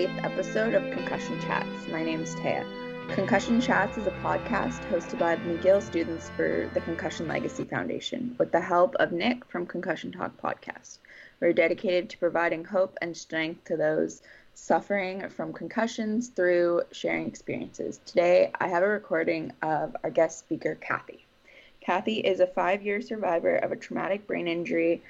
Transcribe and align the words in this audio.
8th 0.00 0.24
episode 0.24 0.72
of 0.72 0.82
Concussion 0.92 1.38
Chats. 1.42 1.86
My 1.92 2.02
name 2.02 2.22
is 2.22 2.34
Taya. 2.36 2.64
Concussion 3.14 3.60
Chats 3.60 3.98
is 3.98 4.06
a 4.06 4.10
podcast 4.22 4.80
hosted 4.88 5.18
by 5.18 5.36
McGill 5.36 5.82
students 5.82 6.30
for 6.30 6.70
the 6.72 6.80
Concussion 6.80 7.28
Legacy 7.28 7.64
Foundation 7.64 8.34
with 8.38 8.50
the 8.50 8.62
help 8.62 8.94
of 8.94 9.12
Nick 9.12 9.44
from 9.44 9.66
Concussion 9.66 10.10
Talk 10.10 10.40
Podcast. 10.40 11.00
We're 11.38 11.52
dedicated 11.52 12.08
to 12.08 12.16
providing 12.16 12.64
hope 12.64 12.96
and 13.02 13.14
strength 13.14 13.64
to 13.64 13.76
those 13.76 14.22
suffering 14.54 15.28
from 15.28 15.52
concussions 15.52 16.28
through 16.28 16.80
sharing 16.92 17.26
experiences. 17.26 18.00
Today, 18.06 18.52
I 18.58 18.68
have 18.68 18.82
a 18.82 18.88
recording 18.88 19.52
of 19.60 19.94
our 20.02 20.08
guest 20.08 20.38
speaker, 20.38 20.76
Kathy. 20.76 21.26
Kathy 21.82 22.20
is 22.20 22.40
a 22.40 22.46
five 22.46 22.82
year 22.82 23.02
survivor 23.02 23.56
of 23.56 23.70
a 23.70 23.76
traumatic 23.76 24.26
brain 24.26 24.48
injury 24.48 25.02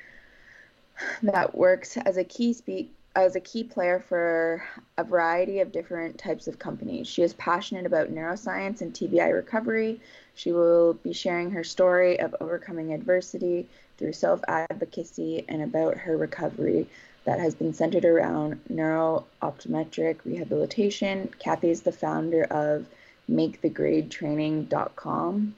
that 1.23 1.55
works 1.55 1.97
as 1.97 2.17
a 2.17 2.25
key 2.25 2.53
speak 2.53 2.93
as 3.17 3.35
a 3.35 3.41
key 3.41 3.65
player 3.65 3.99
for 3.99 4.63
a 4.97 5.05
variety 5.05 5.61
of 5.61 5.73
different 5.73 6.17
types 6.17 6.47
of 6.47 6.59
companies. 6.59 7.09
She 7.09 7.23
is 7.23 7.35
passionate 7.35 7.87
about 7.87 8.13
neuroscience 8.13 8.81
and 8.81 8.93
TBI 8.93 9.35
recovery. 9.35 10.01
She 10.35 10.53
will 10.53 10.95
be 10.95 11.13
sharing 11.13 11.51
her 11.51 11.65
story 11.65 12.21
of 12.21 12.37
overcoming 12.41 12.93
adversity 12.93 13.69
through 13.99 14.13
self-advocacy 14.13 15.45
and 15.49 15.63
about 15.63 15.97
her 15.97 16.17
recovery 16.17 16.87
that 17.25 17.41
has 17.41 17.55
been 17.55 17.75
centered 17.75 18.05
around 18.05 18.61
neuro-optometric 18.69 20.19
rehabilitation. 20.25 21.29
Kathy 21.39 21.71
is 21.71 21.83
the 21.83 21.93
founder 21.93 22.45
of 22.45 22.87
makethegradetraining.com 23.31 25.55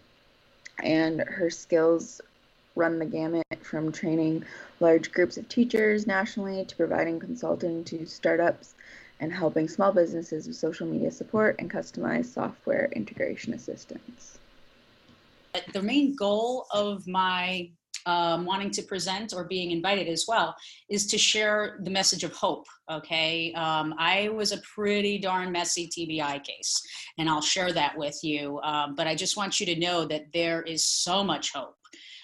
and 0.82 1.20
her 1.20 1.50
skills 1.50 2.20
run 2.74 2.98
the 2.98 3.06
gamut 3.06 3.46
from 3.62 3.92
training 3.92 4.44
large 4.80 5.12
groups 5.12 5.36
of 5.36 5.48
teachers 5.48 6.06
nationally 6.06 6.64
to 6.64 6.76
providing 6.76 7.20
consulting 7.20 7.84
to 7.84 8.06
startups 8.06 8.74
and 9.20 9.32
helping 9.32 9.68
small 9.68 9.92
businesses 9.92 10.46
with 10.46 10.56
social 10.56 10.86
media 10.86 11.10
support 11.10 11.56
and 11.58 11.70
customized 11.70 12.26
software 12.26 12.90
integration 12.96 13.54
assistance. 13.54 14.38
The 15.72 15.82
main 15.82 16.16
goal 16.16 16.66
of 16.72 17.06
my 17.06 17.70
um, 18.06 18.44
wanting 18.44 18.70
to 18.72 18.82
present 18.82 19.32
or 19.32 19.44
being 19.44 19.70
invited 19.70 20.08
as 20.08 20.24
well 20.26 20.56
is 20.90 21.06
to 21.06 21.18
share 21.18 21.78
the 21.84 21.90
message 21.90 22.24
of 22.24 22.32
hope. 22.32 22.66
Okay. 22.90 23.52
Um, 23.54 23.94
I 23.98 24.28
was 24.30 24.50
a 24.50 24.58
pretty 24.74 25.18
darn 25.18 25.52
messy 25.52 25.88
TBI 25.88 26.42
case, 26.42 26.82
and 27.18 27.28
I'll 27.28 27.42
share 27.42 27.72
that 27.72 27.96
with 27.96 28.18
you. 28.22 28.60
Um, 28.62 28.94
but 28.96 29.06
I 29.06 29.14
just 29.14 29.36
want 29.36 29.60
you 29.60 29.66
to 29.66 29.78
know 29.78 30.04
that 30.06 30.32
there 30.32 30.62
is 30.62 30.88
so 30.88 31.22
much 31.22 31.52
hope 31.52 31.76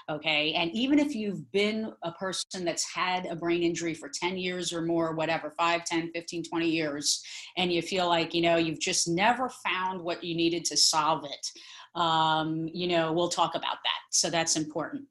okay? 0.08 0.52
And 0.54 0.70
even 0.72 0.98
if 0.98 1.14
you've 1.14 1.50
been 1.52 1.92
a 2.02 2.12
person 2.12 2.64
that's 2.64 2.91
had 2.92 3.26
a 3.26 3.36
brain 3.36 3.62
injury 3.62 3.94
for 3.94 4.08
10 4.08 4.36
years 4.36 4.72
or 4.72 4.82
more 4.82 5.14
whatever 5.14 5.50
5 5.50 5.84
10 5.84 6.10
15 6.12 6.44
20 6.44 6.69
years 6.69 7.22
and 7.56 7.72
you 7.72 7.82
feel 7.82 8.08
like 8.08 8.34
you 8.34 8.42
know 8.42 8.56
you've 8.56 8.80
just 8.80 9.08
never 9.08 9.48
found 9.48 10.00
what 10.00 10.22
you 10.24 10.34
needed 10.34 10.64
to 10.66 10.76
solve 10.76 11.24
it 11.24 12.00
um, 12.00 12.68
you 12.72 12.88
know 12.88 13.12
we'll 13.12 13.28
talk 13.28 13.54
about 13.54 13.78
that. 13.82 14.00
So 14.10 14.30
that's 14.30 14.56
important. 14.56 15.04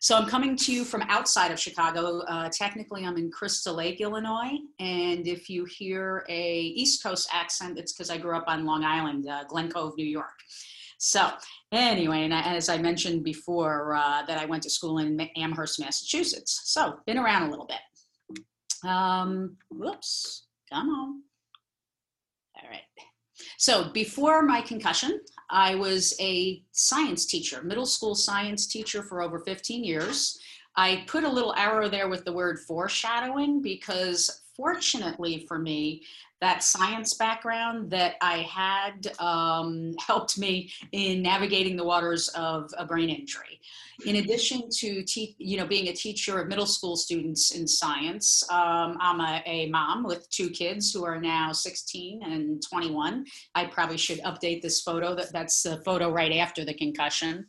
So 0.00 0.16
i'm 0.16 0.26
coming 0.26 0.56
to 0.56 0.72
you 0.72 0.84
from 0.84 1.02
outside 1.02 1.52
of 1.52 1.60
chicago. 1.60 2.22
Uh, 2.22 2.48
technically 2.52 3.04
i'm 3.04 3.16
in 3.16 3.30
crystal 3.30 3.74
lake 3.74 4.00
illinois. 4.00 4.58
And 4.80 5.28
if 5.28 5.48
you 5.48 5.64
hear 5.64 6.24
a 6.28 6.60
east 6.60 7.02
coast 7.02 7.28
accent 7.32 7.78
it's 7.78 7.92
because 7.92 8.10
i 8.10 8.18
grew 8.18 8.36
up 8.36 8.44
on 8.48 8.66
long 8.66 8.84
island 8.84 9.28
uh, 9.28 9.44
glen 9.44 9.70
cove 9.70 9.96
new 9.96 10.04
york 10.04 10.34
so 11.04 11.32
anyway, 11.72 12.22
and 12.22 12.32
as 12.32 12.68
I 12.68 12.78
mentioned 12.78 13.24
before, 13.24 13.96
uh, 13.96 14.22
that 14.24 14.38
I 14.38 14.44
went 14.44 14.62
to 14.62 14.70
school 14.70 14.98
in 14.98 15.20
Amherst, 15.36 15.80
Massachusetts. 15.80 16.60
So 16.66 17.00
been 17.06 17.18
around 17.18 17.48
a 17.48 17.50
little 17.50 17.66
bit. 17.66 18.88
Um, 18.88 19.56
whoops, 19.68 20.46
come 20.72 20.88
on. 20.90 21.22
All 22.54 22.70
right. 22.70 22.82
So 23.58 23.90
before 23.90 24.42
my 24.42 24.60
concussion, 24.60 25.18
I 25.50 25.74
was 25.74 26.14
a 26.20 26.62
science 26.70 27.26
teacher, 27.26 27.64
middle 27.64 27.84
school 27.84 28.14
science 28.14 28.68
teacher 28.68 29.02
for 29.02 29.22
over 29.22 29.40
15 29.40 29.82
years. 29.82 30.38
I 30.76 31.04
put 31.08 31.24
a 31.24 31.28
little 31.28 31.52
arrow 31.56 31.88
there 31.88 32.08
with 32.08 32.24
the 32.24 32.32
word 32.32 32.60
foreshadowing 32.60 33.60
because 33.60 34.42
fortunately 34.56 35.46
for 35.48 35.58
me, 35.58 36.04
that 36.42 36.64
science 36.64 37.14
background 37.14 37.88
that 37.88 38.16
I 38.20 38.38
had 38.38 39.12
um, 39.20 39.94
helped 40.04 40.36
me 40.36 40.72
in 40.90 41.22
navigating 41.22 41.76
the 41.76 41.84
waters 41.84 42.28
of 42.30 42.68
a 42.76 42.84
brain 42.84 43.10
injury. 43.10 43.60
In 44.06 44.16
addition 44.16 44.68
to 44.78 45.04
te- 45.04 45.36
you 45.38 45.56
know 45.56 45.66
being 45.66 45.86
a 45.86 45.92
teacher 45.92 46.40
of 46.40 46.48
middle 46.48 46.66
school 46.66 46.96
students 46.96 47.52
in 47.52 47.68
science, 47.68 48.42
um, 48.50 48.98
I'm 49.00 49.20
a, 49.20 49.42
a, 49.46 49.68
mom 49.68 50.02
with 50.02 50.28
two 50.30 50.50
kids 50.50 50.92
who 50.92 51.04
are 51.04 51.20
now 51.20 51.52
16 51.52 52.22
and 52.24 52.60
21. 52.68 53.24
I 53.54 53.66
probably 53.66 53.96
should 53.96 54.18
update 54.22 54.62
this 54.62 54.80
photo. 54.80 55.14
That 55.14 55.32
that's 55.32 55.62
the 55.62 55.76
photo 55.84 56.10
right 56.10 56.32
after 56.32 56.64
the 56.64 56.74
concussion. 56.74 57.46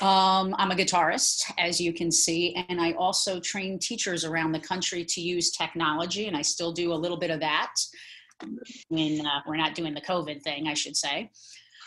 Um, 0.00 0.56
I'm 0.58 0.72
a 0.72 0.74
guitarist, 0.74 1.52
as 1.58 1.80
you 1.80 1.92
can 1.92 2.10
see, 2.10 2.56
and 2.68 2.80
I 2.80 2.92
also 2.92 3.38
train 3.38 3.78
teachers 3.78 4.24
around 4.24 4.50
the 4.50 4.58
country 4.58 5.04
to 5.04 5.20
use 5.20 5.52
technology, 5.52 6.26
and 6.26 6.36
I 6.36 6.42
still 6.42 6.72
do 6.72 6.92
a 6.92 6.94
little 6.94 7.18
bit 7.18 7.30
of 7.30 7.38
that 7.40 7.74
when 8.88 9.26
uh, 9.26 9.40
we're 9.46 9.56
not 9.56 9.74
doing 9.74 9.94
the 9.94 10.00
COVID 10.00 10.42
thing, 10.42 10.68
I 10.68 10.74
should 10.74 10.96
say. 10.96 11.30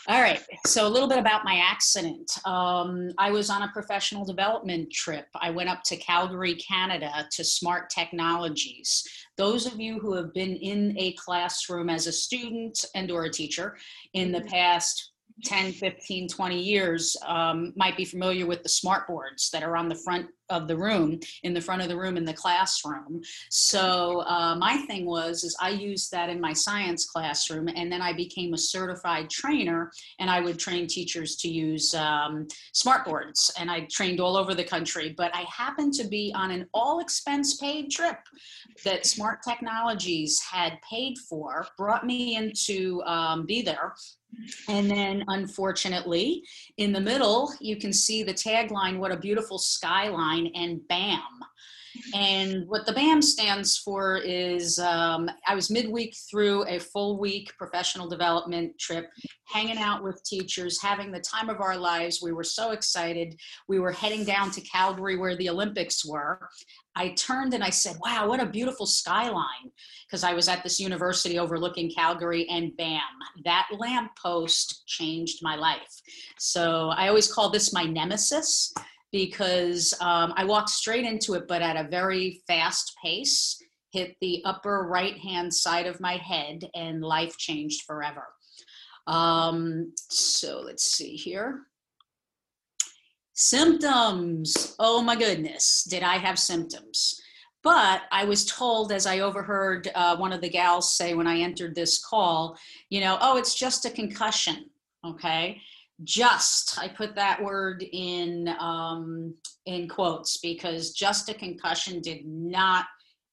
All 0.06 0.22
right, 0.22 0.40
so 0.64 0.86
a 0.86 0.88
little 0.88 1.08
bit 1.08 1.18
about 1.18 1.44
my 1.44 1.60
accident. 1.62 2.32
Um, 2.46 3.10
I 3.18 3.30
was 3.30 3.50
on 3.50 3.62
a 3.62 3.68
professional 3.72 4.24
development 4.24 4.90
trip. 4.90 5.26
I 5.34 5.50
went 5.50 5.68
up 5.68 5.82
to 5.84 5.98
Calgary, 5.98 6.54
Canada 6.54 7.28
to 7.32 7.44
Smart 7.44 7.90
Technologies. 7.90 9.04
Those 9.36 9.66
of 9.66 9.78
you 9.78 9.98
who 9.98 10.14
have 10.14 10.32
been 10.32 10.56
in 10.56 10.94
a 10.96 11.12
classroom 11.12 11.90
as 11.90 12.06
a 12.06 12.12
student 12.12 12.86
and 12.94 13.10
or 13.10 13.24
a 13.24 13.30
teacher 13.30 13.76
in 14.14 14.32
the 14.32 14.40
past 14.42 15.12
10, 15.44 15.72
15, 15.72 16.28
20 16.28 16.60
years 16.60 17.16
um, 17.26 17.72
might 17.76 17.96
be 17.96 18.04
familiar 18.04 18.46
with 18.46 18.62
the 18.62 18.68
smart 18.68 19.06
boards 19.06 19.50
that 19.50 19.62
are 19.62 19.76
on 19.76 19.88
the 19.88 19.94
front 19.94 20.26
of 20.50 20.66
the 20.66 20.76
room, 20.76 21.20
in 21.42 21.52
the 21.52 21.60
front 21.60 21.82
of 21.82 21.88
the 21.88 21.96
room 21.96 22.16
in 22.16 22.24
the 22.24 22.32
classroom. 22.32 23.20
So 23.50 24.22
uh, 24.22 24.56
my 24.56 24.78
thing 24.86 25.04
was, 25.04 25.44
is 25.44 25.56
I 25.60 25.70
used 25.70 26.10
that 26.12 26.30
in 26.30 26.40
my 26.40 26.52
science 26.52 27.06
classroom, 27.06 27.68
and 27.68 27.92
then 27.92 28.00
I 28.00 28.12
became 28.12 28.54
a 28.54 28.58
certified 28.58 29.28
trainer, 29.28 29.92
and 30.18 30.30
I 30.30 30.40
would 30.40 30.58
train 30.58 30.86
teachers 30.86 31.36
to 31.36 31.48
use 31.48 31.94
um, 31.94 32.48
smart 32.72 33.04
boards, 33.04 33.52
and 33.58 33.70
I 33.70 33.86
trained 33.90 34.20
all 34.20 34.36
over 34.36 34.54
the 34.54 34.64
country. 34.64 35.14
But 35.16 35.34
I 35.34 35.44
happened 35.54 35.92
to 35.94 36.08
be 36.08 36.32
on 36.34 36.50
an 36.50 36.66
all 36.72 37.00
expense 37.00 37.58
paid 37.58 37.90
trip 37.90 38.18
that 38.84 39.06
Smart 39.06 39.40
Technologies 39.42 40.40
had 40.40 40.78
paid 40.88 41.18
for, 41.28 41.66
brought 41.76 42.06
me 42.06 42.36
in 42.36 42.52
to 42.66 43.02
um, 43.04 43.46
be 43.46 43.62
there 43.62 43.94
And 44.68 44.90
then, 44.90 45.24
unfortunately, 45.28 46.44
in 46.76 46.92
the 46.92 47.00
middle, 47.00 47.52
you 47.60 47.76
can 47.76 47.92
see 47.92 48.22
the 48.22 48.34
tagline, 48.34 48.98
What 48.98 49.12
a 49.12 49.16
Beautiful 49.16 49.58
Skyline, 49.58 50.50
and 50.54 50.86
BAM. 50.88 51.20
And 52.14 52.68
what 52.68 52.86
the 52.86 52.92
BAM 52.92 53.22
stands 53.22 53.78
for 53.78 54.16
is 54.16 54.78
um, 54.78 55.30
I 55.46 55.54
was 55.54 55.70
midweek 55.70 56.16
through 56.30 56.64
a 56.66 56.78
full 56.78 57.18
week 57.18 57.52
professional 57.58 58.08
development 58.08 58.78
trip, 58.78 59.06
hanging 59.46 59.78
out 59.78 60.02
with 60.02 60.22
teachers, 60.24 60.80
having 60.80 61.10
the 61.10 61.20
time 61.20 61.48
of 61.48 61.60
our 61.60 61.76
lives. 61.76 62.22
We 62.22 62.32
were 62.32 62.44
so 62.44 62.72
excited. 62.72 63.38
We 63.68 63.78
were 63.78 63.92
heading 63.92 64.24
down 64.24 64.50
to 64.52 64.60
Calgary 64.62 65.16
where 65.16 65.36
the 65.36 65.50
Olympics 65.50 66.04
were. 66.04 66.48
I 66.96 67.10
turned 67.10 67.54
and 67.54 67.62
I 67.62 67.70
said, 67.70 67.96
Wow, 68.04 68.28
what 68.28 68.40
a 68.40 68.46
beautiful 68.46 68.86
skyline. 68.86 69.70
Because 70.06 70.24
I 70.24 70.32
was 70.32 70.48
at 70.48 70.62
this 70.62 70.80
university 70.80 71.38
overlooking 71.38 71.90
Calgary, 71.90 72.48
and 72.48 72.76
bam, 72.76 73.00
that 73.44 73.68
lamppost 73.78 74.86
changed 74.86 75.40
my 75.42 75.54
life. 75.54 76.00
So 76.38 76.88
I 76.88 77.08
always 77.08 77.32
call 77.32 77.50
this 77.50 77.72
my 77.72 77.84
nemesis 77.84 78.72
because 79.12 79.94
um, 80.00 80.34
I 80.36 80.44
walked 80.44 80.70
straight 80.70 81.04
into 81.04 81.34
it, 81.34 81.48
but 81.48 81.62
at 81.62 81.76
a 81.76 81.88
very 81.88 82.42
fast 82.46 82.96
pace, 83.02 83.60
hit 83.92 84.16
the 84.20 84.42
upper 84.44 84.86
right 84.88 85.16
hand 85.16 85.52
side 85.52 85.86
of 85.86 86.00
my 86.00 86.16
head, 86.16 86.68
and 86.74 87.02
life 87.02 87.36
changed 87.38 87.82
forever. 87.86 88.26
Um, 89.06 89.92
so 89.96 90.60
let's 90.60 90.84
see 90.84 91.16
here. 91.16 91.62
Symptoms. 93.32 94.74
Oh 94.78 95.00
my 95.00 95.16
goodness, 95.16 95.84
did 95.84 96.02
I 96.02 96.18
have 96.18 96.38
symptoms? 96.38 97.20
But 97.62 98.02
I 98.12 98.24
was 98.24 98.44
told, 98.44 98.92
as 98.92 99.06
I 99.06 99.20
overheard 99.20 99.90
uh, 99.94 100.16
one 100.16 100.32
of 100.32 100.40
the 100.40 100.48
gals 100.48 100.96
say 100.96 101.14
when 101.14 101.26
I 101.26 101.38
entered 101.38 101.74
this 101.74 102.04
call, 102.04 102.58
you 102.90 103.00
know, 103.00 103.18
oh, 103.20 103.36
it's 103.36 103.54
just 103.54 103.84
a 103.84 103.90
concussion. 103.90 104.70
Okay 105.04 105.60
just 106.04 106.78
i 106.78 106.86
put 106.86 107.14
that 107.14 107.42
word 107.42 107.84
in 107.92 108.48
um, 108.60 109.34
in 109.66 109.88
quotes 109.88 110.38
because 110.38 110.92
just 110.92 111.28
a 111.28 111.34
concussion 111.34 112.00
did 112.00 112.24
not 112.24 112.86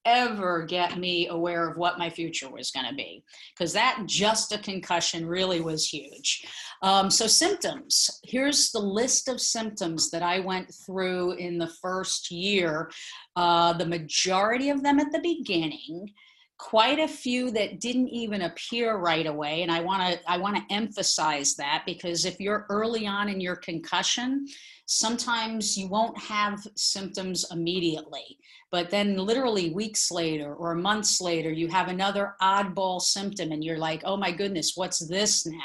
ever 0.05 0.63
get 0.63 0.97
me 0.97 1.27
aware 1.29 1.67
of 1.67 1.77
what 1.77 1.97
my 1.97 2.09
future 2.09 2.49
was 2.49 2.71
going 2.71 2.87
to 2.87 2.93
be 2.93 3.23
because 3.57 3.73
that 3.73 4.03
just 4.05 4.53
a 4.53 4.59
concussion 4.59 5.25
really 5.25 5.61
was 5.61 5.87
huge. 5.87 6.45
Um, 6.83 7.09
so 7.09 7.25
symptoms 7.25 8.21
here's 8.23 8.71
the 8.71 8.79
list 8.79 9.27
of 9.27 9.41
symptoms 9.41 10.11
that 10.11 10.21
i 10.21 10.39
went 10.39 10.71
through 10.85 11.33
in 11.33 11.57
the 11.57 11.71
first 11.81 12.29
year 12.29 12.91
uh, 13.35 13.73
the 13.73 13.85
majority 13.85 14.69
of 14.69 14.83
them 14.83 14.99
at 14.99 15.11
the 15.11 15.19
beginning 15.19 16.11
quite 16.57 16.99
a 16.99 17.07
few 17.07 17.51
that 17.51 17.79
didn't 17.81 18.07
even 18.07 18.43
appear 18.43 18.95
right 18.97 19.27
away 19.27 19.61
and 19.61 19.71
i 19.71 19.81
want 19.81 20.01
to 20.01 20.31
i 20.31 20.37
want 20.37 20.55
to 20.55 20.73
emphasize 20.73 21.53
that 21.55 21.83
because 21.85 22.23
if 22.23 22.39
you're 22.39 22.65
early 22.69 23.05
on 23.05 23.27
in 23.27 23.41
your 23.41 23.57
concussion 23.57 24.45
sometimes 24.85 25.77
you 25.77 25.87
won't 25.87 26.17
have 26.17 26.65
symptoms 26.75 27.45
immediately. 27.51 28.37
But 28.71 28.89
then 28.89 29.17
literally 29.17 29.71
weeks 29.71 30.11
later 30.11 30.53
or 30.53 30.75
months 30.75 31.21
later 31.21 31.51
you 31.51 31.67
have 31.69 31.87
another 31.87 32.35
oddball 32.41 33.01
symptom 33.01 33.51
and 33.51 33.63
you're 33.63 33.77
like 33.77 34.01
oh 34.05 34.17
my 34.17 34.31
goodness 34.31 34.73
what's 34.75 34.99
this 35.07 35.45
now? 35.45 35.57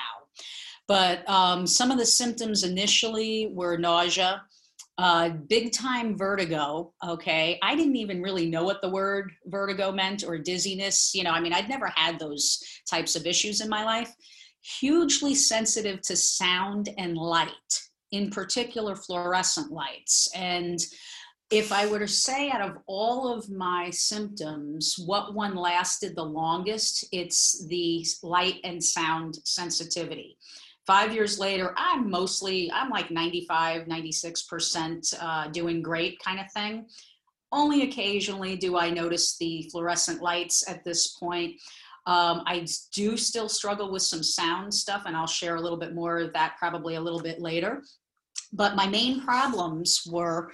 But 0.89 1.29
um, 1.29 1.67
some 1.67 1.91
of 1.91 1.99
the 1.99 2.07
symptoms 2.07 2.65
initially 2.65 3.51
were 3.53 3.77
nausea 3.77 4.43
uh, 5.01 5.31
big 5.31 5.73
time 5.73 6.15
vertigo. 6.15 6.93
Okay. 7.03 7.59
I 7.63 7.75
didn't 7.75 7.97
even 7.97 8.21
really 8.21 8.51
know 8.51 8.65
what 8.65 8.83
the 8.83 8.91
word 8.91 9.33
vertigo 9.47 9.91
meant 9.91 10.25
or 10.25 10.37
dizziness. 10.37 11.15
You 11.15 11.25
know, 11.25 11.31
I 11.31 11.41
mean, 11.41 11.55
I'd 11.55 11.71
never 11.71 11.87
had 11.87 12.19
those 12.19 12.63
types 12.89 13.17
of 13.17 13.27
issues 13.27 13.63
in 13.63 13.71
my 13.71 13.83
life. 13.83 14.13
Hugely 14.79 15.35
sensitive 15.35 16.03
to 16.03 16.17
sound 16.17 16.91
and 16.99 17.17
light, 17.17 17.49
in 18.13 18.29
particular 18.29 18.95
fluorescent 18.95 19.73
lights. 19.73 20.31
And 20.35 20.79
if 21.51 21.73
I 21.73 21.87
were 21.87 22.01
to 22.01 22.07
say 22.07 22.51
out 22.51 22.61
of 22.61 22.77
all 22.87 23.33
of 23.33 23.49
my 23.49 23.89
symptoms, 23.89 24.97
what 25.07 25.35
one 25.35 25.55
lasted 25.55 26.15
the 26.15 26.27
longest, 26.27 27.07
it's 27.11 27.67
the 27.69 28.05
light 28.23 28.61
and 28.65 28.85
sound 28.85 29.39
sensitivity 29.45 30.37
five 30.91 31.15
years 31.15 31.39
later 31.39 31.73
i'm 31.77 32.11
mostly 32.11 32.69
i'm 32.73 32.91
like 32.91 33.13
95 33.13 33.87
96% 33.87 35.15
uh, 35.21 35.47
doing 35.49 35.83
great 35.83 36.19
kind 36.19 36.41
of 36.41 36.51
thing. 36.51 36.87
Only 37.53 37.83
occasionally 37.83 38.57
do 38.57 38.77
i 38.77 38.91
notice 38.91 39.39
the 39.39 39.69
fluorescent 39.71 40.21
lights 40.21 40.69
at 40.69 40.83
this 40.83 41.15
point. 41.17 41.61
Um, 42.07 42.43
i 42.45 42.67
do 42.93 43.17
still 43.17 43.49
struggle 43.49 43.93
with 43.93 44.03
some 44.03 44.25
sound 44.25 44.75
stuff 44.75 45.03
and 45.07 45.17
i'll 45.17 45.29
share 45.29 45.55
a 45.55 45.61
little 45.61 45.79
bit 45.79 45.95
more 45.95 46.19
of 46.19 46.33
that 46.33 46.57
probably 46.59 46.97
a 46.97 47.01
little 47.01 47.23
bit 47.23 47.41
later 47.41 47.85
but 48.53 48.75
my 48.75 48.87
main 48.87 49.21
problems 49.23 50.03
were 50.11 50.51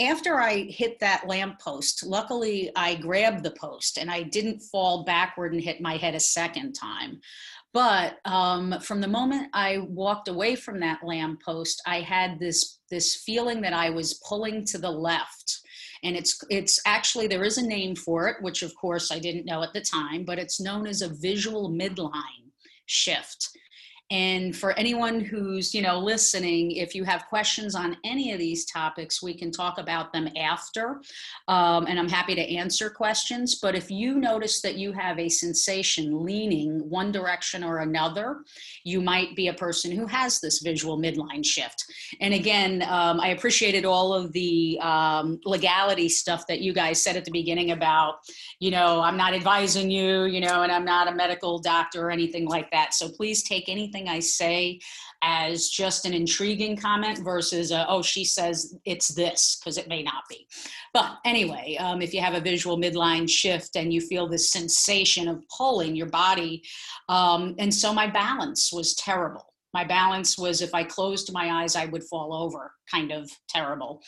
after 0.00 0.40
I 0.40 0.64
hit 0.68 1.00
that 1.00 1.26
lamppost, 1.26 2.06
luckily 2.06 2.70
I 2.76 2.94
grabbed 2.94 3.42
the 3.42 3.50
post 3.52 3.98
and 3.98 4.10
I 4.10 4.22
didn't 4.22 4.60
fall 4.60 5.04
backward 5.04 5.52
and 5.52 5.62
hit 5.62 5.80
my 5.80 5.96
head 5.96 6.14
a 6.14 6.20
second 6.20 6.74
time. 6.74 7.20
But 7.72 8.18
um, 8.24 8.76
from 8.80 9.00
the 9.00 9.08
moment 9.08 9.48
I 9.52 9.78
walked 9.78 10.28
away 10.28 10.56
from 10.56 10.80
that 10.80 11.00
lamppost, 11.04 11.82
I 11.86 12.00
had 12.00 12.38
this 12.38 12.80
this 12.90 13.22
feeling 13.24 13.60
that 13.60 13.72
I 13.72 13.90
was 13.90 14.20
pulling 14.28 14.64
to 14.66 14.78
the 14.78 14.90
left. 14.90 15.60
And 16.02 16.16
it's 16.16 16.42
it's 16.50 16.80
actually 16.86 17.26
there 17.26 17.44
is 17.44 17.58
a 17.58 17.66
name 17.66 17.94
for 17.94 18.28
it, 18.28 18.36
which 18.40 18.62
of 18.62 18.74
course 18.74 19.12
I 19.12 19.18
didn't 19.18 19.44
know 19.44 19.62
at 19.62 19.72
the 19.72 19.82
time, 19.82 20.24
but 20.24 20.38
it's 20.38 20.60
known 20.60 20.86
as 20.86 21.02
a 21.02 21.08
visual 21.08 21.70
midline 21.70 22.50
shift. 22.86 23.50
And 24.10 24.56
for 24.56 24.72
anyone 24.72 25.20
who's, 25.20 25.72
you 25.72 25.82
know, 25.82 25.98
listening, 25.98 26.72
if 26.72 26.94
you 26.94 27.04
have 27.04 27.26
questions 27.26 27.76
on 27.76 27.96
any 28.04 28.32
of 28.32 28.40
these 28.40 28.64
topics, 28.64 29.22
we 29.22 29.34
can 29.34 29.52
talk 29.52 29.78
about 29.78 30.12
them 30.12 30.28
after. 30.36 31.00
Um, 31.46 31.86
and 31.86 31.98
I'm 31.98 32.08
happy 32.08 32.34
to 32.34 32.56
answer 32.56 32.90
questions. 32.90 33.60
But 33.60 33.76
if 33.76 33.90
you 33.90 34.16
notice 34.16 34.62
that 34.62 34.76
you 34.76 34.92
have 34.92 35.18
a 35.18 35.28
sensation 35.28 36.24
leaning 36.24 36.88
one 36.90 37.12
direction 37.12 37.62
or 37.62 37.78
another, 37.78 38.44
you 38.82 39.00
might 39.00 39.36
be 39.36 39.46
a 39.46 39.54
person 39.54 39.92
who 39.92 40.06
has 40.06 40.40
this 40.40 40.58
visual 40.58 40.98
midline 40.98 41.44
shift. 41.44 41.84
And 42.20 42.34
again, 42.34 42.82
um, 42.88 43.20
I 43.20 43.28
appreciated 43.28 43.84
all 43.84 44.12
of 44.12 44.32
the 44.32 44.78
um, 44.80 45.40
legality 45.44 46.08
stuff 46.08 46.46
that 46.48 46.60
you 46.60 46.72
guys 46.72 47.00
said 47.00 47.16
at 47.16 47.24
the 47.24 47.30
beginning 47.30 47.70
about, 47.70 48.16
you 48.58 48.72
know, 48.72 49.00
I'm 49.00 49.16
not 49.16 49.34
advising 49.34 49.90
you, 49.90 50.24
you 50.24 50.40
know, 50.40 50.62
and 50.62 50.72
I'm 50.72 50.84
not 50.84 51.06
a 51.06 51.14
medical 51.14 51.60
doctor 51.60 52.06
or 52.06 52.10
anything 52.10 52.46
like 52.46 52.70
that. 52.72 52.92
So 52.92 53.08
please 53.08 53.44
take 53.44 53.68
anything 53.68 53.99
I 54.08 54.20
say 54.20 54.80
as 55.22 55.68
just 55.68 56.06
an 56.06 56.14
intriguing 56.14 56.76
comment 56.76 57.18
versus, 57.18 57.70
a, 57.70 57.86
oh, 57.88 58.02
she 58.02 58.24
says 58.24 58.74
it's 58.84 59.08
this, 59.08 59.58
because 59.58 59.76
it 59.76 59.88
may 59.88 60.02
not 60.02 60.24
be. 60.28 60.46
But 60.94 61.18
anyway, 61.24 61.76
um, 61.78 62.00
if 62.00 62.14
you 62.14 62.20
have 62.20 62.34
a 62.34 62.40
visual 62.40 62.78
midline 62.78 63.28
shift 63.28 63.76
and 63.76 63.92
you 63.92 64.00
feel 64.00 64.28
this 64.28 64.50
sensation 64.50 65.28
of 65.28 65.42
pulling 65.56 65.94
your 65.94 66.08
body, 66.08 66.62
um, 67.08 67.54
and 67.58 67.72
so 67.72 67.92
my 67.92 68.06
balance 68.06 68.72
was 68.72 68.94
terrible. 68.94 69.49
My 69.72 69.84
balance 69.84 70.36
was 70.36 70.62
if 70.62 70.74
I 70.74 70.84
closed 70.84 71.32
my 71.32 71.62
eyes, 71.62 71.76
I 71.76 71.86
would 71.86 72.04
fall 72.04 72.34
over, 72.34 72.72
kind 72.90 73.12
of 73.12 73.30
terrible. 73.48 74.02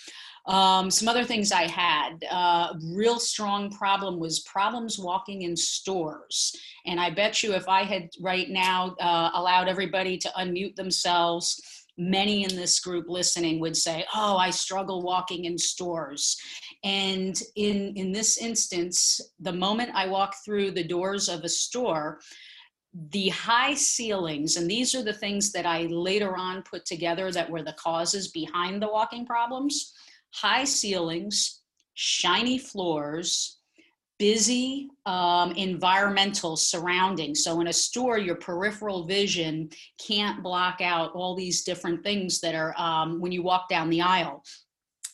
Um, 0.47 0.91
some 0.91 1.09
other 1.09 1.25
things 1.25 1.53
I 1.53 1.69
had, 1.69 2.25
uh, 2.31 2.75
real 2.93 3.21
strong 3.21 3.71
problem 3.71 4.19
was 4.19 4.41
problems 4.41 4.99
walking 4.99 5.43
in 5.43 5.57
stores. 5.57 6.53
And 6.85 6.99
I 6.99 7.11
bet 7.11 7.43
you 7.43 7.55
if 7.55 7.69
I 7.69 7.85
had 7.85 8.11
right 8.21 8.51
now 8.51 8.97
uh, 9.01 9.31
allowed 9.35 9.69
everybody 9.69 10.19
to 10.19 10.29
unmute 10.37 10.75
themselves, 10.75 11.61
many 11.97 12.43
in 12.45 12.57
this 12.57 12.81
group 12.81 13.07
listening 13.09 13.61
would 13.61 13.77
say, 13.77 14.05
"Oh, 14.15 14.37
I 14.37 14.51
struggle 14.51 15.03
walking 15.03 15.45
in 15.45 15.59
stores." 15.59 16.37
And 16.83 17.41
in 17.55 17.95
in 17.97 18.13
this 18.13 18.39
instance, 18.39 19.21
the 19.39 19.53
moment 19.53 19.91
I 19.95 20.09
walk 20.09 20.35
through 20.45 20.73
the 20.73 20.85
doors 20.85 21.29
of 21.29 21.45
a 21.45 21.49
store, 21.49 22.21
the 23.11 23.31
high 23.31 23.75
ceilings, 23.75 24.57
and 24.57 24.71
these 24.71 24.95
are 24.95 25.03
the 25.03 25.13
things 25.15 25.51
that 25.53 25.65
I 25.65 25.83
later 25.83 26.37
on 26.37 26.63
put 26.63 26.85
together 26.85 27.31
that 27.33 27.49
were 27.49 27.63
the 27.63 27.75
causes 27.75 28.29
behind 28.29 28.83
the 28.83 28.89
walking 28.89 29.27
problems 29.27 29.95
high 30.35 30.65
ceilings, 30.65 31.61
shiny 31.95 32.59
floors, 32.59 33.59
busy 34.19 34.89
um, 35.05 35.53
environmental 35.53 36.57
surroundings. 36.57 37.45
So 37.45 37.61
in 37.61 37.67
a 37.67 37.73
store, 37.73 38.19
your 38.19 38.37
peripheral 38.37 39.05
vision 39.05 39.71
can't 39.99 40.43
block 40.43 40.81
out 40.81 41.13
all 41.13 41.35
these 41.35 41.65
different 41.65 42.03
things 42.03 42.41
that 42.41 42.55
are 42.55 42.75
um, 42.81 43.21
when 43.21 43.33
you 43.33 43.43
walk 43.43 43.69
down 43.69 43.91
the 43.91 44.01
aisle. 44.01 44.43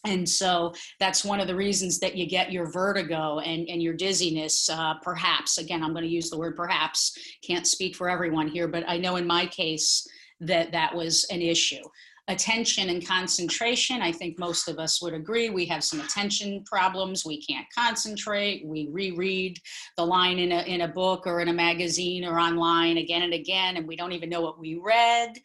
And 0.04 0.28
so 0.28 0.74
that's 1.00 1.24
one 1.24 1.40
of 1.40 1.48
the 1.48 1.56
reasons 1.56 1.98
that 2.00 2.16
you 2.16 2.26
get 2.26 2.52
your 2.52 2.70
vertigo 2.70 3.40
and, 3.40 3.68
and 3.68 3.82
your 3.82 3.94
dizziness, 3.94 4.68
uh, 4.70 4.94
perhaps. 5.02 5.58
Again, 5.58 5.82
I'm 5.82 5.92
going 5.92 6.04
to 6.04 6.10
use 6.10 6.30
the 6.30 6.38
word 6.38 6.56
perhaps. 6.56 7.16
Can't 7.42 7.66
speak 7.66 7.96
for 7.96 8.08
everyone 8.08 8.48
here, 8.48 8.68
but 8.68 8.84
I 8.86 8.96
know 8.98 9.16
in 9.16 9.26
my 9.26 9.46
case 9.46 10.06
that 10.40 10.72
that 10.72 10.94
was 10.94 11.26
an 11.30 11.42
issue. 11.42 11.82
Attention 12.28 12.90
and 12.90 13.06
concentration. 13.06 14.02
I 14.02 14.12
think 14.12 14.38
most 14.38 14.68
of 14.68 14.78
us 14.78 15.00
would 15.00 15.14
agree 15.14 15.48
we 15.48 15.64
have 15.66 15.82
some 15.82 16.00
attention 16.00 16.62
problems. 16.64 17.24
We 17.24 17.42
can't 17.42 17.66
concentrate. 17.76 18.66
We 18.66 18.88
reread 18.90 19.58
the 19.96 20.04
line 20.04 20.38
in 20.38 20.52
a, 20.52 20.62
in 20.62 20.82
a 20.82 20.88
book 20.88 21.26
or 21.26 21.40
in 21.40 21.48
a 21.48 21.52
magazine 21.52 22.24
or 22.24 22.38
online 22.38 22.98
again 22.98 23.22
and 23.22 23.32
again, 23.32 23.78
and 23.78 23.88
we 23.88 23.96
don't 23.96 24.12
even 24.12 24.28
know 24.28 24.42
what 24.42 24.58
we 24.58 24.76
read. 24.76 25.38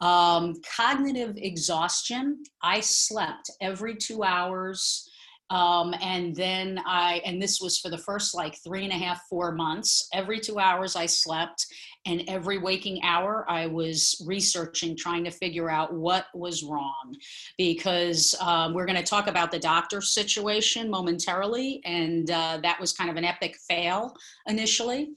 Um, 0.00 0.54
cognitive 0.76 1.34
exhaustion. 1.36 2.42
I 2.62 2.80
slept 2.80 3.50
every 3.60 3.96
two 3.96 4.22
hours 4.22 5.10
um, 5.50 5.94
and 6.02 6.34
then 6.34 6.80
I, 6.84 7.20
and 7.24 7.40
this 7.40 7.60
was 7.60 7.78
for 7.78 7.88
the 7.88 7.98
first 7.98 8.34
like 8.34 8.56
three 8.64 8.84
and 8.84 8.92
a 8.92 8.96
half, 8.96 9.22
four 9.28 9.52
months. 9.52 10.08
Every 10.12 10.40
two 10.40 10.58
hours 10.58 10.96
I 10.96 11.06
slept, 11.06 11.66
and 12.04 12.22
every 12.28 12.58
waking 12.58 13.02
hour 13.02 13.44
I 13.48 13.66
was 13.66 14.22
researching, 14.26 14.96
trying 14.96 15.24
to 15.24 15.30
figure 15.30 15.70
out 15.70 15.94
what 15.94 16.26
was 16.34 16.64
wrong. 16.64 17.14
Because 17.58 18.34
um, 18.40 18.74
we're 18.74 18.86
going 18.86 18.98
to 18.98 19.04
talk 19.04 19.28
about 19.28 19.52
the 19.52 19.58
doctor 19.58 20.00
situation 20.00 20.90
momentarily, 20.90 21.80
and 21.84 22.28
uh, 22.30 22.58
that 22.62 22.80
was 22.80 22.92
kind 22.92 23.10
of 23.10 23.16
an 23.16 23.24
epic 23.24 23.56
fail 23.68 24.14
initially 24.48 25.10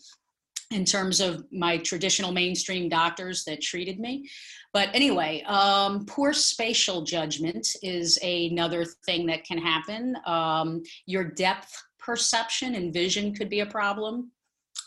in 0.71 0.85
terms 0.85 1.19
of 1.19 1.45
my 1.51 1.77
traditional 1.77 2.31
mainstream 2.31 2.89
doctors 2.89 3.43
that 3.45 3.61
treated 3.61 3.99
me. 3.99 4.29
But 4.71 4.89
anyway, 4.93 5.41
um, 5.43 6.05
poor 6.05 6.31
spatial 6.31 7.01
judgment 7.03 7.67
is 7.81 8.19
another 8.21 8.85
thing 9.05 9.25
that 9.27 9.45
can 9.45 9.57
happen. 9.57 10.15
Um, 10.25 10.83
your 11.05 11.23
depth 11.23 11.81
perception 11.97 12.75
and 12.75 12.93
vision 12.93 13.33
could 13.33 13.49
be 13.49 13.61
a 13.61 13.65
problem. 13.65 14.31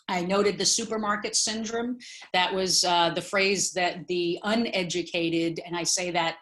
I 0.08 0.22
noted 0.22 0.58
the 0.58 0.66
supermarket 0.66 1.34
syndrome. 1.34 1.98
That 2.32 2.52
was 2.52 2.84
uh, 2.84 3.10
the 3.10 3.22
phrase 3.22 3.72
that 3.72 4.06
the 4.06 4.38
uneducated, 4.44 5.60
and 5.64 5.76
I 5.76 5.84
say 5.84 6.10
that 6.10 6.36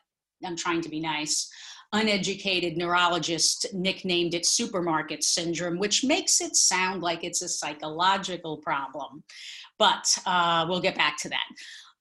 I'm 0.45 0.57
trying 0.57 0.81
to 0.83 0.89
be 0.89 1.01
nice, 1.01 1.51
uneducated 1.93 2.77
neurologist 2.77 3.67
nicknamed 3.73 4.35
it 4.35 4.47
supermarket 4.47 5.25
syndrome, 5.25 5.79
which 5.79 6.05
makes 6.05 6.41
it 6.41 6.55
sound 6.55 7.03
like 7.03 7.25
it's 7.25 7.43
a 7.43 7.49
psychological 7.49 8.59
problem. 8.59 9.25
But 9.79 10.07
uh, 10.27 10.67
we'll 10.69 10.81
get 10.81 10.95
back 10.97 11.17
to 11.19 11.29
that. 11.31 11.45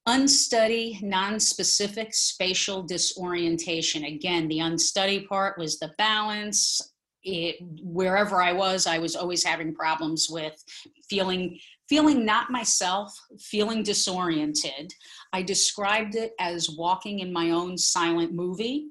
Unstudy, 0.05 0.99
non-specific 1.01 2.13
spatial 2.13 2.83
disorientation. 2.83 4.05
Again, 4.05 4.47
the 4.47 4.59
unstudy 4.59 5.21
part 5.21 5.57
was 5.57 5.79
the 5.79 5.91
balance. 5.97 6.81
It, 7.23 7.57
wherever 7.81 8.41
I 8.41 8.53
was, 8.53 8.87
I 8.87 8.97
was 8.97 9.15
always 9.15 9.43
having 9.43 9.75
problems 9.75 10.27
with 10.29 10.55
feeling 11.09 11.59
feeling 11.89 12.23
not 12.23 12.51
myself, 12.51 13.11
feeling 13.39 13.81
disoriented. 13.81 14.93
I 15.33 15.41
described 15.41 16.15
it 16.15 16.33
as 16.39 16.69
walking 16.69 17.19
in 17.19 17.33
my 17.33 17.49
own 17.49 17.79
silent 17.79 18.31
movie 18.31 18.89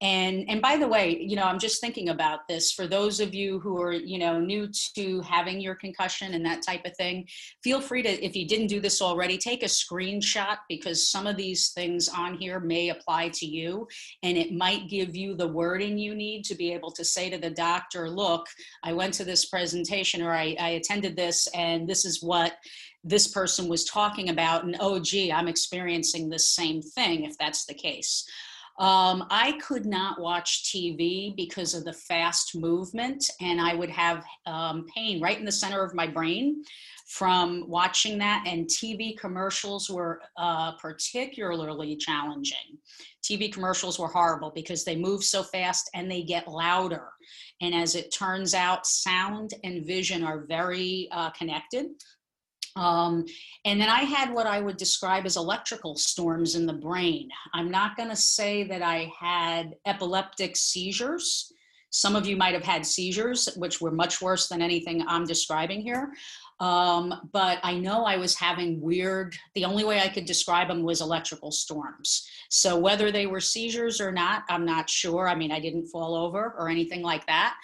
and 0.00 0.44
and 0.48 0.62
by 0.62 0.76
the 0.76 0.86
way 0.86 1.18
you 1.20 1.34
know 1.34 1.42
i'm 1.42 1.58
just 1.58 1.80
thinking 1.80 2.10
about 2.10 2.46
this 2.48 2.72
for 2.72 2.86
those 2.86 3.18
of 3.18 3.34
you 3.34 3.58
who 3.60 3.80
are 3.80 3.92
you 3.92 4.18
know 4.18 4.38
new 4.38 4.68
to 4.94 5.20
having 5.22 5.60
your 5.60 5.74
concussion 5.74 6.34
and 6.34 6.44
that 6.44 6.62
type 6.62 6.84
of 6.84 6.96
thing 6.96 7.26
feel 7.64 7.80
free 7.80 8.02
to 8.02 8.24
if 8.24 8.36
you 8.36 8.46
didn't 8.46 8.68
do 8.68 8.80
this 8.80 9.02
already 9.02 9.36
take 9.36 9.62
a 9.62 9.66
screenshot 9.66 10.58
because 10.68 11.10
some 11.10 11.26
of 11.26 11.36
these 11.36 11.70
things 11.70 12.08
on 12.08 12.36
here 12.36 12.60
may 12.60 12.90
apply 12.90 13.28
to 13.30 13.46
you. 13.46 13.86
And 14.22 14.36
it 14.36 14.52
might 14.52 14.88
give 14.88 15.16
you 15.16 15.34
the 15.34 15.48
wording 15.48 15.98
you 15.98 16.14
need 16.14 16.44
to 16.44 16.54
be 16.54 16.72
able 16.72 16.90
to 16.92 17.04
say 17.04 17.30
to 17.30 17.38
the 17.38 17.50
doctor 17.50 18.08
look 18.10 18.46
i 18.84 18.92
went 18.92 19.14
to 19.14 19.24
this 19.24 19.46
presentation 19.46 20.22
or 20.22 20.32
i, 20.32 20.56
I 20.60 20.70
attended 20.70 21.16
this 21.16 21.48
and 21.54 21.88
this 21.88 22.04
is 22.04 22.22
what 22.22 22.56
this 23.04 23.28
person 23.28 23.68
was 23.68 23.84
talking 23.84 24.28
about. 24.28 24.64
And 24.64 24.76
oh 24.80 24.98
gee 24.98 25.32
i'm 25.32 25.48
experiencing 25.48 26.28
this 26.28 26.50
same 26.50 26.82
thing 26.82 27.24
if 27.24 27.36
that's 27.38 27.64
the 27.64 27.74
case 27.74 28.24
um, 28.78 29.26
I 29.30 29.58
could 29.60 29.86
not 29.86 30.20
watch 30.20 30.64
TV 30.64 31.34
because 31.34 31.74
of 31.74 31.84
the 31.84 31.92
fast 31.92 32.54
movement, 32.54 33.28
and 33.40 33.60
I 33.60 33.74
would 33.74 33.90
have 33.90 34.24
um, 34.46 34.86
pain 34.94 35.20
right 35.20 35.38
in 35.38 35.44
the 35.44 35.52
center 35.52 35.82
of 35.82 35.94
my 35.94 36.06
brain 36.06 36.62
from 37.08 37.64
watching 37.66 38.18
that. 38.18 38.44
And 38.46 38.66
TV 38.66 39.18
commercials 39.18 39.90
were 39.90 40.20
uh, 40.36 40.72
particularly 40.72 41.96
challenging. 41.96 42.78
TV 43.24 43.52
commercials 43.52 43.98
were 43.98 44.08
horrible 44.08 44.52
because 44.54 44.84
they 44.84 44.94
move 44.94 45.24
so 45.24 45.42
fast 45.42 45.90
and 45.94 46.08
they 46.08 46.22
get 46.22 46.46
louder. 46.46 47.08
And 47.60 47.74
as 47.74 47.96
it 47.96 48.14
turns 48.14 48.54
out, 48.54 48.86
sound 48.86 49.54
and 49.64 49.84
vision 49.84 50.22
are 50.22 50.44
very 50.46 51.08
uh, 51.10 51.30
connected. 51.30 51.86
Um, 52.78 53.26
and 53.64 53.80
then 53.80 53.88
I 53.88 54.02
had 54.02 54.32
what 54.32 54.46
I 54.46 54.60
would 54.60 54.76
describe 54.76 55.26
as 55.26 55.36
electrical 55.36 55.96
storms 55.96 56.54
in 56.54 56.64
the 56.64 56.72
brain. 56.72 57.28
I'm 57.52 57.70
not 57.70 57.96
going 57.96 58.08
to 58.08 58.16
say 58.16 58.62
that 58.64 58.82
I 58.82 59.12
had 59.18 59.74
epileptic 59.84 60.56
seizures. 60.56 61.52
Some 61.90 62.14
of 62.14 62.26
you 62.26 62.36
might 62.36 62.54
have 62.54 62.62
had 62.62 62.86
seizures, 62.86 63.48
which 63.56 63.80
were 63.80 63.90
much 63.90 64.22
worse 64.22 64.48
than 64.48 64.62
anything 64.62 65.02
I'm 65.08 65.24
describing 65.24 65.80
here. 65.80 66.12
Um, 66.60 67.28
but 67.32 67.58
I 67.62 67.78
know 67.78 68.04
I 68.04 68.16
was 68.16 68.36
having 68.36 68.80
weird, 68.80 69.36
the 69.54 69.64
only 69.64 69.84
way 69.84 70.00
I 70.00 70.08
could 70.08 70.24
describe 70.24 70.68
them 70.68 70.82
was 70.82 71.00
electrical 71.00 71.50
storms. 71.50 72.28
So 72.48 72.76
whether 72.76 73.10
they 73.10 73.26
were 73.26 73.40
seizures 73.40 74.00
or 74.00 74.12
not, 74.12 74.42
I'm 74.48 74.64
not 74.64 74.90
sure. 74.90 75.28
I 75.28 75.34
mean, 75.34 75.52
I 75.52 75.60
didn't 75.60 75.86
fall 75.86 76.14
over 76.14 76.54
or 76.58 76.68
anything 76.68 77.02
like 77.02 77.26
that 77.26 77.56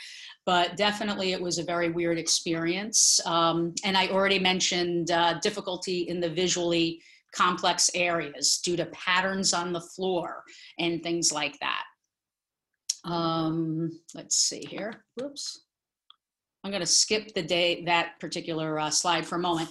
but 0.46 0.76
definitely 0.76 1.32
it 1.32 1.40
was 1.40 1.58
a 1.58 1.64
very 1.64 1.90
weird 1.90 2.18
experience. 2.18 3.20
Um, 3.26 3.74
and 3.84 3.96
I 3.96 4.08
already 4.08 4.38
mentioned 4.38 5.10
uh, 5.10 5.38
difficulty 5.40 6.02
in 6.02 6.20
the 6.20 6.28
visually 6.28 7.00
complex 7.32 7.90
areas 7.94 8.60
due 8.62 8.76
to 8.76 8.86
patterns 8.86 9.52
on 9.52 9.72
the 9.72 9.80
floor 9.80 10.44
and 10.78 11.02
things 11.02 11.32
like 11.32 11.58
that. 11.60 11.84
Um, 13.04 14.00
let's 14.14 14.36
see 14.36 14.64
here. 14.68 15.04
Whoops. 15.16 15.62
I'm 16.62 16.70
going 16.70 16.80
to 16.80 16.86
skip 16.86 17.34
the 17.34 17.42
day 17.42 17.84
that 17.84 18.18
particular 18.20 18.78
uh, 18.78 18.90
slide 18.90 19.26
for 19.26 19.36
a 19.36 19.40
moment. 19.40 19.68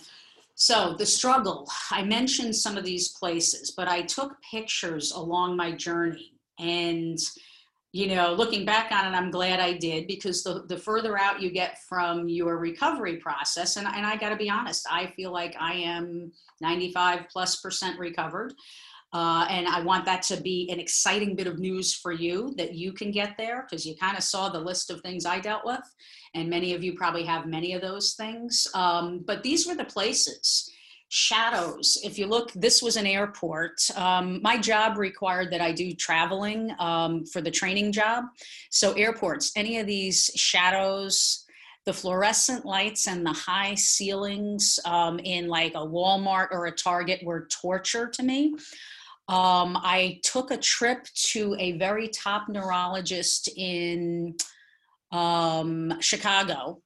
So 0.56 0.96
the 0.98 1.06
struggle, 1.06 1.68
I 1.90 2.04
mentioned 2.04 2.56
some 2.56 2.78
of 2.78 2.84
these 2.84 3.10
places, 3.10 3.72
but 3.76 3.88
I 3.88 4.04
took 4.04 4.36
pictures 4.52 5.12
along 5.12 5.58
my 5.58 5.72
journey 5.72 6.34
and 6.60 7.18
you 7.94 8.08
know, 8.08 8.34
looking 8.34 8.66
back 8.66 8.92
on 8.92 9.06
it, 9.06 9.16
I'm 9.16 9.30
glad 9.30 9.60
I 9.60 9.74
did 9.74 10.08
because 10.08 10.44
the, 10.44 10.64
the 10.68 10.78
further 10.78 11.16
out 11.16 11.44
you 11.44 11.52
get 11.52 11.78
from 11.88 12.28
your 12.28 12.58
recovery 12.58 13.18
process, 13.18 13.78
and, 13.78 13.86
and 13.86 14.04
I 14.04 14.18
got 14.18 14.30
to 14.30 14.36
be 14.36 14.50
honest, 14.50 14.88
I 14.90 15.14
feel 15.16 15.32
like 15.32 15.56
I 15.60 15.76
am 15.76 16.32
95 16.60 17.28
plus 17.32 17.62
percent 17.62 18.00
recovered. 18.00 18.56
Uh, 19.14 19.46
and 19.48 19.68
I 19.68 19.80
want 19.82 20.06
that 20.06 20.24
to 20.24 20.42
be 20.42 20.68
an 20.72 20.80
exciting 20.80 21.36
bit 21.36 21.46
of 21.46 21.60
news 21.60 21.94
for 21.94 22.12
you 22.12 22.56
that 22.58 22.74
you 22.74 22.94
can 22.94 23.12
get 23.12 23.38
there 23.38 23.62
because 23.62 23.86
you 23.86 23.96
kind 23.96 24.18
of 24.18 24.24
saw 24.24 24.50
the 24.50 24.60
list 24.60 24.90
of 24.90 25.02
things 25.02 25.28
I 25.28 25.40
dealt 25.40 25.64
with. 25.64 25.82
And 26.34 26.50
many 26.50 26.74
of 26.74 26.84
you 26.84 26.96
probably 26.96 27.24
have 27.26 27.46
many 27.46 27.74
of 27.74 27.82
those 27.82 28.14
things. 28.14 28.68
Um, 28.74 29.24
but 29.24 29.44
these 29.44 29.68
were 29.68 29.76
the 29.76 29.86
places 29.86 30.73
shadows. 31.16 32.00
If 32.04 32.18
you 32.18 32.26
look, 32.26 32.52
this 32.54 32.82
was 32.82 32.98
an 32.98 33.06
airport. 33.06 33.80
Um, 33.96 34.42
my 34.42 34.58
job 34.58 34.98
required 34.98 35.52
that 35.52 35.62
I 35.62 35.72
do 35.72 35.94
traveling 35.94 36.72
um, 36.80 37.24
for 37.28 37.40
the 37.40 37.52
training 37.52 37.92
job. 37.92 38.24
So, 38.72 38.94
airports, 38.94 39.52
any 39.56 39.78
of 39.78 39.86
these 39.86 40.32
shadows, 40.36 41.46
the 41.86 41.94
fluorescent 41.94 42.66
lights 42.66 43.08
and 43.08 43.24
the 43.24 43.32
high 43.32 43.76
ceilings 43.76 44.80
um, 44.86 45.20
in 45.20 45.48
like 45.48 45.76
a 45.76 45.86
Walmart 45.86 46.48
or 46.50 46.66
a 46.66 46.72
Target 46.72 47.24
were 47.24 47.48
torture 47.62 48.08
to 48.08 48.24
me. 48.24 48.56
Um, 49.28 49.78
I 49.84 50.20
took 50.24 50.50
a 50.50 50.58
trip 50.58 51.06
to 51.28 51.56
a 51.60 51.74
very 51.74 52.08
top 52.08 52.50
neurologist 52.50 53.50
in 53.56 54.36
um, 55.12 55.94
Chicago 56.02 56.82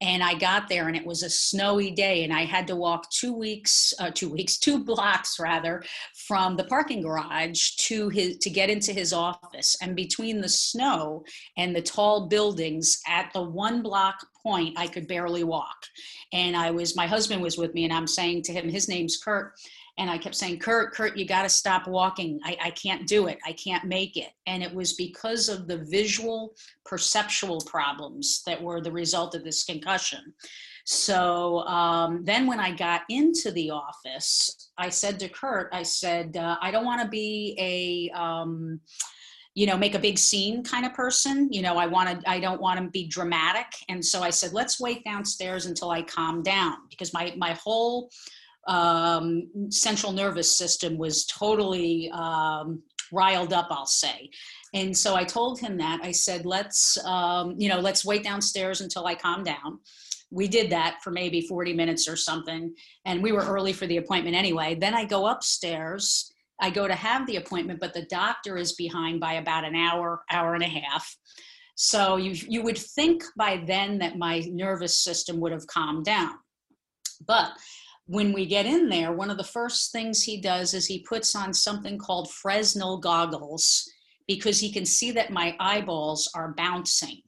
and 0.00 0.22
I 0.22 0.34
got 0.34 0.68
there 0.68 0.88
and 0.88 0.96
it 0.96 1.04
was 1.04 1.22
a 1.22 1.30
snowy 1.30 1.90
day 1.90 2.24
and 2.24 2.32
I 2.32 2.44
had 2.44 2.66
to 2.68 2.76
walk 2.76 3.10
two 3.10 3.34
weeks, 3.34 3.92
uh, 3.98 4.10
two 4.10 4.30
weeks, 4.30 4.56
two 4.56 4.82
blocks 4.82 5.38
rather 5.38 5.82
from 6.14 6.56
the 6.56 6.64
parking 6.64 7.02
garage 7.02 7.72
to 7.86 8.08
his, 8.08 8.38
to 8.38 8.50
get 8.50 8.70
into 8.70 8.92
his 8.92 9.12
office. 9.12 9.76
And 9.82 9.94
between 9.94 10.40
the 10.40 10.48
snow 10.48 11.24
and 11.58 11.76
the 11.76 11.82
tall 11.82 12.28
buildings 12.28 13.00
at 13.06 13.30
the 13.34 13.42
one 13.42 13.82
block 13.82 14.26
point, 14.42 14.78
I 14.78 14.86
could 14.86 15.06
barely 15.06 15.44
walk. 15.44 15.84
And 16.32 16.56
I 16.56 16.70
was, 16.70 16.96
my 16.96 17.06
husband 17.06 17.42
was 17.42 17.58
with 17.58 17.74
me 17.74 17.84
and 17.84 17.92
I'm 17.92 18.06
saying 18.06 18.42
to 18.44 18.52
him, 18.52 18.68
his 18.68 18.88
name's 18.88 19.18
Kurt 19.18 19.52
and 19.98 20.10
I 20.10 20.18
kept 20.18 20.34
saying, 20.34 20.58
Kurt, 20.58 20.92
Kurt, 20.92 21.16
you 21.16 21.26
got 21.26 21.42
to 21.42 21.48
stop 21.48 21.86
walking. 21.86 22.40
I, 22.44 22.56
I 22.62 22.70
can't 22.70 23.06
do 23.06 23.26
it. 23.26 23.38
I 23.44 23.52
can't 23.52 23.84
make 23.84 24.16
it. 24.16 24.30
And 24.46 24.62
it 24.62 24.74
was 24.74 24.94
because 24.94 25.48
of 25.48 25.66
the 25.66 25.78
visual 25.90 26.54
perceptual 26.84 27.60
problems 27.62 28.42
that 28.46 28.60
were 28.60 28.80
the 28.80 28.92
result 28.92 29.34
of 29.34 29.44
this 29.44 29.64
concussion. 29.64 30.32
So 30.84 31.60
um, 31.66 32.24
then 32.24 32.46
when 32.46 32.60
I 32.60 32.74
got 32.74 33.02
into 33.08 33.50
the 33.52 33.70
office, 33.70 34.70
I 34.78 34.88
said 34.88 35.20
to 35.20 35.28
Kurt, 35.28 35.68
I 35.72 35.82
said, 35.82 36.36
uh, 36.36 36.56
I 36.60 36.70
don't 36.70 36.84
want 36.84 37.02
to 37.02 37.08
be 37.08 37.54
a, 37.58 38.18
um, 38.18 38.80
you 39.54 39.66
know 39.66 39.76
make 39.76 39.94
a 39.94 39.98
big 39.98 40.16
scene 40.16 40.62
kind 40.62 40.86
of 40.86 40.94
person 40.94 41.48
you 41.52 41.60
know 41.60 41.76
i 41.76 41.84
want 41.84 42.08
to 42.08 42.30
i 42.30 42.38
don't 42.38 42.60
want 42.60 42.78
to 42.78 42.88
be 42.90 43.06
dramatic 43.08 43.66
and 43.88 44.04
so 44.04 44.22
i 44.22 44.30
said 44.30 44.52
let's 44.52 44.80
wait 44.80 45.04
downstairs 45.04 45.66
until 45.66 45.90
i 45.90 46.00
calm 46.02 46.42
down 46.42 46.76
because 46.88 47.12
my 47.12 47.34
my 47.36 47.52
whole 47.54 48.10
um, 48.70 49.48
central 49.68 50.12
nervous 50.12 50.56
system 50.56 50.96
was 50.96 51.26
totally 51.26 52.08
um, 52.12 52.82
riled 53.12 53.52
up, 53.52 53.66
I'll 53.70 53.84
say. 53.84 54.30
And 54.72 54.96
so 54.96 55.16
I 55.16 55.24
told 55.24 55.58
him 55.58 55.76
that. 55.78 55.98
I 56.02 56.12
said, 56.12 56.46
let's, 56.46 56.96
um, 57.04 57.56
you 57.58 57.68
know, 57.68 57.80
let's 57.80 58.04
wait 58.04 58.22
downstairs 58.22 58.80
until 58.80 59.06
I 59.06 59.16
calm 59.16 59.42
down. 59.42 59.80
We 60.30 60.46
did 60.46 60.70
that 60.70 60.98
for 61.02 61.10
maybe 61.10 61.40
40 61.40 61.72
minutes 61.74 62.08
or 62.08 62.14
something. 62.14 62.72
And 63.04 63.20
we 63.20 63.32
were 63.32 63.44
early 63.44 63.72
for 63.72 63.88
the 63.88 63.96
appointment 63.96 64.36
anyway. 64.36 64.76
Then 64.76 64.94
I 64.94 65.04
go 65.04 65.26
upstairs. 65.26 66.32
I 66.60 66.70
go 66.70 66.86
to 66.86 66.94
have 66.94 67.26
the 67.26 67.36
appointment, 67.36 67.80
but 67.80 67.92
the 67.92 68.06
doctor 68.06 68.56
is 68.56 68.74
behind 68.74 69.18
by 69.18 69.34
about 69.34 69.64
an 69.64 69.74
hour, 69.74 70.22
hour 70.30 70.54
and 70.54 70.62
a 70.62 70.68
half. 70.68 71.16
So 71.74 72.18
you, 72.18 72.36
you 72.48 72.62
would 72.62 72.78
think 72.78 73.24
by 73.36 73.64
then 73.66 73.98
that 73.98 74.18
my 74.18 74.44
nervous 74.48 75.02
system 75.02 75.40
would 75.40 75.50
have 75.50 75.66
calmed 75.66 76.04
down. 76.04 76.34
But 77.26 77.50
when 78.10 78.32
we 78.32 78.44
get 78.44 78.66
in 78.66 78.88
there, 78.88 79.12
one 79.12 79.30
of 79.30 79.36
the 79.36 79.44
first 79.44 79.92
things 79.92 80.20
he 80.20 80.40
does 80.40 80.74
is 80.74 80.84
he 80.84 81.06
puts 81.08 81.36
on 81.36 81.54
something 81.54 81.96
called 81.96 82.28
Fresnel 82.28 82.98
goggles 82.98 83.88
because 84.26 84.58
he 84.58 84.72
can 84.72 84.84
see 84.84 85.12
that 85.12 85.30
my 85.30 85.54
eyeballs 85.60 86.28
are 86.34 86.52
bouncing. 86.56 87.22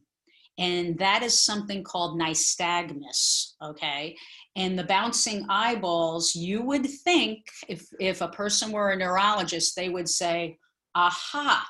And 0.59 0.99
that 0.99 1.23
is 1.23 1.45
something 1.45 1.85
called 1.85 2.21
nystagmus, 2.21 3.53
okay? 3.63 4.17
And 4.57 4.77
the 4.77 4.83
bouncing 4.83 5.47
eyeballs, 5.49 6.35
you 6.35 6.63
would 6.63 6.87
think 7.05 7.47
if, 7.69 7.87
if 8.01 8.21
a 8.21 8.27
person 8.29 8.73
were 8.73 8.91
a 8.91 8.97
neurologist, 8.97 9.77
they 9.77 9.89
would 9.89 10.09
say, 10.09 10.59
aha, 10.97 11.65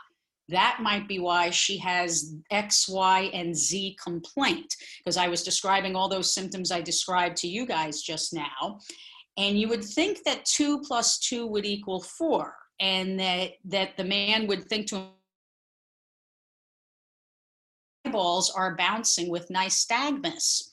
that 0.48 0.78
might 0.82 1.08
be 1.08 1.18
why 1.18 1.50
she 1.50 1.78
has 1.78 2.34
X, 2.50 2.88
Y, 2.88 3.30
and 3.32 3.56
Z 3.56 3.96
complaint. 4.02 4.74
Because 4.98 5.16
I 5.16 5.28
was 5.28 5.42
describing 5.42 5.96
all 5.96 6.08
those 6.08 6.34
symptoms 6.34 6.70
I 6.70 6.80
described 6.80 7.36
to 7.38 7.48
you 7.48 7.66
guys 7.66 8.02
just 8.02 8.34
now. 8.34 8.78
And 9.38 9.58
you 9.58 9.68
would 9.68 9.84
think 9.84 10.24
that 10.24 10.44
two 10.44 10.80
plus 10.80 11.18
two 11.18 11.46
would 11.46 11.64
equal 11.64 12.02
four, 12.02 12.54
and 12.80 13.18
that, 13.18 13.52
that 13.64 13.96
the 13.96 14.04
man 14.04 14.46
would 14.46 14.64
think 14.64 14.88
to 14.88 15.06
eyeballs 18.04 18.50
are 18.50 18.76
bouncing 18.76 19.30
with 19.30 19.48
nystagmus. 19.48 20.64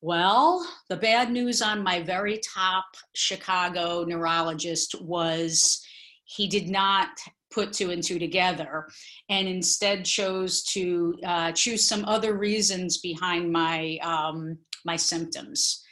Well, 0.00 0.64
the 0.88 0.96
bad 0.96 1.32
news 1.32 1.60
on 1.60 1.82
my 1.82 2.02
very 2.02 2.40
top 2.54 2.84
Chicago 3.14 4.04
neurologist 4.04 5.00
was 5.02 5.84
he 6.24 6.46
did 6.46 6.68
not 6.68 7.08
put 7.50 7.72
two 7.72 7.90
and 7.90 8.02
two 8.02 8.18
together 8.18 8.88
and 9.28 9.48
instead 9.48 10.04
chose 10.04 10.62
to 10.62 11.14
uh, 11.24 11.52
choose 11.52 11.86
some 11.86 12.04
other 12.04 12.36
reasons 12.36 12.98
behind 12.98 13.50
my 13.52 13.98
um, 14.02 14.58
my 14.84 14.96
symptoms. 14.96 15.84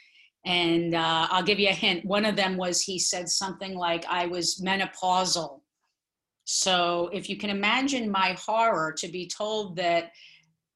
And 0.45 0.95
uh, 0.95 1.27
i'll 1.29 1.43
give 1.43 1.59
you 1.59 1.69
a 1.69 1.73
hint. 1.73 2.05
One 2.05 2.25
of 2.25 2.35
them 2.35 2.57
was 2.57 2.81
he 2.81 2.99
said 2.99 3.29
something 3.29 3.75
like 3.75 4.05
i 4.09 4.25
was 4.25 4.61
menopausal. 4.65 5.61
So 6.45 7.09
if 7.11 7.29
you 7.29 7.37
can 7.37 7.49
imagine 7.49 8.09
my 8.09 8.37
horror 8.39 8.93
to 8.99 9.07
be 9.09 9.27
told 9.27 9.75
that 9.77 10.11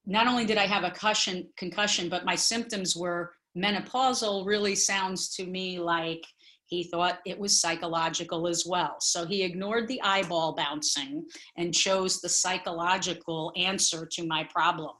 not 0.04 0.26
only 0.26 0.44
did 0.44 0.58
i 0.58 0.66
have 0.66 0.84
a 0.84 0.90
concussion 0.90 1.48
concussion 1.56 2.08
but 2.08 2.24
my 2.24 2.34
symptoms 2.34 2.96
were 2.96 3.32
menopausal 3.56 4.46
really 4.46 4.74
sounds 4.74 5.34
to 5.36 5.46
me 5.46 5.78
like 5.78 6.24
he 6.72 6.84
thought 6.84 7.20
it 7.26 7.38
was 7.38 7.60
psychological 7.60 8.48
as 8.48 8.64
well. 8.64 8.96
So 8.98 9.26
he 9.26 9.42
ignored 9.42 9.88
the 9.88 10.00
eyeball 10.00 10.54
bouncing 10.54 11.26
and 11.58 11.74
chose 11.74 12.22
the 12.22 12.30
psychological 12.30 13.52
answer 13.56 14.06
to 14.06 14.26
my 14.26 14.44
problem. 14.44 14.92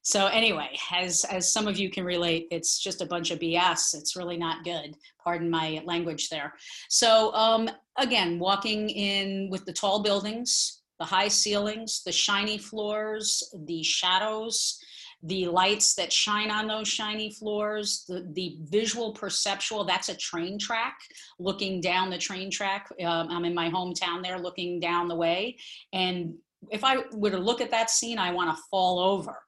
So 0.00 0.28
anyway, 0.28 0.70
as 0.90 1.26
as 1.26 1.52
some 1.52 1.68
of 1.68 1.78
you 1.78 1.90
can 1.90 2.04
relate, 2.04 2.48
it's 2.50 2.78
just 2.78 3.02
a 3.02 3.06
bunch 3.06 3.30
of 3.30 3.40
BS. 3.40 3.94
It's 3.94 4.16
really 4.16 4.38
not 4.38 4.64
good. 4.64 4.96
Pardon 5.22 5.50
my 5.50 5.82
language 5.84 6.30
there. 6.30 6.54
So 6.88 7.34
um, 7.34 7.68
again, 7.98 8.38
walking 8.38 8.88
in 8.88 9.50
with 9.50 9.66
the 9.66 9.72
tall 9.74 10.02
buildings, 10.02 10.80
the 10.98 11.04
high 11.04 11.28
ceilings, 11.28 12.02
the 12.06 12.10
shiny 12.10 12.56
floors, 12.56 13.52
the 13.66 13.82
shadows, 13.82 14.78
the 15.22 15.46
lights 15.46 15.94
that 15.94 16.12
shine 16.12 16.50
on 16.50 16.66
those 16.66 16.88
shiny 16.88 17.30
floors, 17.30 18.04
the, 18.08 18.26
the 18.32 18.56
visual 18.62 19.12
perceptual, 19.12 19.84
that's 19.84 20.08
a 20.08 20.16
train 20.16 20.58
track, 20.58 20.98
looking 21.38 21.80
down 21.80 22.10
the 22.10 22.18
train 22.18 22.50
track. 22.50 22.88
Um, 23.04 23.28
I'm 23.30 23.44
in 23.44 23.54
my 23.54 23.70
hometown 23.70 24.22
there 24.22 24.38
looking 24.38 24.80
down 24.80 25.08
the 25.08 25.14
way. 25.14 25.58
And 25.92 26.34
if 26.70 26.82
I 26.82 26.98
were 27.12 27.30
to 27.30 27.38
look 27.38 27.60
at 27.60 27.70
that 27.70 27.90
scene, 27.90 28.18
I 28.18 28.32
want 28.32 28.56
to 28.56 28.62
fall 28.70 28.98
over. 28.98 29.38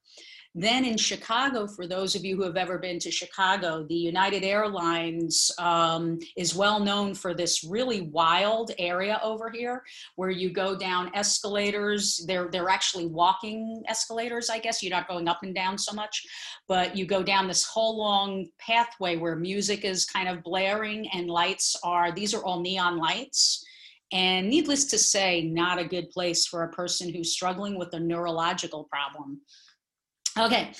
Then 0.56 0.84
in 0.84 0.96
Chicago, 0.96 1.66
for 1.66 1.88
those 1.88 2.14
of 2.14 2.24
you 2.24 2.36
who 2.36 2.44
have 2.44 2.56
ever 2.56 2.78
been 2.78 3.00
to 3.00 3.10
Chicago, 3.10 3.84
the 3.88 3.94
United 3.96 4.44
Airlines 4.44 5.50
um, 5.58 6.20
is 6.36 6.54
well 6.54 6.78
known 6.78 7.12
for 7.16 7.34
this 7.34 7.64
really 7.64 8.02
wild 8.02 8.70
area 8.78 9.20
over 9.24 9.50
here 9.50 9.82
where 10.14 10.30
you 10.30 10.50
go 10.50 10.76
down 10.76 11.10
escalators. 11.12 12.24
They're, 12.28 12.46
they're 12.46 12.68
actually 12.68 13.06
walking 13.06 13.82
escalators, 13.88 14.48
I 14.48 14.60
guess. 14.60 14.80
You're 14.80 14.94
not 14.94 15.08
going 15.08 15.26
up 15.26 15.40
and 15.42 15.56
down 15.56 15.76
so 15.76 15.92
much, 15.92 16.24
but 16.68 16.96
you 16.96 17.04
go 17.04 17.24
down 17.24 17.48
this 17.48 17.64
whole 17.64 17.98
long 17.98 18.46
pathway 18.60 19.16
where 19.16 19.34
music 19.34 19.84
is 19.84 20.04
kind 20.04 20.28
of 20.28 20.44
blaring 20.44 21.08
and 21.08 21.28
lights 21.28 21.74
are, 21.82 22.12
these 22.12 22.32
are 22.32 22.44
all 22.44 22.60
neon 22.60 22.96
lights. 22.96 23.64
And 24.12 24.48
needless 24.48 24.84
to 24.86 24.98
say, 24.98 25.42
not 25.42 25.80
a 25.80 25.84
good 25.84 26.10
place 26.10 26.46
for 26.46 26.62
a 26.62 26.70
person 26.70 27.12
who's 27.12 27.32
struggling 27.32 27.76
with 27.76 27.92
a 27.94 27.98
neurological 27.98 28.84
problem. 28.84 29.40
Okay, 30.36 30.72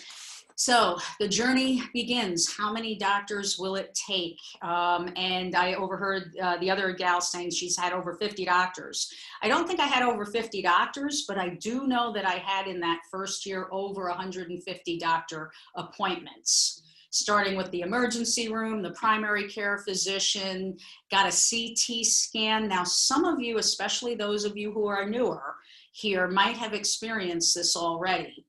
so 0.56 0.98
the 1.20 1.28
journey 1.28 1.80
begins. 1.92 2.52
How 2.52 2.72
many 2.72 2.96
doctors 2.96 3.56
will 3.56 3.76
it 3.76 3.94
take? 3.94 4.38
Um, 4.62 5.12
and 5.14 5.54
I 5.54 5.74
overheard 5.74 6.36
uh, 6.42 6.56
the 6.56 6.72
other 6.72 6.92
gal 6.92 7.20
saying 7.20 7.50
she's 7.50 7.76
had 7.76 7.92
over 7.92 8.14
50 8.14 8.44
doctors. 8.44 9.12
I 9.42 9.48
don't 9.48 9.68
think 9.68 9.78
I 9.78 9.86
had 9.86 10.02
over 10.02 10.24
50 10.24 10.60
doctors, 10.60 11.24
but 11.28 11.38
I 11.38 11.50
do 11.60 11.86
know 11.86 12.12
that 12.14 12.26
I 12.26 12.38
had 12.38 12.66
in 12.66 12.80
that 12.80 13.02
first 13.12 13.46
year 13.46 13.68
over 13.70 14.08
150 14.08 14.98
doctor 14.98 15.52
appointments 15.76 16.80
starting 17.10 17.56
with 17.56 17.70
the 17.70 17.82
emergency 17.82 18.48
room, 18.52 18.82
the 18.82 18.90
primary 18.90 19.48
care 19.48 19.78
physician, 19.78 20.76
got 21.12 21.26
a 21.26 21.30
CT 21.30 22.04
scan. 22.04 22.66
Now, 22.66 22.82
some 22.82 23.24
of 23.24 23.38
you, 23.38 23.58
especially 23.58 24.16
those 24.16 24.44
of 24.44 24.56
you 24.56 24.72
who 24.72 24.86
are 24.88 25.08
newer 25.08 25.54
here, 25.92 26.26
might 26.26 26.56
have 26.56 26.74
experienced 26.74 27.54
this 27.54 27.76
already 27.76 28.44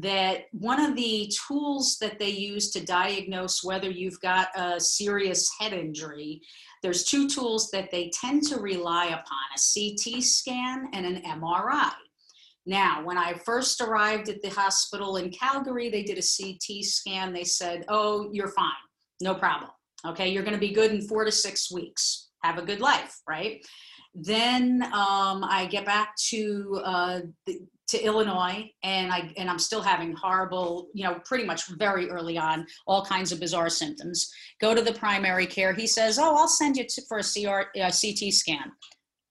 that 0.00 0.46
one 0.52 0.80
of 0.80 0.96
the 0.96 1.32
tools 1.46 1.98
that 2.00 2.18
they 2.18 2.30
use 2.30 2.70
to 2.70 2.84
diagnose 2.84 3.62
whether 3.62 3.88
you've 3.88 4.20
got 4.20 4.48
a 4.56 4.80
serious 4.80 5.48
head 5.58 5.72
injury, 5.72 6.42
there's 6.82 7.04
two 7.04 7.28
tools 7.28 7.70
that 7.70 7.90
they 7.90 8.10
tend 8.10 8.42
to 8.44 8.58
rely 8.58 9.06
upon 9.06 9.22
a 9.54 9.58
CT 9.58 10.22
scan 10.22 10.88
and 10.92 11.06
an 11.06 11.22
MRI. 11.22 11.92
Now, 12.66 13.04
when 13.04 13.18
I 13.18 13.34
first 13.44 13.80
arrived 13.80 14.28
at 14.28 14.42
the 14.42 14.48
hospital 14.48 15.16
in 15.16 15.30
Calgary, 15.30 15.90
they 15.90 16.02
did 16.02 16.18
a 16.18 16.22
CT 16.22 16.84
scan. 16.84 17.32
They 17.32 17.44
said, 17.44 17.84
Oh, 17.88 18.30
you're 18.32 18.48
fine, 18.48 18.72
no 19.20 19.34
problem. 19.34 19.70
Okay, 20.06 20.30
you're 20.30 20.42
going 20.42 20.54
to 20.54 20.60
be 20.60 20.72
good 20.72 20.90
in 20.90 21.06
four 21.06 21.24
to 21.24 21.32
six 21.32 21.70
weeks. 21.70 22.30
Have 22.42 22.58
a 22.58 22.62
good 22.62 22.80
life, 22.80 23.20
right? 23.28 23.64
Then 24.14 24.82
um, 24.92 25.44
I 25.44 25.66
get 25.70 25.84
back 25.84 26.14
to 26.30 26.80
uh, 26.84 27.20
the, 27.46 27.60
to 27.88 28.02
Illinois, 28.02 28.70
and 28.82 29.12
I 29.12 29.32
and 29.36 29.50
I'm 29.50 29.58
still 29.58 29.82
having 29.82 30.14
horrible, 30.14 30.88
you 30.94 31.04
know, 31.04 31.20
pretty 31.24 31.44
much 31.44 31.66
very 31.68 32.08
early 32.10 32.38
on, 32.38 32.66
all 32.86 33.04
kinds 33.04 33.30
of 33.30 33.40
bizarre 33.40 33.68
symptoms. 33.68 34.32
Go 34.60 34.74
to 34.74 34.80
the 34.80 34.92
primary 34.92 35.46
care. 35.46 35.72
He 35.72 35.86
says, 35.86 36.18
"Oh, 36.18 36.34
I'll 36.34 36.48
send 36.48 36.76
you 36.76 36.84
to, 36.86 37.02
for 37.08 37.18
a 37.18 37.22
CR, 37.22 37.68
a 37.76 37.92
CT 37.92 38.32
scan." 38.32 38.72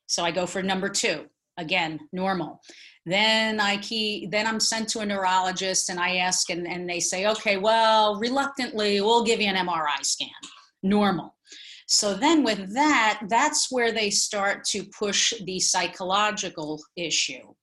So 0.07 0.23
I 0.23 0.31
go 0.31 0.45
for 0.45 0.61
number 0.61 0.89
two. 0.89 1.25
Again, 1.57 1.99
normal. 2.11 2.61
Then 3.05 3.59
I 3.59 3.77
key. 3.77 4.27
Then 4.31 4.45
I'm 4.45 4.59
sent 4.59 4.87
to 4.89 4.99
a 4.99 5.05
neurologist, 5.05 5.89
and 5.89 5.99
I 5.99 6.17
ask, 6.17 6.49
and, 6.51 6.67
and 6.67 6.87
they 6.87 6.99
say, 6.99 7.25
"Okay, 7.27 7.57
well, 7.57 8.19
reluctantly, 8.19 9.01
we'll 9.01 9.25
give 9.25 9.41
you 9.41 9.47
an 9.47 9.67
MRI 9.67 10.03
scan." 10.03 10.29
Normal. 10.83 11.35
So 11.87 12.13
then 12.13 12.43
with 12.43 12.73
that, 12.73 13.21
that's 13.29 13.71
where 13.71 13.91
they 13.91 14.09
start 14.09 14.63
to 14.65 14.83
push 14.83 15.33
the 15.45 15.59
psychological 15.59 16.81
issue 16.95 17.53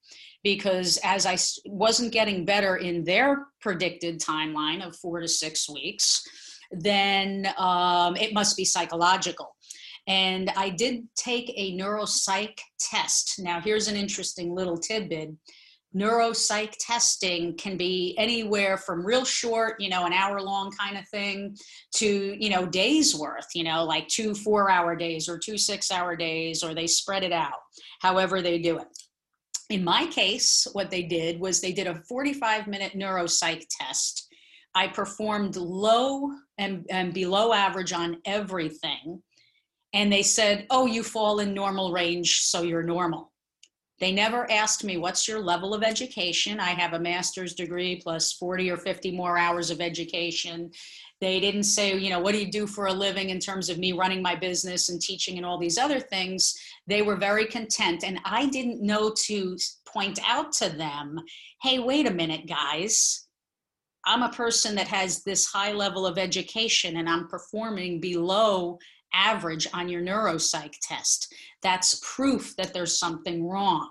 because 0.42 0.98
as 1.04 1.26
I 1.26 1.36
wasn't 1.66 2.12
getting 2.12 2.44
better 2.44 2.76
in 2.76 3.04
their 3.04 3.46
predicted 3.60 4.20
timeline 4.20 4.86
of 4.86 4.96
four 4.96 5.20
to 5.20 5.28
six 5.28 5.68
weeks, 5.68 6.22
then 6.70 7.48
um, 7.58 8.16
it 8.16 8.32
must 8.32 8.56
be 8.56 8.64
psychological. 8.64 9.54
And 10.06 10.50
I 10.56 10.70
did 10.70 11.02
take 11.14 11.52
a 11.56 11.76
neuropsych 11.76 12.58
test. 12.78 13.38
Now, 13.38 13.60
here's 13.60 13.88
an 13.88 13.96
interesting 13.96 14.54
little 14.54 14.78
tidbit 14.78 15.30
neuropsych 15.94 16.72
testing 16.78 17.56
can 17.56 17.76
be 17.76 18.14
anywhere 18.16 18.76
from 18.76 19.04
real 19.04 19.24
short 19.24 19.74
you 19.80 19.88
know 19.88 20.06
an 20.06 20.12
hour 20.12 20.40
long 20.40 20.70
kind 20.70 20.96
of 20.96 21.06
thing 21.08 21.56
to 21.92 22.36
you 22.38 22.48
know 22.48 22.64
days 22.64 23.16
worth 23.16 23.46
you 23.56 23.64
know 23.64 23.84
like 23.84 24.06
two 24.06 24.32
four 24.32 24.70
hour 24.70 24.94
days 24.94 25.28
or 25.28 25.36
two 25.36 25.58
six 25.58 25.90
hour 25.90 26.14
days 26.14 26.62
or 26.62 26.74
they 26.74 26.86
spread 26.86 27.24
it 27.24 27.32
out 27.32 27.58
however 28.00 28.40
they 28.40 28.58
do 28.58 28.78
it 28.78 28.86
in 29.70 29.84
my 29.84 30.06
case, 30.06 30.66
what 30.72 30.90
they 30.90 31.02
did 31.02 31.40
was 31.40 31.60
they 31.60 31.72
did 31.72 31.86
a 31.86 32.02
45 32.08 32.66
minute 32.66 32.92
neuropsych 32.94 33.64
test. 33.70 34.28
I 34.74 34.88
performed 34.88 35.56
low 35.56 36.30
and, 36.58 36.86
and 36.90 37.14
below 37.14 37.52
average 37.52 37.92
on 37.92 38.18
everything. 38.24 39.22
And 39.92 40.12
they 40.12 40.22
said, 40.22 40.66
oh, 40.70 40.86
you 40.86 41.02
fall 41.02 41.40
in 41.40 41.54
normal 41.54 41.92
range, 41.92 42.42
so 42.42 42.62
you're 42.62 42.82
normal. 42.82 43.30
They 44.00 44.12
never 44.12 44.50
asked 44.50 44.82
me, 44.82 44.96
What's 44.96 45.28
your 45.28 45.40
level 45.40 45.74
of 45.74 45.82
education? 45.82 46.58
I 46.58 46.70
have 46.70 46.94
a 46.94 46.98
master's 46.98 47.54
degree 47.54 48.00
plus 48.02 48.32
40 48.32 48.70
or 48.70 48.78
50 48.78 49.12
more 49.12 49.36
hours 49.36 49.70
of 49.70 49.80
education. 49.80 50.70
They 51.20 51.38
didn't 51.38 51.64
say, 51.64 51.96
you 51.96 52.08
know, 52.08 52.20
what 52.20 52.32
do 52.32 52.38
you 52.38 52.50
do 52.50 52.66
for 52.66 52.86
a 52.86 52.92
living 52.92 53.30
in 53.30 53.38
terms 53.38 53.68
of 53.68 53.78
me 53.78 53.92
running 53.92 54.22
my 54.22 54.34
business 54.34 54.88
and 54.88 55.00
teaching 55.00 55.36
and 55.36 55.44
all 55.44 55.58
these 55.58 55.76
other 55.76 56.00
things. 56.00 56.58
They 56.86 57.02
were 57.02 57.16
very 57.16 57.46
content. 57.46 58.04
And 58.04 58.18
I 58.24 58.46
didn't 58.46 58.80
know 58.80 59.12
to 59.26 59.56
point 59.86 60.18
out 60.26 60.52
to 60.52 60.70
them, 60.70 61.18
hey, 61.62 61.78
wait 61.78 62.06
a 62.06 62.10
minute, 62.10 62.46
guys. 62.48 63.26
I'm 64.06 64.22
a 64.22 64.30
person 64.30 64.74
that 64.76 64.88
has 64.88 65.22
this 65.22 65.46
high 65.46 65.72
level 65.72 66.06
of 66.06 66.16
education 66.16 66.96
and 66.96 67.08
I'm 67.08 67.28
performing 67.28 68.00
below 68.00 68.78
average 69.12 69.66
on 69.74 69.88
your 69.88 70.00
neuropsych 70.00 70.74
test. 70.82 71.34
That's 71.62 72.00
proof 72.02 72.56
that 72.56 72.72
there's 72.72 72.98
something 72.98 73.46
wrong. 73.46 73.90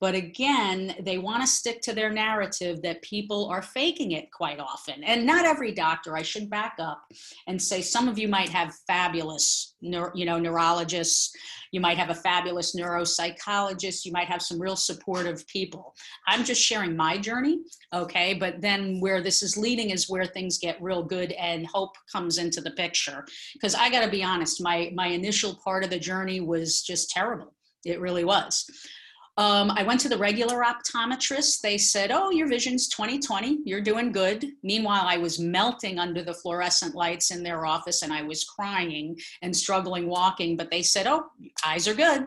But 0.00 0.14
again, 0.14 0.94
they 1.00 1.18
want 1.18 1.42
to 1.42 1.46
stick 1.46 1.80
to 1.82 1.92
their 1.92 2.10
narrative 2.10 2.82
that 2.82 3.02
people 3.02 3.48
are 3.48 3.62
faking 3.62 4.12
it 4.12 4.30
quite 4.30 4.60
often. 4.60 5.02
And 5.02 5.26
not 5.26 5.44
every 5.44 5.72
doctor, 5.72 6.16
I 6.16 6.22
should 6.22 6.48
back 6.48 6.76
up 6.78 7.02
and 7.48 7.60
say 7.60 7.82
some 7.82 8.08
of 8.08 8.18
you 8.18 8.28
might 8.28 8.48
have 8.50 8.74
fabulous, 8.86 9.74
you 9.80 9.90
know, 9.90 10.38
neurologists. 10.38 11.34
You 11.72 11.80
might 11.80 11.98
have 11.98 12.10
a 12.10 12.14
fabulous 12.14 12.76
neuropsychologist. 12.76 14.04
You 14.04 14.12
might 14.12 14.28
have 14.28 14.40
some 14.40 14.60
real 14.60 14.76
supportive 14.76 15.46
people. 15.48 15.94
I'm 16.26 16.44
just 16.44 16.62
sharing 16.62 16.96
my 16.96 17.18
journey, 17.18 17.58
okay? 17.92 18.34
But 18.34 18.60
then 18.60 19.00
where 19.00 19.20
this 19.20 19.42
is 19.42 19.56
leading 19.56 19.90
is 19.90 20.08
where 20.08 20.26
things 20.26 20.58
get 20.58 20.80
real 20.80 21.02
good 21.02 21.32
and 21.32 21.66
hope 21.66 21.96
comes 22.10 22.38
into 22.38 22.60
the 22.60 22.70
picture. 22.70 23.26
Because 23.52 23.74
I 23.74 23.90
got 23.90 24.04
to 24.04 24.10
be 24.10 24.22
honest, 24.22 24.62
my 24.62 24.92
my 24.94 25.08
initial 25.08 25.56
part 25.56 25.82
of 25.84 25.90
the 25.90 25.98
journey 25.98 26.40
was 26.40 26.82
just 26.82 27.10
terrible. 27.10 27.54
It 27.84 28.00
really 28.00 28.24
was. 28.24 28.64
Um, 29.38 29.70
I 29.70 29.84
went 29.84 30.00
to 30.00 30.08
the 30.08 30.18
regular 30.18 30.64
optometrist. 30.64 31.60
They 31.60 31.78
said, 31.78 32.10
Oh, 32.10 32.30
your 32.30 32.48
vision's 32.48 32.88
2020. 32.88 33.60
You're 33.64 33.80
doing 33.80 34.10
good. 34.10 34.44
Meanwhile, 34.64 35.04
I 35.06 35.16
was 35.16 35.38
melting 35.38 36.00
under 36.00 36.24
the 36.24 36.34
fluorescent 36.34 36.96
lights 36.96 37.30
in 37.30 37.44
their 37.44 37.64
office 37.64 38.02
and 38.02 38.12
I 38.12 38.22
was 38.22 38.42
crying 38.42 39.16
and 39.40 39.56
struggling 39.56 40.08
walking. 40.08 40.56
But 40.56 40.72
they 40.72 40.82
said, 40.82 41.06
Oh, 41.06 41.26
eyes 41.64 41.86
are 41.86 41.94
good. 41.94 42.26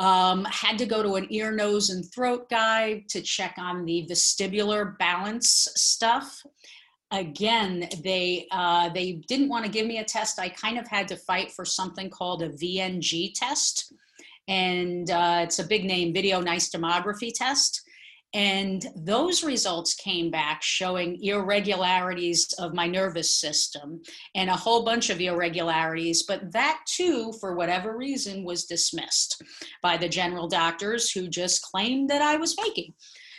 Um, 0.00 0.44
had 0.46 0.76
to 0.78 0.86
go 0.86 1.04
to 1.04 1.14
an 1.14 1.28
ear, 1.30 1.52
nose, 1.52 1.90
and 1.90 2.04
throat 2.12 2.50
guy 2.50 3.04
to 3.10 3.22
check 3.22 3.54
on 3.56 3.84
the 3.84 4.04
vestibular 4.10 4.98
balance 4.98 5.68
stuff. 5.76 6.42
Again, 7.12 7.88
they 8.02 8.48
uh, 8.50 8.88
they 8.88 9.22
didn't 9.28 9.50
want 9.50 9.66
to 9.66 9.70
give 9.70 9.86
me 9.86 9.98
a 9.98 10.04
test. 10.04 10.40
I 10.40 10.48
kind 10.48 10.80
of 10.80 10.88
had 10.88 11.06
to 11.08 11.16
fight 11.16 11.52
for 11.52 11.64
something 11.64 12.10
called 12.10 12.42
a 12.42 12.48
VNG 12.48 13.34
test 13.34 13.94
and 14.48 15.10
uh, 15.10 15.40
it's 15.42 15.58
a 15.58 15.66
big 15.66 15.84
name 15.84 16.14
videonystagmography 16.14 17.32
test. 17.34 17.82
And 18.34 18.84
those 18.96 19.44
results 19.44 19.94
came 19.94 20.28
back 20.28 20.60
showing 20.60 21.22
irregularities 21.22 22.52
of 22.58 22.74
my 22.74 22.88
nervous 22.88 23.32
system 23.32 24.02
and 24.34 24.50
a 24.50 24.56
whole 24.56 24.84
bunch 24.84 25.08
of 25.08 25.20
irregularities. 25.20 26.24
But 26.24 26.52
that 26.52 26.80
too, 26.84 27.32
for 27.38 27.54
whatever 27.54 27.96
reason, 27.96 28.42
was 28.42 28.64
dismissed 28.64 29.40
by 29.82 29.96
the 29.96 30.08
general 30.08 30.48
doctors 30.48 31.12
who 31.12 31.28
just 31.28 31.62
claimed 31.62 32.10
that 32.10 32.22
I 32.22 32.36
was 32.36 32.54
faking. 32.54 32.94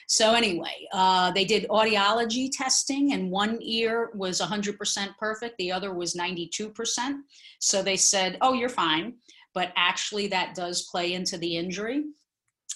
So, 0.07 0.33
anyway, 0.33 0.87
uh, 0.93 1.31
they 1.31 1.45
did 1.45 1.67
audiology 1.67 2.49
testing, 2.51 3.13
and 3.13 3.31
one 3.31 3.57
ear 3.61 4.11
was 4.13 4.39
100% 4.39 5.07
perfect, 5.17 5.57
the 5.57 5.71
other 5.71 5.95
was 5.95 6.13
92%. 6.13 7.15
So 7.59 7.81
they 7.81 7.97
said, 7.97 8.37
Oh, 8.39 8.53
you're 8.53 8.69
fine 8.69 9.15
but 9.55 9.71
actually 9.75 10.27
that 10.27 10.53
does 10.53 10.87
play 10.91 11.13
into 11.13 11.37
the 11.39 11.57
injury. 11.57 12.03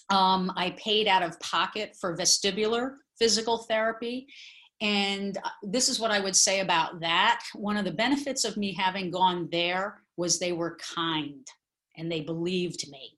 Um, 0.09 0.51
I 0.55 0.71
paid 0.71 1.07
out 1.07 1.21
of 1.21 1.39
pocket 1.39 1.95
for 1.99 2.17
vestibular 2.17 2.95
physical 3.19 3.59
therapy. 3.59 4.27
And 4.81 5.37
uh, 5.37 5.49
this 5.61 5.89
is 5.89 5.99
what 5.99 6.09
I 6.09 6.21
would 6.21 6.35
say 6.35 6.61
about 6.61 7.01
that. 7.01 7.43
One 7.53 7.77
of 7.77 7.85
the 7.85 7.91
benefits 7.91 8.45
of 8.45 8.57
me 8.57 8.73
having 8.73 9.11
gone 9.11 9.49
there 9.51 10.01
was 10.17 10.39
they 10.39 10.53
were 10.53 10.77
kind 10.95 11.45
and 11.97 12.11
they 12.11 12.21
believed 12.21 12.89
me 12.89 13.17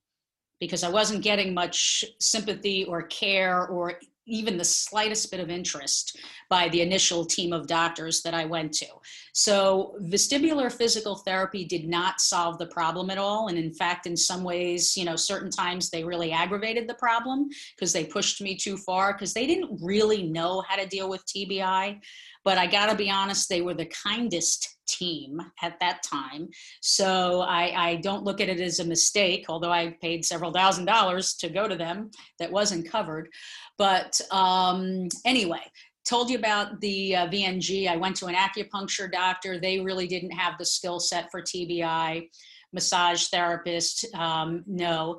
because 0.59 0.83
I 0.83 0.89
wasn't 0.89 1.23
getting 1.23 1.53
much 1.53 2.03
sympathy 2.19 2.85
or 2.85 3.03
care 3.03 3.67
or 3.67 3.93
even 4.27 4.57
the 4.57 4.63
slightest 4.63 5.31
bit 5.31 5.39
of 5.39 5.49
interest 5.49 6.17
by 6.49 6.69
the 6.69 6.81
initial 6.81 7.25
team 7.25 7.53
of 7.53 7.67
doctors 7.67 8.21
that 8.21 8.33
I 8.33 8.45
went 8.45 8.73
to. 8.73 8.85
So, 9.33 9.95
vestibular 10.01 10.71
physical 10.71 11.15
therapy 11.15 11.65
did 11.65 11.87
not 11.87 12.21
solve 12.21 12.57
the 12.57 12.67
problem 12.67 13.09
at 13.09 13.17
all. 13.17 13.47
And 13.47 13.57
in 13.57 13.73
fact, 13.73 14.05
in 14.05 14.15
some 14.15 14.43
ways, 14.43 14.95
you 14.95 15.05
know, 15.05 15.15
certain 15.15 15.49
times 15.49 15.89
they 15.89 16.03
really 16.03 16.31
aggravated 16.31 16.87
the 16.87 16.95
problem 16.95 17.49
because 17.75 17.93
they 17.93 18.05
pushed 18.05 18.41
me 18.41 18.55
too 18.55 18.77
far 18.77 19.13
because 19.13 19.33
they 19.33 19.47
didn't 19.47 19.79
really 19.81 20.23
know 20.23 20.61
how 20.67 20.75
to 20.75 20.87
deal 20.87 21.09
with 21.09 21.25
TBI. 21.25 21.99
But 22.43 22.57
I 22.57 22.67
got 22.67 22.89
to 22.89 22.95
be 22.95 23.09
honest, 23.09 23.49
they 23.49 23.61
were 23.61 23.73
the 23.73 23.91
kindest 24.03 24.77
team 24.87 25.39
at 25.61 25.79
that 25.79 26.03
time. 26.03 26.49
So 26.81 27.41
I, 27.41 27.89
I, 27.89 27.95
don't 27.97 28.23
look 28.23 28.41
at 28.41 28.49
it 28.49 28.59
as 28.59 28.79
a 28.79 28.85
mistake, 28.85 29.45
although 29.47 29.71
I 29.71 29.95
paid 30.01 30.25
several 30.25 30.51
thousand 30.51 30.85
dollars 30.85 31.35
to 31.35 31.49
go 31.49 31.67
to 31.67 31.75
them 31.75 32.11
that 32.39 32.51
wasn't 32.51 32.89
covered. 32.89 33.29
But 33.77 34.19
um, 34.31 35.07
anyway, 35.25 35.61
told 36.05 36.29
you 36.29 36.37
about 36.37 36.79
the 36.81 37.15
uh, 37.15 37.27
VNG. 37.27 37.87
I 37.87 37.95
went 37.95 38.15
to 38.17 38.25
an 38.25 38.35
acupuncture 38.35 39.11
doctor. 39.11 39.59
They 39.59 39.79
really 39.79 40.07
didn't 40.07 40.31
have 40.31 40.57
the 40.57 40.65
skill 40.65 40.99
set 40.99 41.29
for 41.31 41.41
TBI. 41.41 42.27
Massage 42.73 43.27
therapist, 43.27 44.05
um, 44.15 44.63
no. 44.65 45.17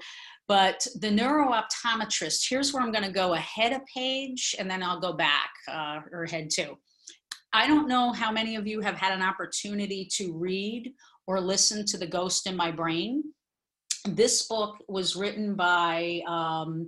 But 0.48 0.86
the 1.00 1.08
neurooptometrist, 1.08 2.48
here's 2.48 2.72
where 2.72 2.82
I'm 2.82 2.92
going 2.92 3.04
to 3.04 3.12
go 3.12 3.34
ahead 3.34 3.72
a 3.72 3.80
page 3.94 4.54
and 4.58 4.70
then 4.70 4.82
I'll 4.82 5.00
go 5.00 5.12
back 5.12 5.50
uh, 5.70 6.00
or 6.12 6.26
head 6.26 6.50
two. 6.50 6.76
I 7.52 7.66
don't 7.66 7.88
know 7.88 8.12
how 8.12 8.32
many 8.32 8.56
of 8.56 8.66
you 8.66 8.80
have 8.80 8.96
had 8.96 9.12
an 9.12 9.22
opportunity 9.22 10.08
to 10.12 10.32
read 10.32 10.92
or 11.26 11.40
listen 11.40 11.84
to 11.86 11.98
The 11.98 12.06
Ghost 12.06 12.46
in 12.46 12.56
My 12.56 12.70
Brain. 12.70 13.24
This 14.06 14.48
book 14.48 14.78
was 14.88 15.14
written 15.16 15.54
by 15.54 16.22
um, 16.26 16.86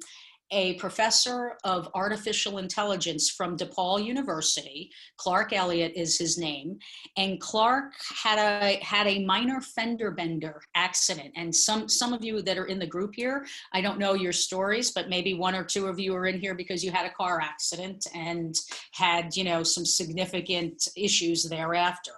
a 0.51 0.75
professor 0.75 1.57
of 1.65 1.89
artificial 1.95 2.59
intelligence 2.59 3.31
from 3.31 3.57
DePaul 3.57 4.05
University. 4.05 4.91
Clark 5.17 5.53
Elliott 5.53 5.93
is 5.97 6.19
his 6.19 6.39
name, 6.39 6.79
and 7.17 7.41
Clark 7.41 7.93
had 8.23 8.39
a 8.39 8.83
had 8.85 9.07
a 9.07 9.25
minor 9.25 9.61
fender 9.61 10.11
bender 10.11 10.61
accident. 10.75 11.33
And 11.37 11.55
some 11.55 11.89
some 11.89 12.13
of 12.13 12.25
you 12.25 12.43
that 12.43 12.59
are 12.59 12.67
in 12.67 12.79
the 12.79 12.87
group 12.87 13.15
here, 13.15 13.47
I 13.73 13.81
don't 13.81 13.99
know 13.99 14.15
your 14.15 14.33
stories, 14.33 14.91
but 14.91 15.09
maybe 15.09 15.35
one 15.35 15.55
or 15.55 15.65
two 15.65 15.87
of 15.87 15.99
you 15.99 16.15
are 16.15 16.27
in 16.27 16.39
here 16.39 16.55
because 16.55 16.85
you 16.85 16.91
had 16.91 17.07
a 17.07 17.15
car 17.15 17.41
accident 17.41 18.07
and 18.15 18.55
had 18.93 19.37
you 19.37 19.45
know 19.45 19.63
some 19.63 19.85
significant 19.85 20.89
issues 20.97 21.49
thereafter. 21.49 22.13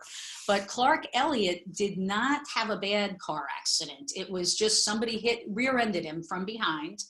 But 0.47 0.69
Clark 0.69 1.07
Elliott 1.13 1.73
did 1.73 1.99
not 1.99 2.43
have 2.55 2.71
a 2.71 2.77
bad 2.77 3.19
car 3.19 3.47
accident. 3.59 4.13
It 4.15 4.31
was 4.31 4.55
just 4.55 4.85
somebody 4.85 5.19
hit 5.19 5.41
rear 5.49 5.79
ended 5.79 6.05
him 6.05 6.23
from 6.23 6.45
behind 6.45 7.03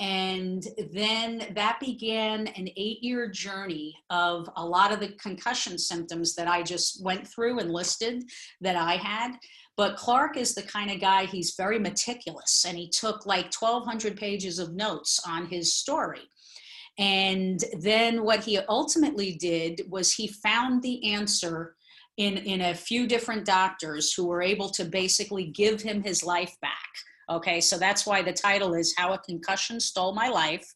and 0.00 0.66
then 0.92 1.46
that 1.54 1.78
began 1.78 2.48
an 2.48 2.68
eight 2.76 3.02
year 3.02 3.28
journey 3.28 3.96
of 4.10 4.48
a 4.56 4.64
lot 4.64 4.92
of 4.92 4.98
the 4.98 5.12
concussion 5.20 5.78
symptoms 5.78 6.34
that 6.34 6.48
I 6.48 6.62
just 6.62 7.02
went 7.02 7.28
through 7.28 7.60
and 7.60 7.70
listed 7.70 8.24
that 8.60 8.74
I 8.74 8.96
had. 8.96 9.36
But 9.76 9.96
Clark 9.96 10.36
is 10.36 10.54
the 10.54 10.62
kind 10.62 10.90
of 10.90 11.00
guy, 11.00 11.26
he's 11.26 11.54
very 11.56 11.78
meticulous, 11.78 12.64
and 12.66 12.76
he 12.76 12.88
took 12.88 13.26
like 13.26 13.52
1,200 13.52 14.16
pages 14.16 14.58
of 14.58 14.74
notes 14.74 15.20
on 15.26 15.46
his 15.46 15.76
story. 15.76 16.22
And 16.98 17.60
then 17.80 18.24
what 18.24 18.44
he 18.44 18.58
ultimately 18.68 19.34
did 19.34 19.82
was 19.88 20.12
he 20.12 20.28
found 20.28 20.82
the 20.82 21.12
answer 21.12 21.74
in, 22.16 22.36
in 22.38 22.60
a 22.60 22.74
few 22.74 23.08
different 23.08 23.44
doctors 23.44 24.12
who 24.12 24.26
were 24.26 24.42
able 24.42 24.70
to 24.70 24.84
basically 24.84 25.46
give 25.46 25.82
him 25.82 26.02
his 26.02 26.22
life 26.22 26.54
back 26.60 26.90
Okay, 27.30 27.60
so 27.60 27.78
that's 27.78 28.06
why 28.06 28.22
the 28.22 28.32
title 28.32 28.74
is 28.74 28.94
How 28.96 29.12
a 29.14 29.18
Concussion 29.18 29.80
Stole 29.80 30.14
My 30.14 30.28
Life 30.28 30.66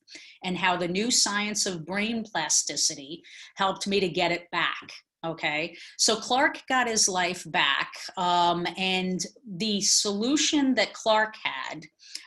and 0.43 0.57
How 0.57 0.77
the 0.77 0.89
New 0.89 1.11
Science 1.11 1.67
of 1.67 1.85
Brain 1.85 2.25
Plasticity 2.25 3.23
Helped 3.57 3.87
Me 3.87 4.01
to 4.01 4.09
Get 4.09 4.33
It 4.33 4.51
Back. 4.51 4.93
Okay, 5.27 5.77
so 5.97 6.15
Clark 6.15 6.63
got 6.69 6.87
his 6.87 7.09
life 7.09 7.45
back, 7.51 7.91
um, 8.17 8.65
and 8.77 9.21
the 9.57 9.81
solution 9.81 10.75
that 10.77 10.93
Clark 10.93 11.35
had, 11.43 11.83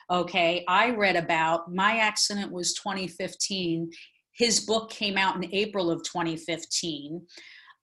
okay, 0.10 0.66
I 0.68 0.90
read 0.90 1.16
about. 1.16 1.74
My 1.74 2.00
accident 2.00 2.52
was 2.52 2.74
2015. 2.74 3.90
His 4.34 4.60
book 4.60 4.90
came 4.90 5.18
out 5.18 5.38
in 5.38 5.54
April 5.54 5.90
of 5.90 6.04
2015. 6.04 7.26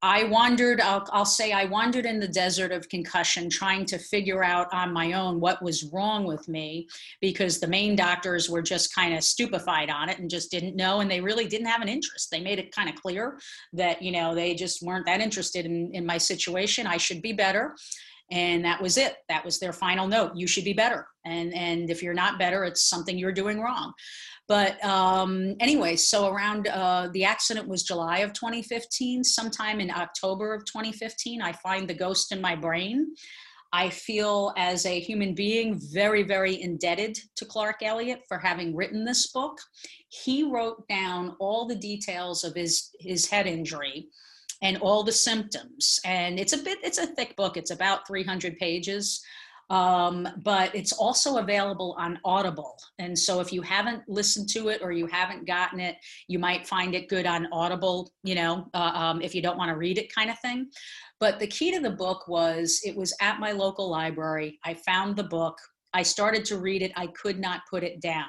I 0.00 0.24
wandered, 0.24 0.80
I'll, 0.80 1.04
I'll, 1.11 1.24
say, 1.24 1.50
I 1.52 1.64
wandered 1.64 2.06
in 2.06 2.20
the 2.20 2.28
desert 2.28 2.70
of 2.70 2.88
concussion 2.88 3.50
trying 3.50 3.84
to 3.87 3.98
figure 3.98 4.44
out 4.44 4.72
on 4.72 4.92
my 4.92 5.14
own 5.14 5.40
what 5.40 5.61
was 5.61 5.90
wrong 5.92 6.24
with 6.24 6.46
me 6.46 6.88
because 7.20 7.58
the 7.58 7.66
main 7.66 7.96
doctors 7.96 8.48
were 8.48 8.62
just 8.62 8.94
kind 8.94 9.12
of 9.14 9.24
stupefied 9.24 9.90
on 9.90 10.08
it 10.08 10.20
and 10.20 10.30
just 10.30 10.52
didn't 10.52 10.76
know. 10.76 11.00
And 11.00 11.11
they 11.11 11.20
really 11.20 11.48
didn't 11.48 11.66
have 11.66 11.82
an 11.82 11.88
interest. 11.88 12.30
They 12.30 12.40
made 12.40 12.61
it 12.61 12.70
kind 12.70 12.88
of 12.88 12.94
clear 12.94 13.40
that, 13.72 14.00
you 14.00 14.12
know, 14.12 14.37
they 14.37 14.54
just 14.54 14.82
weren't 14.82 15.06
that 15.06 15.20
interested 15.20 15.66
in, 15.66 15.90
in 15.92 16.06
my 16.06 16.18
situation. 16.18 16.87
I 16.87 16.96
should 16.96 17.20
be 17.20 17.32
better. 17.32 17.74
And 18.30 18.64
that 18.64 18.82
was 18.82 18.98
it. 18.98 19.16
That 19.28 19.44
was 19.44 19.58
their 19.58 19.72
final 19.72 20.06
note. 20.06 20.32
You 20.34 20.46
should 20.46 20.64
be 20.64 20.72
better. 20.72 21.06
And 21.24 21.54
and 21.54 21.90
if 21.90 22.02
you're 22.02 22.14
not 22.14 22.38
better 22.38 22.64
it's 22.64 22.88
something 22.88 23.18
you're 23.18 23.32
doing 23.32 23.60
wrong. 23.60 23.92
But 24.46 24.82
um, 24.84 25.54
anyway 25.60 25.96
so 25.96 26.28
around 26.28 26.68
uh, 26.68 27.08
the 27.12 27.24
accident 27.24 27.68
was 27.68 27.82
july 27.82 28.18
of 28.18 28.32
2015 28.32 29.22
sometime 29.24 29.80
in 29.80 29.90
october 29.90 30.54
of 30.54 30.64
2015 30.64 31.42
i 31.42 31.52
find 31.52 31.88
the 31.88 31.94
ghost 31.94 32.32
in 32.32 32.40
my 32.40 32.56
brain. 32.56 33.14
I 33.72 33.90
feel 33.90 34.54
as 34.56 34.86
a 34.86 34.98
human 34.98 35.34
being 35.34 35.78
very, 35.92 36.22
very 36.22 36.60
indebted 36.60 37.18
to 37.36 37.44
Clark 37.44 37.82
Elliott 37.82 38.22
for 38.26 38.38
having 38.38 38.74
written 38.74 39.04
this 39.04 39.30
book. 39.30 39.58
He 40.08 40.42
wrote 40.42 40.88
down 40.88 41.36
all 41.38 41.66
the 41.66 41.74
details 41.74 42.44
of 42.44 42.54
his, 42.54 42.90
his 42.98 43.28
head 43.28 43.46
injury 43.46 44.08
and 44.62 44.76
all 44.78 45.02
the 45.02 45.12
symptoms. 45.12 46.00
And 46.04 46.38
it's 46.38 46.52
a 46.52 46.58
bit, 46.58 46.78
it's 46.82 46.98
a 46.98 47.06
thick 47.06 47.36
book. 47.36 47.56
It's 47.56 47.70
about 47.70 48.06
300 48.06 48.58
pages. 48.58 49.22
Um, 49.70 50.26
but 50.42 50.74
it's 50.74 50.92
also 50.92 51.36
available 51.36 51.94
on 51.98 52.18
Audible. 52.24 52.76
And 52.98 53.18
so 53.18 53.40
if 53.40 53.52
you 53.52 53.60
haven't 53.60 54.02
listened 54.08 54.48
to 54.50 54.68
it 54.68 54.80
or 54.82 54.92
you 54.92 55.06
haven't 55.06 55.46
gotten 55.46 55.78
it, 55.78 55.96
you 56.26 56.38
might 56.38 56.66
find 56.66 56.94
it 56.94 57.08
good 57.08 57.26
on 57.26 57.48
Audible, 57.52 58.10
you 58.22 58.34
know, 58.34 58.68
uh, 58.72 58.92
um, 58.94 59.20
if 59.20 59.34
you 59.34 59.42
don't 59.42 59.58
want 59.58 59.70
to 59.70 59.76
read 59.76 59.98
it 59.98 60.14
kind 60.14 60.30
of 60.30 60.38
thing. 60.38 60.70
But 61.20 61.38
the 61.38 61.46
key 61.46 61.70
to 61.72 61.80
the 61.80 61.90
book 61.90 62.28
was 62.28 62.80
it 62.82 62.96
was 62.96 63.14
at 63.20 63.40
my 63.40 63.52
local 63.52 63.90
library. 63.90 64.58
I 64.64 64.72
found 64.74 65.16
the 65.16 65.24
book. 65.24 65.58
I 65.92 66.02
started 66.02 66.44
to 66.46 66.58
read 66.58 66.80
it. 66.80 66.92
I 66.96 67.08
could 67.08 67.38
not 67.38 67.62
put 67.70 67.82
it 67.82 68.00
down. 68.00 68.26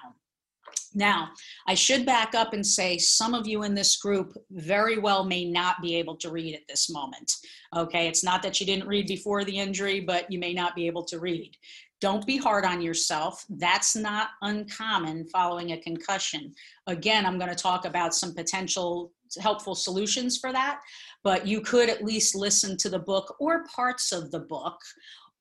Now, 0.93 1.29
I 1.67 1.75
should 1.75 2.05
back 2.05 2.33
up 2.33 2.53
and 2.53 2.65
say 2.65 2.97
some 2.97 3.33
of 3.33 3.47
you 3.47 3.63
in 3.63 3.75
this 3.75 3.97
group 3.97 4.33
very 4.51 4.97
well 4.97 5.23
may 5.23 5.45
not 5.45 5.81
be 5.81 5.95
able 5.95 6.15
to 6.17 6.31
read 6.31 6.55
at 6.55 6.67
this 6.67 6.89
moment. 6.89 7.31
Okay, 7.75 8.07
it's 8.07 8.23
not 8.23 8.41
that 8.43 8.59
you 8.59 8.65
didn't 8.65 8.87
read 8.87 9.07
before 9.07 9.43
the 9.43 9.57
injury, 9.57 9.99
but 9.99 10.31
you 10.31 10.39
may 10.39 10.53
not 10.53 10.75
be 10.75 10.87
able 10.87 11.03
to 11.05 11.19
read. 11.19 11.55
Don't 12.01 12.25
be 12.25 12.37
hard 12.37 12.65
on 12.65 12.81
yourself. 12.81 13.45
That's 13.49 13.95
not 13.95 14.29
uncommon 14.41 15.27
following 15.27 15.73
a 15.73 15.81
concussion. 15.81 16.53
Again, 16.87 17.25
I'm 17.25 17.37
going 17.37 17.49
to 17.49 17.55
talk 17.55 17.85
about 17.85 18.15
some 18.15 18.33
potential 18.33 19.11
helpful 19.39 19.75
solutions 19.75 20.37
for 20.37 20.51
that, 20.51 20.79
but 21.23 21.45
you 21.45 21.61
could 21.61 21.89
at 21.89 22.03
least 22.03 22.35
listen 22.35 22.77
to 22.77 22.89
the 22.89 22.99
book 22.99 23.35
or 23.39 23.65
parts 23.65 24.11
of 24.11 24.31
the 24.31 24.39
book 24.39 24.79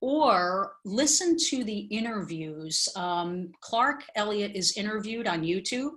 or 0.01 0.73
listen 0.85 1.35
to 1.49 1.63
the 1.63 1.79
interviews. 1.79 2.87
Um, 2.95 3.51
Clark 3.61 4.03
Elliott 4.15 4.55
is 4.55 4.77
interviewed 4.77 5.27
on 5.27 5.43
YouTube. 5.43 5.91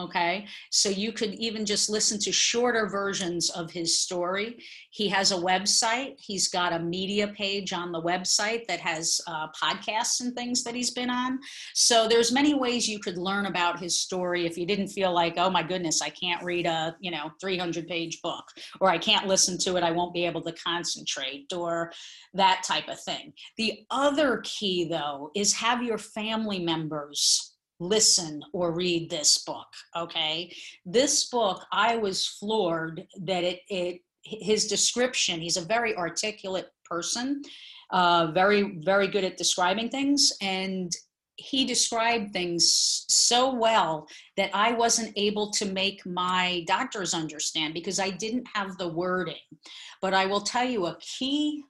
Okay, 0.00 0.46
so 0.70 0.88
you 0.88 1.12
could 1.12 1.34
even 1.34 1.64
just 1.64 1.88
listen 1.88 2.18
to 2.18 2.32
shorter 2.32 2.88
versions 2.88 3.48
of 3.50 3.70
his 3.70 4.00
story. 4.00 4.56
He 4.90 5.08
has 5.10 5.30
a 5.30 5.36
website. 5.36 6.16
He's 6.18 6.48
got 6.48 6.72
a 6.72 6.80
media 6.80 7.28
page 7.28 7.72
on 7.72 7.92
the 7.92 8.02
website 8.02 8.66
that 8.66 8.80
has 8.80 9.20
uh, 9.28 9.46
podcasts 9.52 10.20
and 10.20 10.34
things 10.34 10.64
that 10.64 10.74
he's 10.74 10.90
been 10.90 11.10
on. 11.10 11.38
So 11.74 12.08
there's 12.08 12.32
many 12.32 12.54
ways 12.54 12.88
you 12.88 12.98
could 12.98 13.16
learn 13.16 13.46
about 13.46 13.78
his 13.78 14.00
story 14.00 14.46
if 14.46 14.58
you 14.58 14.66
didn't 14.66 14.88
feel 14.88 15.12
like, 15.12 15.34
oh 15.36 15.48
my 15.48 15.62
goodness, 15.62 16.02
I 16.02 16.08
can't 16.08 16.42
read 16.42 16.66
a 16.66 16.96
you 16.98 17.12
know 17.12 17.30
300 17.40 17.86
page 17.86 18.20
book, 18.20 18.44
or 18.80 18.90
I 18.90 18.98
can't 18.98 19.28
listen 19.28 19.58
to 19.58 19.76
it, 19.76 19.84
I 19.84 19.92
won't 19.92 20.12
be 20.12 20.26
able 20.26 20.42
to 20.42 20.52
concentrate, 20.54 21.52
or 21.52 21.92
that 22.32 22.64
type 22.66 22.88
of 22.88 23.00
thing. 23.00 23.32
The 23.58 23.86
other 23.92 24.40
key 24.42 24.88
though 24.88 25.30
is 25.36 25.52
have 25.52 25.84
your 25.84 25.98
family 25.98 26.58
members 26.58 27.53
listen 27.80 28.42
or 28.52 28.72
read 28.72 29.10
this 29.10 29.38
book 29.44 29.66
okay? 29.96 30.52
This 30.84 31.28
book 31.28 31.64
i 31.72 31.96
was 31.96 32.26
floored 32.26 33.06
that 33.22 33.44
it 33.44 33.60
it 33.68 34.00
his 34.22 34.66
description 34.66 35.40
he's 35.40 35.56
a 35.56 35.64
very 35.64 35.96
articulate 35.96 36.70
person 36.84 37.42
uh, 37.90 38.30
very 38.32 38.78
very 38.84 39.08
good 39.08 39.24
at 39.24 39.36
describing 39.36 39.88
things 39.88 40.32
and 40.40 40.92
he 41.36 41.64
described 41.64 42.32
things 42.32 43.04
so 43.08 43.52
well 43.52 44.06
that 44.36 44.50
i 44.54 44.72
wasn't 44.72 45.12
able 45.16 45.50
to 45.50 45.66
make 45.66 46.04
my 46.06 46.64
doctors 46.66 47.12
understand 47.12 47.74
because 47.74 47.98
i 47.98 48.10
didn't 48.10 48.46
have 48.54 48.76
the 48.78 48.88
wording. 48.88 49.46
But 50.00 50.14
i 50.14 50.26
will 50.26 50.42
tell 50.42 50.64
you 50.64 50.86
a 50.86 50.98
key 51.00 51.64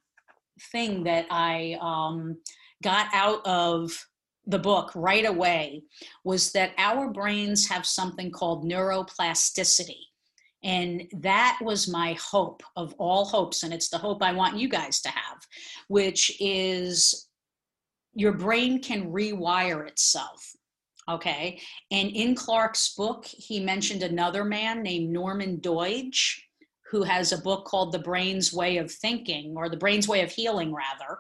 thing 0.71 1.05
that 1.05 1.27
i 1.31 1.79
um, 1.81 2.39
got 2.83 3.09
out 3.13 3.45
of 3.47 3.91
the 4.47 4.59
book 4.59 4.91
right 4.95 5.25
away 5.25 5.83
was 6.25 6.53
that 6.53 6.73
our 6.79 7.11
brains 7.11 7.67
have 7.69 7.87
something 7.87 8.31
called 8.31 8.65
neuroplasticity. 8.65 10.01
And 10.63 11.03
that 11.19 11.59
was 11.63 11.89
my 11.89 12.15
hope 12.15 12.63
of 12.77 12.95
all 12.99 13.27
hopes. 13.27 13.63
And 13.63 13.73
it's 13.73 13.91
the 13.91 13.99
hope 13.99 14.23
I 14.23 14.33
want 14.33 14.57
you 14.57 14.69
guys 14.69 15.01
to 15.03 15.11
have, 15.11 15.39
which 15.89 16.35
is 16.41 17.29
your 18.15 18.33
brain 18.33 18.83
can 18.83 19.13
rewire 19.13 19.87
itself. 19.87 20.53
Okay. 21.09 21.61
And 21.91 22.11
in 22.11 22.35
Clark's 22.35 22.95
book, 22.95 23.27
he 23.27 23.61
mentioned 23.61 24.03
another 24.03 24.43
man 24.43 24.83
named 24.83 25.11
Norman 25.11 25.59
Doidge, 25.59 26.41
who 26.91 27.03
has 27.03 27.33
a 27.33 27.39
book 27.39 27.67
called 27.67 27.93
The 27.93 27.99
Brain's 27.99 28.53
Way 28.53 28.79
of 28.79 28.91
Thinking, 28.91 29.55
or 29.57 29.69
The 29.69 29.77
Brain's 29.77 30.09
Way 30.09 30.23
of 30.23 30.31
Healing, 30.31 30.73
rather. 30.75 31.19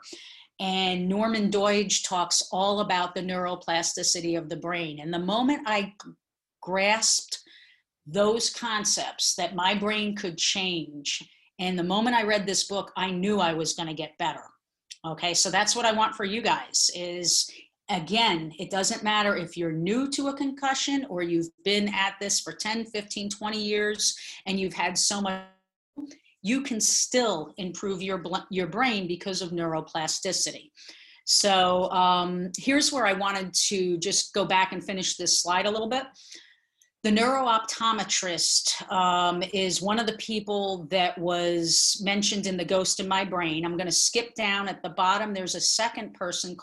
And 0.64 1.11
Norman 1.11 1.50
Doidge 1.50 2.09
talks 2.09 2.48
all 2.50 2.81
about 2.81 3.14
the 3.14 3.20
neuroplasticity 3.20 4.38
of 4.38 4.48
the 4.48 4.57
brain. 4.57 4.98
And 4.98 5.12
the 5.12 5.18
moment 5.18 5.61
I 5.66 5.92
grasped 6.62 7.38
those 8.07 8.48
concepts 8.48 9.35
that 9.35 9.55
my 9.55 9.74
brain 9.74 10.16
could 10.16 10.38
change, 10.38 11.22
and 11.59 11.79
the 11.79 11.85
moment 11.85 12.16
I 12.16 12.22
read 12.22 12.46
this 12.46 12.64
book, 12.64 12.92
I 12.96 13.11
knew 13.11 13.40
I 13.40 13.53
was 13.53 13.74
going 13.74 13.88
to 13.88 13.94
get 13.94 14.16
better. 14.16 14.44
Okay, 15.07 15.35
so 15.35 15.50
that's 15.50 15.77
what 15.77 15.85
I 15.85 15.92
want 15.92 16.14
for 16.14 16.24
you 16.24 16.40
guys 16.40 16.90
is 16.94 17.50
again, 17.90 18.50
it 18.59 18.70
doesn't 18.70 19.05
matter 19.05 19.37
if 19.37 19.59
you're 19.59 19.70
new 19.70 20.09
to 20.12 20.29
a 20.29 20.35
concussion 20.35 21.05
or 21.11 21.20
you've 21.20 21.50
been 21.66 21.92
at 21.92 22.14
this 22.22 22.40
for 22.40 22.55
10, 22.55 22.87
15, 22.87 23.29
20 23.29 23.62
years 23.62 24.16
and 24.46 24.59
you've 24.59 24.72
had 24.72 24.96
so 24.96 25.20
much 25.20 25.42
you 26.44 26.61
can 26.61 26.78
still 26.78 27.54
improve 27.57 28.02
your, 28.02 28.22
your 28.50 28.66
brain 28.66 29.09
because 29.09 29.40
of 29.40 29.50
neuroplasticity. 29.50 30.70
So 31.24 31.90
um, 31.90 32.50
here's 32.59 32.92
where 32.92 33.07
I 33.07 33.14
wanted 33.14 33.54
to 33.68 33.96
just 33.96 34.35
go 34.35 34.44
back 34.44 34.72
and 34.72 34.85
finish 34.85 35.16
this 35.16 35.40
slide 35.40 35.64
a 35.64 35.70
little 35.70 35.88
bit. 35.88 36.04
The 37.02 37.11
neurooptometrist 37.11 38.92
um, 38.92 39.42
is 39.54 39.80
one 39.80 39.98
of 39.98 40.07
the 40.07 40.18
people 40.18 40.87
that 40.90 41.16
was 41.18 41.98
mentioned 42.02 42.46
in 42.46 42.59
The 42.59 42.64
Ghost 42.64 43.00
in 43.00 43.09
My 43.09 43.24
Brain. 43.24 43.64
I'm 43.64 43.76
going 43.78 43.87
to 43.87 43.92
skip 43.92 44.35
down 44.35 44.68
at 44.68 44.83
the 44.83 44.90
bottom. 44.90 45.33
There's 45.33 45.54
a 45.54 45.61
second 45.61 46.12
person 46.12 46.57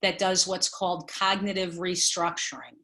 that 0.00 0.18
does 0.18 0.46
what's 0.46 0.70
called 0.70 1.10
cognitive 1.10 1.74
restructuring. 1.74 2.76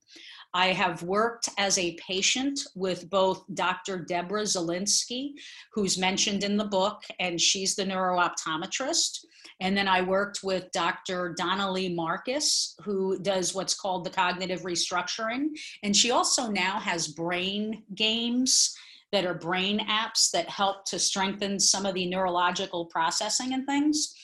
I 0.54 0.68
have 0.68 1.02
worked 1.02 1.48
as 1.58 1.78
a 1.78 1.96
patient 2.06 2.60
with 2.74 3.08
both 3.08 3.44
Dr. 3.54 3.98
Deborah 3.98 4.42
Zelinsky, 4.42 5.32
who's 5.72 5.96
mentioned 5.96 6.44
in 6.44 6.56
the 6.56 6.64
book, 6.64 7.02
and 7.20 7.40
she's 7.40 7.74
the 7.74 7.84
neurooptometrist. 7.84 9.24
And 9.60 9.76
then 9.76 9.88
I 9.88 10.02
worked 10.02 10.40
with 10.42 10.70
Dr. 10.72 11.34
Donalee 11.38 11.94
Markus, 11.94 12.74
who 12.84 13.18
does 13.20 13.54
what's 13.54 13.74
called 13.74 14.04
the 14.04 14.10
cognitive 14.10 14.62
restructuring. 14.62 15.48
And 15.82 15.96
she 15.96 16.10
also 16.10 16.48
now 16.48 16.78
has 16.80 17.08
brain 17.08 17.82
games 17.94 18.74
that 19.12 19.26
are 19.26 19.34
brain 19.34 19.86
apps 19.88 20.30
that 20.32 20.48
help 20.48 20.84
to 20.86 20.98
strengthen 20.98 21.60
some 21.60 21.86
of 21.86 21.94
the 21.94 22.06
neurological 22.06 22.86
processing 22.86 23.52
and 23.52 23.66
things. 23.66 24.14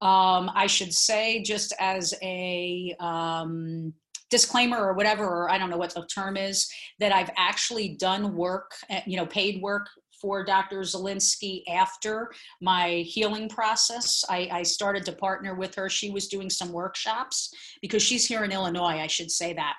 Um, 0.00 0.50
I 0.54 0.66
should 0.66 0.92
say, 0.92 1.42
just 1.42 1.72
as 1.80 2.14
a 2.22 2.94
um, 3.00 3.94
disclaimer 4.34 4.78
or 4.78 4.94
whatever, 4.94 5.24
or 5.24 5.48
I 5.48 5.58
don't 5.58 5.70
know 5.70 5.76
what 5.76 5.94
the 5.94 6.04
term 6.12 6.36
is, 6.36 6.68
that 6.98 7.12
I've 7.12 7.30
actually 7.36 7.90
done 7.90 8.34
work, 8.34 8.72
eh, 8.90 9.02
you 9.06 9.16
know, 9.16 9.26
paid 9.26 9.62
work 9.62 9.86
for 10.20 10.44
Dr. 10.44 10.80
Zelinsky 10.80 11.62
after 11.70 12.32
my 12.60 13.04
healing 13.06 13.48
process. 13.48 14.24
I, 14.28 14.48
I, 14.50 14.62
started 14.64 15.04
to 15.04 15.12
partner 15.12 15.54
with 15.54 15.74
her. 15.76 15.88
She 15.88 16.10
was 16.10 16.26
doing 16.26 16.50
some 16.50 16.72
workshops 16.72 17.52
because 17.80 18.02
she's 18.02 18.26
here 18.26 18.42
in 18.42 18.50
Illinois, 18.50 18.98
I 18.98 19.06
should 19.06 19.30
say 19.30 19.52
that. 19.52 19.74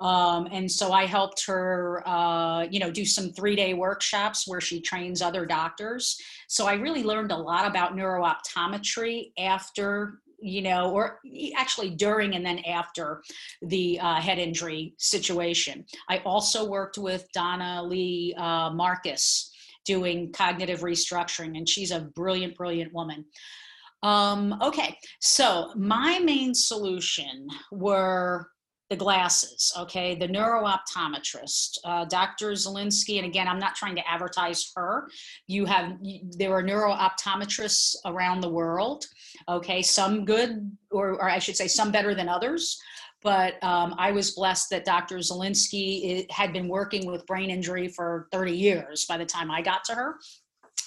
Um, 0.00 0.48
and 0.50 0.68
so 0.68 0.90
I 0.90 1.06
helped 1.06 1.46
her, 1.46 2.02
uh, 2.04 2.62
you 2.62 2.80
know, 2.80 2.90
do 2.90 3.04
some 3.04 3.32
three 3.32 3.54
day 3.54 3.74
workshops 3.74 4.48
where 4.48 4.60
she 4.60 4.80
trains 4.80 5.22
other 5.22 5.46
doctors. 5.46 6.20
So 6.48 6.66
I 6.66 6.74
really 6.74 7.04
learned 7.04 7.30
a 7.30 7.36
lot 7.36 7.68
about 7.68 7.94
neurooptometry 7.94 9.30
after 9.38 10.18
you 10.42 10.62
know, 10.62 10.90
or 10.90 11.20
actually 11.56 11.90
during 11.90 12.34
and 12.34 12.44
then 12.44 12.58
after 12.60 13.22
the 13.62 13.98
uh, 14.00 14.20
head 14.20 14.38
injury 14.38 14.94
situation. 14.98 15.84
I 16.08 16.18
also 16.18 16.68
worked 16.68 16.98
with 16.98 17.26
Donalee 17.36 18.38
uh, 18.38 18.70
Markus 18.70 19.50
doing 19.84 20.32
cognitive 20.32 20.80
restructuring, 20.80 21.56
and 21.56 21.68
she's 21.68 21.90
a 21.90 22.08
brilliant, 22.14 22.56
brilliant 22.56 22.92
woman. 22.92 23.24
Um, 24.02 24.58
okay, 24.60 24.98
so 25.20 25.72
my 25.76 26.18
main 26.18 26.54
solution 26.54 27.46
were 27.70 28.48
the 28.92 28.96
glasses, 28.96 29.72
okay, 29.78 30.14
the 30.14 30.28
neurooptometrist, 30.28 31.78
uh, 31.82 32.04
Dr. 32.04 32.50
Zelinsky, 32.50 33.16
and 33.16 33.24
again, 33.24 33.48
I'm 33.48 33.58
not 33.58 33.74
trying 33.74 33.96
to 33.96 34.06
advertise 34.06 34.70
her. 34.76 35.08
You 35.46 35.64
have, 35.64 35.96
there 36.32 36.52
are 36.52 36.62
neurooptometrists 36.62 37.96
around 38.04 38.42
the 38.42 38.50
world, 38.50 39.06
okay, 39.48 39.80
some 39.80 40.26
good, 40.26 40.70
or, 40.90 41.12
or 41.12 41.30
I 41.30 41.38
should 41.38 41.56
say, 41.56 41.68
some 41.68 41.90
better 41.90 42.14
than 42.14 42.28
others. 42.28 42.78
But 43.22 43.54
um, 43.64 43.94
I 43.96 44.12
was 44.12 44.32
blessed 44.32 44.68
that 44.68 44.84
Dr. 44.84 45.16
Zelinsky 45.16 46.30
had 46.30 46.52
been 46.52 46.68
working 46.68 47.06
with 47.06 47.24
brain 47.24 47.48
injury 47.48 47.88
for 47.88 48.28
30 48.30 48.52
years 48.52 49.06
by 49.06 49.16
the 49.16 49.24
time 49.24 49.50
I 49.50 49.62
got 49.62 49.84
to 49.84 49.94
her. 49.94 50.16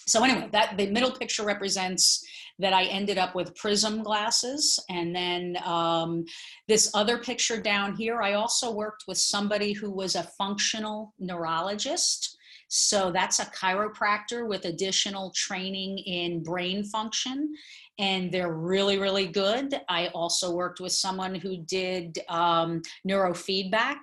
So 0.07 0.23
anyway, 0.23 0.49
that 0.51 0.77
the 0.77 0.91
middle 0.91 1.11
picture 1.11 1.43
represents 1.43 2.23
that 2.59 2.73
I 2.73 2.85
ended 2.85 3.17
up 3.17 3.35
with 3.35 3.55
prism 3.55 4.03
glasses. 4.03 4.79
And 4.89 5.15
then 5.15 5.57
um, 5.65 6.25
this 6.67 6.91
other 6.93 7.17
picture 7.17 7.61
down 7.61 7.95
here, 7.95 8.21
I 8.21 8.33
also 8.33 8.71
worked 8.71 9.05
with 9.07 9.17
somebody 9.17 9.73
who 9.73 9.91
was 9.91 10.15
a 10.15 10.23
functional 10.23 11.13
neurologist. 11.19 12.37
So 12.67 13.11
that's 13.11 13.39
a 13.39 13.45
chiropractor 13.45 14.47
with 14.47 14.65
additional 14.65 15.31
training 15.31 15.99
in 15.99 16.43
brain 16.43 16.83
function. 16.83 17.53
And 17.99 18.31
they're 18.31 18.53
really, 18.53 18.97
really 18.97 19.27
good. 19.27 19.79
I 19.87 20.07
also 20.07 20.53
worked 20.53 20.79
with 20.79 20.91
someone 20.91 21.35
who 21.35 21.57
did 21.57 22.19
um, 22.27 22.81
neurofeedback. 23.07 23.97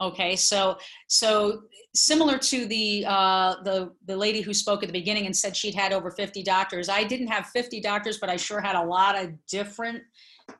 Okay, 0.00 0.34
so 0.34 0.76
so 1.06 1.62
similar 1.94 2.36
to 2.38 2.66
the 2.66 3.04
uh, 3.06 3.62
the 3.62 3.92
the 4.06 4.16
lady 4.16 4.40
who 4.40 4.52
spoke 4.52 4.82
at 4.82 4.88
the 4.88 4.92
beginning 4.92 5.26
and 5.26 5.36
said 5.36 5.56
she'd 5.56 5.74
had 5.74 5.92
over 5.92 6.10
50 6.10 6.42
doctors. 6.42 6.88
I 6.88 7.04
didn't 7.04 7.28
have 7.28 7.46
50 7.46 7.80
doctors, 7.80 8.18
but 8.18 8.28
I 8.28 8.36
sure 8.36 8.60
had 8.60 8.76
a 8.76 8.84
lot 8.84 9.22
of 9.22 9.30
different 9.46 10.02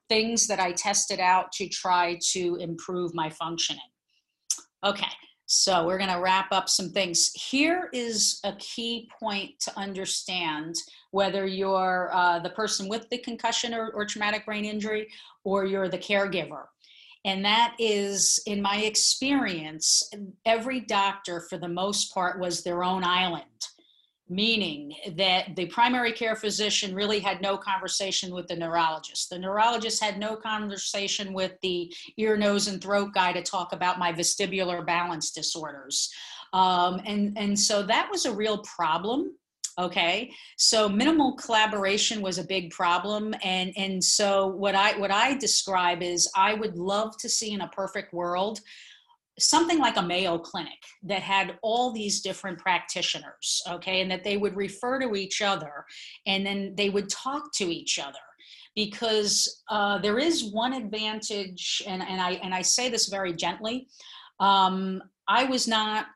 things 0.09 0.47
that 0.47 0.61
I 0.61 0.73
tested 0.73 1.21
out 1.21 1.51
to 1.53 1.69
try 1.69 2.19
to 2.33 2.57
improve 2.57 3.13
my 3.15 3.29
functioning. 3.29 3.83
Okay, 4.85 5.11
so 5.47 5.85
we're 5.85 5.99
going 5.99 6.13
to 6.13 6.21
wrap 6.21 6.53
up 6.53 6.69
some 6.69 6.91
things. 6.91 7.33
Here 7.35 7.89
is 7.93 8.39
a 8.45 8.53
key 8.57 9.11
point 9.19 9.59
to 9.61 9.79
understand 9.79 10.77
whether 11.11 11.47
you're 11.47 12.11
uh, 12.13 12.39
the 12.39 12.51
person 12.51 12.89
with 12.89 13.09
the 13.11 13.19
concussion 13.19 13.75
or, 13.75 13.91
or 13.91 14.05
traumatic 14.05 14.47
brain 14.47 14.65
injury 14.65 15.09
or 15.43 15.65
you're 15.65 15.89
the 15.89 15.99
caregiver 15.99 16.65
and 17.25 17.45
that 17.45 17.75
is, 17.79 18.39
in 18.47 18.61
my 18.61 18.79
experience, 18.79 20.11
every 20.45 20.81
doctor, 20.81 21.41
for 21.41 21.57
the 21.57 21.69
most 21.69 22.13
part, 22.13 22.39
was 22.39 22.63
their 22.63 22.85
own 22.85 23.03
island, 23.03 23.45
meaning 24.29 24.95
that 25.17 25.57
the 25.57 25.67
primary 25.67 26.13
care 26.13 26.37
physician 26.37 26.95
really 26.95 27.21
had 27.21 27.41
no 27.41 27.57
conversation 27.57 28.35
with 28.35 28.47
the 28.49 28.57
neurologist. 28.57 29.31
The 29.31 29.39
neurologist 29.39 30.03
had 30.03 30.19
no 30.19 30.37
conversation 30.37 31.33
with 31.33 31.53
the 31.63 31.93
ear, 32.19 32.37
nose, 32.37 32.69
and 32.69 32.81
throat 32.81 33.15
guy 33.15 33.33
to 33.33 33.43
talk 33.43 33.73
about 33.73 33.99
my 33.99 34.13
vestibular 34.13 34.85
balance 34.85 35.31
disorders. 35.31 36.13
Um, 36.53 37.01
and, 37.07 37.37
and 37.39 37.59
so 37.59 37.83
that 37.85 38.11
was 38.11 38.27
a 38.27 38.35
real 38.35 38.59
problem 38.59 39.33
okay? 39.79 40.31
So 40.57 40.89
minimal 40.89 41.35
collaboration 41.37 42.23
was 42.23 42.39
a 42.39 42.45
big 42.45 42.71
problem 42.71 43.35
and 43.43 43.73
and 43.77 44.03
so 44.03 44.47
what 44.47 44.75
i 44.75 44.97
what 44.99 45.11
i 45.11 45.35
describe 45.37 46.03
is 46.03 46.31
i 46.37 46.55
would 46.55 46.77
love 46.77 47.17
to 47.19 47.29
see 47.29 47.53
in 47.53 47.61
a 47.61 47.69
perfect 47.69 48.13
world 48.13 48.61
something 49.39 49.79
like 49.79 49.97
a 49.97 50.03
mayo 50.03 50.39
clinic 50.39 50.79
that 51.03 51.23
had 51.23 51.59
all 51.63 51.93
these 51.93 52.21
different 52.21 52.59
practitioners 52.59 53.63
okay 53.69 54.01
and 54.01 54.11
that 54.11 54.25
they 54.25 54.37
would 54.37 54.57
refer 54.57 54.99
to 55.01 55.15
each 55.15 55.43
other 55.43 55.85
and 56.27 56.47
then 56.47 56.75
they 56.77 56.91
would 56.91 57.09
talk 57.09 57.53
to 57.55 57.65
each 57.65 57.99
other. 57.99 58.19
Because 58.77 59.63
uh, 59.71 59.99
there 59.99 60.19
is 60.19 60.53
one 60.53 60.73
advantage 60.73 61.81
and, 61.87 62.03
and 62.03 62.21
i 62.21 62.33
and 62.43 62.53
i 62.53 62.63
say 62.63 62.89
this 62.89 63.09
very 63.09 63.33
gently 63.33 63.87
um, 64.41 65.01
i 65.29 65.45
was 65.45 65.69
not 65.69 66.07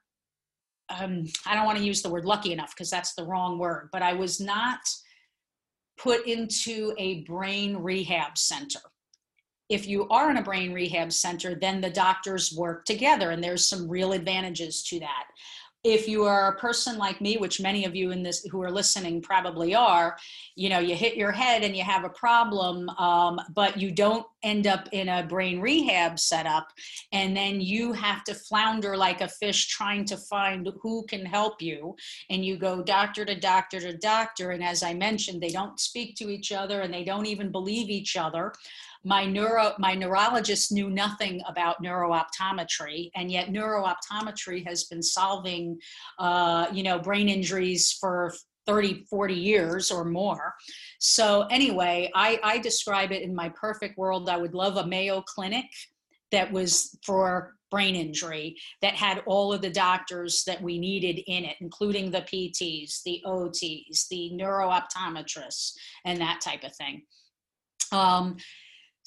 um, 0.91 1.27
I 1.47 1.55
don't 1.55 1.67
want 1.67 1.79
to 1.79 1.85
use 1.85 2.03
the 2.03 2.09
word 2.09 2.25
lucky 2.25 2.53
enough 2.53 2.75
because 2.75 2.91
that's 2.91 3.15
the 3.15 3.25
wrong 3.25 3.59
word, 3.59 3.91
but 3.93 4.03
I 4.03 4.13
was 4.13 4.41
not 4.41 4.81
put 5.99 6.27
into 6.27 6.95
a 6.99 7.23
brain 7.25 7.77
rehab 7.77 8.39
center. 8.39 8.81
If 9.69 9.87
you 9.87 10.09
are 10.09 10.31
in 10.31 10.39
a 10.39 10.43
brain 10.43 10.73
rehab 10.73 11.13
center, 11.13 11.55
then 11.55 11.81
the 11.81 11.91
doctors 11.91 12.55
work 12.57 12.87
together, 12.87 13.31
and 13.31 13.45
there's 13.45 13.69
some 13.69 13.89
real 13.89 14.13
advantages 14.13 14.83
to 14.85 15.01
that 15.01 15.25
if 15.85 16.09
you 16.09 16.25
are 16.25 16.49
a 16.49 16.59
person 16.59 16.99
like 16.99 17.21
me 17.21 17.37
which 17.37 17.61
many 17.61 17.85
of 17.85 17.95
you 17.95 18.11
in 18.11 18.23
this 18.23 18.45
who 18.51 18.61
are 18.61 18.71
listening 18.71 19.23
probably 19.23 19.77
are 19.77 20.17
you 20.57 20.69
know 20.69 20.81
you 20.81 20.97
hit 20.97 21.17
your 21.17 21.31
head 21.31 21.63
and 21.63 21.77
you 21.77 21.85
have 21.85 22.05
a 22.05 22.09
problem 22.09 22.89
um, 22.91 23.41
but 23.55 23.77
you 23.77 23.93
don't 23.93 24.27
end 24.43 24.67
up 24.67 24.89
in 24.91 25.09
a 25.09 25.23
brain 25.23 25.61
rehab 25.61 26.19
setup 26.19 26.73
and 27.13 27.37
then 27.37 27.61
you 27.61 27.93
have 27.93 28.25
to 28.25 28.35
flounder 28.35 28.97
like 28.97 29.21
a 29.21 29.29
fish 29.29 29.69
trying 29.69 30.05
to 30.05 30.17
find 30.17 30.69
who 30.83 31.05
can 31.07 31.25
help 31.25 31.63
you 31.63 31.95
and 32.29 32.45
you 32.45 32.57
go 32.57 32.83
doctor 32.83 33.25
to 33.25 33.39
doctor 33.39 33.79
to 33.79 33.97
doctor 33.97 34.51
and 34.51 34.65
as 34.65 34.83
i 34.83 34.93
mentioned 34.93 35.41
they 35.41 35.51
don't 35.51 35.79
speak 35.79 36.17
to 36.17 36.29
each 36.29 36.51
other 36.51 36.81
and 36.81 36.93
they 36.93 37.05
don't 37.05 37.27
even 37.27 37.53
believe 37.53 37.89
each 37.89 38.17
other 38.17 38.53
my 39.05 39.25
neuro 39.25 39.73
my 39.79 39.95
neurologist 39.95 40.73
knew 40.73 40.91
nothing 40.91 41.41
about 41.49 41.83
neurooptometry 41.83 43.11
and 43.15 43.31
yet 43.31 43.49
neurooptometry 43.49 44.67
has 44.67 44.85
been 44.85 45.03
solving 45.03 45.79
uh, 46.19 46.67
you 46.73 46.83
know 46.83 46.99
brain 46.99 47.29
injuries 47.29 47.93
for 47.93 48.33
30 48.67 49.07
40 49.09 49.35
years 49.35 49.91
or 49.91 50.05
more 50.05 50.55
so 50.99 51.47
anyway 51.51 52.11
I, 52.15 52.39
I 52.43 52.59
describe 52.59 53.13
it 53.13 53.23
in 53.23 53.35
my 53.35 53.49
perfect 53.51 53.97
world 53.97 54.29
i 54.29 54.37
would 54.37 54.55
love 54.55 54.77
a 54.77 54.87
mayo 54.87 55.23
clinic 55.23 55.67
that 56.31 56.53
was 56.53 56.97
for 57.05 57.55
brain 57.71 57.95
injury 57.95 58.57
that 58.83 58.95
had 58.95 59.23
all 59.27 59.53
of 59.53 59.61
the 59.61 59.71
doctors 59.71 60.45
that 60.45 60.61
we 60.61 60.79
needed 60.79 61.21
in 61.27 61.45
it, 61.45 61.57
including 61.61 62.11
the 62.11 62.23
PTs, 62.23 63.03
the 63.05 63.23
OTs, 63.27 64.09
the 64.09 64.31
neurooptometrists, 64.35 65.73
and 66.05 66.21
that 66.21 66.41
type 66.41 66.65
of 66.65 66.75
thing. 66.77 67.03
Um, 67.93 68.37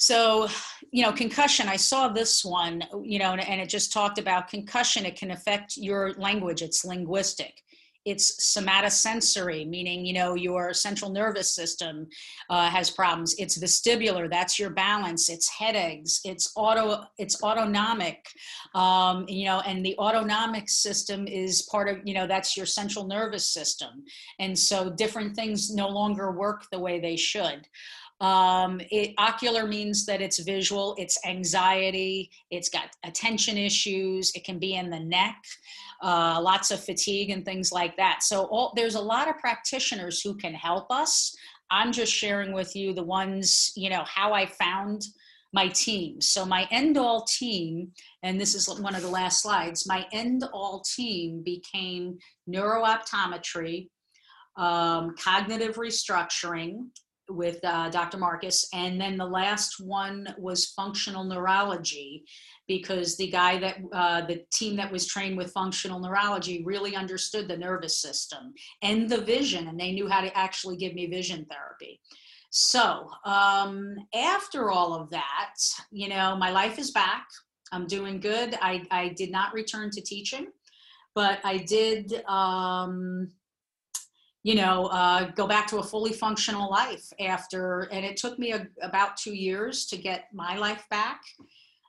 so, 0.01 0.47
you 0.89 1.03
know, 1.03 1.11
concussion, 1.11 1.67
I 1.67 1.75
saw 1.75 2.07
this 2.07 2.43
one, 2.43 2.83
you 3.03 3.19
know, 3.19 3.33
and, 3.33 3.47
and, 3.47 3.61
it 3.61 3.69
just 3.69 3.93
talked 3.93 4.17
about 4.17 4.47
concussion. 4.47 5.05
It 5.05 5.15
can 5.15 5.29
affect 5.29 5.77
your 5.77 6.13
language, 6.13 6.63
it's 6.63 6.83
linguistic. 6.83 7.61
It's 8.03 8.55
somatosensory, 8.57 9.69
meaning, 9.69 10.03
you 10.03 10.13
know, 10.13 10.33
your 10.33 10.73
central 10.73 11.11
nervous 11.11 11.53
system 11.53 12.07
uh, 12.49 12.67
has 12.67 12.89
problems. 12.89 13.35
It's 13.37 13.59
vestibular, 13.59 14.27
that's 14.27 14.57
your 14.57 14.71
balance. 14.71 15.29
It's 15.29 15.47
headaches. 15.47 16.19
It's 16.25 16.51
auto, 16.55 17.03
it's 17.19 17.43
autonomic, 17.43 18.25
um, 18.73 19.25
you 19.27 19.45
know, 19.45 19.59
and 19.67 19.85
the 19.85 19.95
autonomic 19.99 20.67
system 20.67 21.27
is 21.27 21.61
part 21.71 21.89
of, 21.89 21.99
you 22.03 22.15
know, 22.15 22.25
that's 22.25 22.57
your 22.57 22.65
central 22.65 23.05
nervous 23.05 23.47
system. 23.53 24.03
And 24.39 24.57
so 24.57 24.89
different 24.89 25.35
things 25.35 25.69
no 25.69 25.87
longer 25.87 26.31
work 26.31 26.65
the 26.71 26.79
way 26.79 26.99
they 26.99 27.17
should. 27.17 27.67
Um, 28.21 28.79
it, 28.91 29.15
ocular 29.17 29.65
means 29.65 30.05
that 30.05 30.21
it's 30.21 30.37
visual, 30.39 30.95
it's 30.99 31.17
anxiety, 31.25 32.29
it's 32.51 32.69
got 32.69 32.91
attention 33.03 33.57
issues, 33.57 34.31
it 34.35 34.43
can 34.43 34.59
be 34.59 34.75
in 34.75 34.91
the 34.91 34.99
neck, 34.99 35.43
uh, 36.03 36.39
lots 36.39 36.69
of 36.69 36.83
fatigue 36.83 37.31
and 37.31 37.43
things 37.43 37.71
like 37.71 37.97
that. 37.97 38.21
So 38.21 38.43
all, 38.43 38.73
there's 38.75 38.93
a 38.93 39.01
lot 39.01 39.27
of 39.27 39.39
practitioners 39.39 40.21
who 40.21 40.35
can 40.35 40.53
help 40.53 40.91
us. 40.91 41.35
I'm 41.71 41.91
just 41.91 42.13
sharing 42.13 42.53
with 42.53 42.75
you 42.75 42.93
the 42.93 43.03
ones, 43.03 43.71
you 43.75 43.89
know, 43.89 44.03
how 44.05 44.33
I 44.33 44.45
found 44.45 45.01
my 45.51 45.67
team. 45.69 46.21
So 46.21 46.45
my 46.45 46.67
end 46.69 46.99
all 46.99 47.23
team, 47.23 47.91
and 48.21 48.39
this 48.39 48.53
is 48.53 48.69
one 48.79 48.93
of 48.93 49.01
the 49.01 49.09
last 49.09 49.41
slides, 49.41 49.87
my 49.87 50.05
end 50.13 50.43
all 50.53 50.81
team 50.81 51.41
became 51.43 52.19
neurooptometry, 52.47 53.89
um, 54.57 55.15
cognitive 55.17 55.75
restructuring, 55.75 56.89
with 57.35 57.59
uh, 57.63 57.89
Dr. 57.89 58.17
Markus. 58.17 58.67
And 58.73 58.99
then 58.99 59.17
the 59.17 59.25
last 59.25 59.79
one 59.79 60.33
was 60.37 60.71
functional 60.71 61.23
neurology 61.23 62.23
because 62.67 63.17
the 63.17 63.29
guy 63.29 63.59
that, 63.59 63.77
uh, 63.93 64.21
the 64.25 64.45
team 64.51 64.75
that 64.77 64.91
was 64.91 65.05
trained 65.05 65.37
with 65.37 65.51
functional 65.51 65.99
neurology 65.99 66.63
really 66.63 66.95
understood 66.95 67.47
the 67.47 67.57
nervous 67.57 68.01
system 68.01 68.53
and 68.81 69.09
the 69.09 69.21
vision, 69.21 69.67
and 69.67 69.79
they 69.79 69.91
knew 69.91 70.07
how 70.07 70.21
to 70.21 70.37
actually 70.37 70.77
give 70.77 70.93
me 70.93 71.07
vision 71.07 71.45
therapy. 71.49 71.99
So 72.51 73.09
um, 73.25 73.95
after 74.13 74.71
all 74.71 74.93
of 74.93 75.09
that, 75.09 75.55
you 75.91 76.09
know, 76.09 76.35
my 76.35 76.51
life 76.51 76.77
is 76.79 76.91
back. 76.91 77.25
I'm 77.71 77.87
doing 77.87 78.19
good. 78.19 78.57
I, 78.61 78.83
I 78.91 79.09
did 79.09 79.31
not 79.31 79.53
return 79.53 79.89
to 79.91 80.01
teaching, 80.01 80.47
but 81.15 81.39
I 81.43 81.57
did. 81.57 82.23
Um, 82.25 83.31
you 84.43 84.55
know, 84.55 84.85
uh, 84.87 85.29
go 85.31 85.47
back 85.47 85.67
to 85.67 85.77
a 85.77 85.83
fully 85.83 86.13
functional 86.13 86.69
life 86.69 87.11
after, 87.19 87.81
and 87.91 88.03
it 88.05 88.17
took 88.17 88.39
me 88.39 88.53
a, 88.53 88.67
about 88.81 89.15
two 89.17 89.33
years 89.35 89.85
to 89.87 89.97
get 89.97 90.25
my 90.33 90.57
life 90.57 90.83
back. 90.89 91.21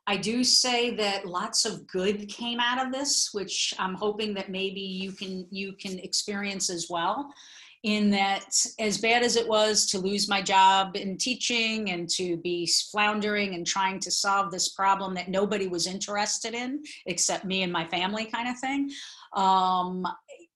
I 0.06 0.16
do 0.16 0.42
say 0.44 0.94
that 0.96 1.26
lots 1.26 1.64
of 1.64 1.86
good 1.86 2.28
came 2.28 2.60
out 2.60 2.84
of 2.84 2.92
this, 2.92 3.30
which 3.32 3.72
I'm 3.78 3.94
hoping 3.94 4.34
that 4.34 4.50
maybe 4.50 4.80
you 4.80 5.12
can 5.12 5.46
you 5.50 5.72
can 5.74 5.98
experience 6.00 6.68
as 6.70 6.88
well. 6.90 7.32
in 7.82 8.10
that 8.10 8.44
as 8.78 8.98
bad 8.98 9.24
as 9.24 9.34
it 9.34 9.46
was 9.48 9.86
to 9.86 9.98
lose 9.98 10.28
my 10.28 10.40
job 10.40 10.96
in 10.96 11.16
teaching 11.16 11.90
and 11.90 12.08
to 12.08 12.36
be 12.36 12.70
floundering 12.92 13.54
and 13.54 13.66
trying 13.66 13.98
to 13.98 14.10
solve 14.10 14.52
this 14.52 14.68
problem 14.68 15.14
that 15.14 15.28
nobody 15.28 15.66
was 15.66 15.86
interested 15.86 16.54
in 16.54 16.80
except 17.06 17.44
me 17.44 17.62
and 17.62 17.72
my 17.72 17.84
family 17.86 18.24
kind 18.24 18.48
of 18.48 18.56
thing 18.58 18.88
um, 19.34 20.06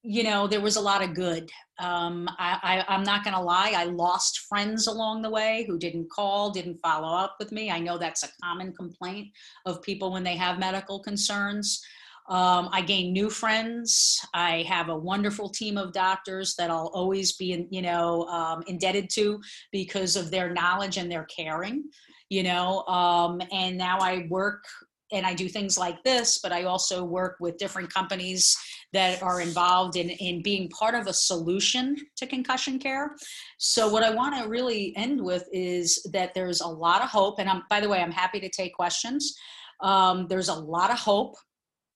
you 0.06 0.22
know 0.22 0.46
there 0.46 0.60
was 0.60 0.76
a 0.76 0.80
lot 0.80 1.02
of 1.02 1.14
good 1.14 1.50
um, 1.80 2.28
I, 2.38 2.84
I, 2.88 2.94
i'm 2.94 3.02
not 3.02 3.24
going 3.24 3.34
to 3.34 3.42
lie 3.42 3.74
i 3.76 3.84
lost 3.84 4.46
friends 4.48 4.86
along 4.86 5.22
the 5.22 5.30
way 5.30 5.64
who 5.66 5.78
didn't 5.78 6.10
call 6.10 6.50
didn't 6.50 6.78
follow 6.78 7.08
up 7.08 7.36
with 7.40 7.50
me 7.50 7.70
i 7.70 7.80
know 7.80 7.98
that's 7.98 8.22
a 8.22 8.28
common 8.42 8.72
complaint 8.72 9.28
of 9.66 9.82
people 9.82 10.12
when 10.12 10.22
they 10.22 10.36
have 10.36 10.58
medical 10.58 11.00
concerns 11.00 11.82
um, 12.28 12.70
I 12.72 12.80
gained 12.80 13.12
new 13.12 13.30
friends. 13.30 14.18
I 14.34 14.64
have 14.68 14.88
a 14.88 14.98
wonderful 14.98 15.48
team 15.48 15.78
of 15.78 15.92
doctors 15.92 16.56
that 16.56 16.72
I'll 16.72 16.90
always 16.92 17.36
be, 17.36 17.68
you 17.70 17.82
know, 17.82 18.24
um, 18.24 18.64
indebted 18.66 19.08
to 19.10 19.40
because 19.70 20.16
of 20.16 20.32
their 20.32 20.52
knowledge 20.52 20.96
and 20.96 21.08
their 21.08 21.22
caring, 21.26 21.84
you 22.28 22.42
know. 22.42 22.82
Um, 22.88 23.40
and 23.52 23.78
now 23.78 23.98
I 24.00 24.26
work 24.28 24.64
and 25.12 25.24
I 25.24 25.34
do 25.34 25.48
things 25.48 25.78
like 25.78 26.02
this, 26.02 26.40
but 26.42 26.50
I 26.50 26.64
also 26.64 27.04
work 27.04 27.36
with 27.38 27.58
different 27.58 27.94
companies 27.94 28.56
that 28.92 29.22
are 29.22 29.40
involved 29.40 29.96
in, 29.96 30.10
in 30.10 30.42
being 30.42 30.68
part 30.70 30.94
of 30.94 31.06
a 31.06 31.12
solution 31.12 31.96
to 32.16 32.26
concussion 32.26 32.78
care. 32.78 33.16
So 33.58 33.88
what 33.88 34.02
I 34.02 34.10
want 34.10 34.36
to 34.36 34.48
really 34.48 34.94
end 34.96 35.22
with 35.22 35.44
is 35.52 36.02
that 36.12 36.34
there's 36.34 36.60
a 36.60 36.68
lot 36.68 37.02
of 37.02 37.08
hope. 37.08 37.38
And 37.38 37.48
I'm, 37.48 37.62
by 37.68 37.80
the 37.80 37.88
way, 37.88 38.00
I'm 38.00 38.12
happy 38.12 38.40
to 38.40 38.48
take 38.48 38.74
questions. 38.74 39.34
Um, 39.82 40.26
there's 40.28 40.48
a 40.48 40.54
lot 40.54 40.90
of 40.90 40.98
hope 40.98 41.34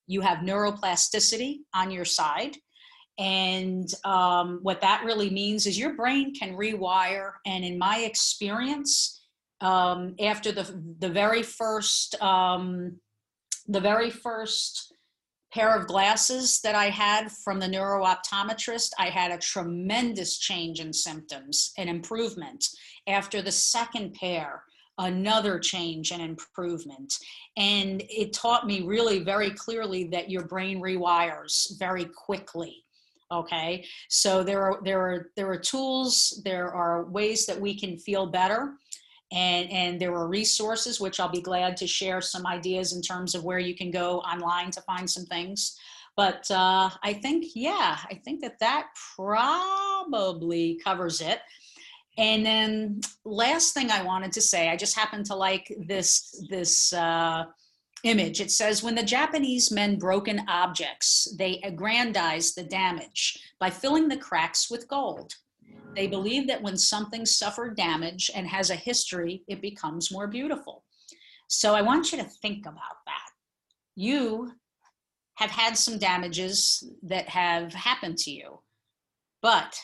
you 0.07 0.21
have 0.21 0.39
neuroplasticity 0.39 1.59
on 1.73 1.89
your 1.91 2.05
side. 2.05 2.57
And 3.17 3.87
um, 4.03 4.59
what 4.61 4.81
that 4.81 5.03
really 5.05 5.29
means 5.29 5.65
is 5.65 5.77
your 5.77 5.95
brain 5.95 6.33
can 6.33 6.53
rewire. 6.53 7.31
And 7.45 7.63
in 7.63 7.77
my 7.77 7.99
experience, 7.99 9.21
um, 9.61 10.15
after 10.19 10.51
the 10.51 10.63
the 10.99 11.09
very 11.09 11.43
first 11.43 12.21
um, 12.21 12.99
the 13.67 13.79
very 13.79 14.09
first 14.09 14.93
pair 15.53 15.75
of 15.75 15.87
glasses 15.87 16.61
that 16.61 16.75
I 16.75 16.85
had 16.85 17.31
from 17.31 17.59
the 17.59 17.67
neurooptometrist, 17.67 18.91
I 18.97 19.09
had 19.09 19.31
a 19.31 19.37
tremendous 19.37 20.37
change 20.37 20.79
in 20.79 20.93
symptoms 20.93 21.73
and 21.77 21.89
improvement. 21.89 22.65
After 23.07 23.41
the 23.41 23.51
second 23.51 24.13
pair, 24.13 24.63
another 24.97 25.59
change 25.59 26.11
and 26.11 26.21
improvement. 26.21 27.13
And 27.57 28.03
it 28.09 28.33
taught 28.33 28.67
me 28.67 28.81
really 28.81 29.19
very 29.19 29.51
clearly 29.51 30.05
that 30.05 30.29
your 30.29 30.45
brain 30.45 30.81
rewires 30.81 31.77
very 31.79 32.05
quickly. 32.05 32.83
Okay, 33.31 33.85
so 34.09 34.43
there 34.43 34.61
are 34.61 34.81
there 34.83 34.99
are 34.99 35.31
there 35.37 35.49
are 35.49 35.57
tools, 35.57 36.41
there 36.43 36.69
are 36.73 37.05
ways 37.05 37.45
that 37.45 37.59
we 37.59 37.79
can 37.79 37.97
feel 37.97 38.27
better. 38.27 38.73
And, 39.31 39.69
and 39.71 39.99
there 39.99 40.13
are 40.13 40.27
resources 40.27 40.99
which 40.99 41.19
I'll 41.19 41.29
be 41.29 41.41
glad 41.41 41.77
to 41.77 41.87
share 41.87 42.19
some 42.19 42.45
ideas 42.45 42.93
in 42.93 43.01
terms 43.01 43.33
of 43.33 43.45
where 43.45 43.59
you 43.59 43.75
can 43.75 43.89
go 43.89 44.19
online 44.19 44.71
to 44.71 44.81
find 44.81 45.09
some 45.09 45.25
things 45.25 45.77
but 46.17 46.49
uh, 46.51 46.89
I 47.03 47.13
think, 47.13 47.45
yeah, 47.55 47.97
I 48.09 48.15
think 48.15 48.41
that 48.41 48.59
that 48.59 48.87
probably 49.15 50.79
covers 50.83 51.21
it. 51.21 51.39
And 52.17 52.45
then 52.45 53.01
last 53.23 53.73
thing 53.73 53.89
I 53.89 54.03
wanted 54.03 54.33
to 54.33 54.41
say, 54.41 54.69
I 54.69 54.75
just 54.75 54.97
happen 54.97 55.23
to 55.25 55.35
like 55.35 55.73
this 55.87 56.45
this 56.49 56.91
uh, 56.91 57.45
image. 58.03 58.41
It 58.41 58.51
says 58.51 58.83
when 58.83 58.95
the 58.95 59.03
Japanese 59.03 59.71
men 59.71 59.97
broken 59.97 60.43
objects, 60.49 61.33
they 61.37 61.61
aggrandized 61.63 62.55
the 62.55 62.63
damage 62.63 63.39
by 63.59 63.69
filling 63.69 64.09
the 64.09 64.17
cracks 64.17 64.69
with 64.69 64.89
gold. 64.89 65.33
They 65.95 66.07
believe 66.07 66.47
that 66.47 66.61
when 66.61 66.77
something 66.77 67.25
suffered 67.25 67.75
damage 67.75 68.31
and 68.33 68.47
has 68.47 68.69
a 68.69 68.75
history, 68.75 69.43
it 69.47 69.61
becomes 69.61 70.11
more 70.11 70.27
beautiful. 70.27 70.83
So 71.47 71.75
I 71.75 71.81
want 71.81 72.11
you 72.11 72.17
to 72.17 72.23
think 72.23 72.65
about 72.65 72.97
that. 73.05 73.29
You 73.95 74.53
have 75.35 75.51
had 75.51 75.77
some 75.77 75.97
damages 75.97 76.83
that 77.03 77.27
have 77.27 77.73
happened 77.73 78.17
to 78.19 78.31
you, 78.31 78.59
but 79.41 79.77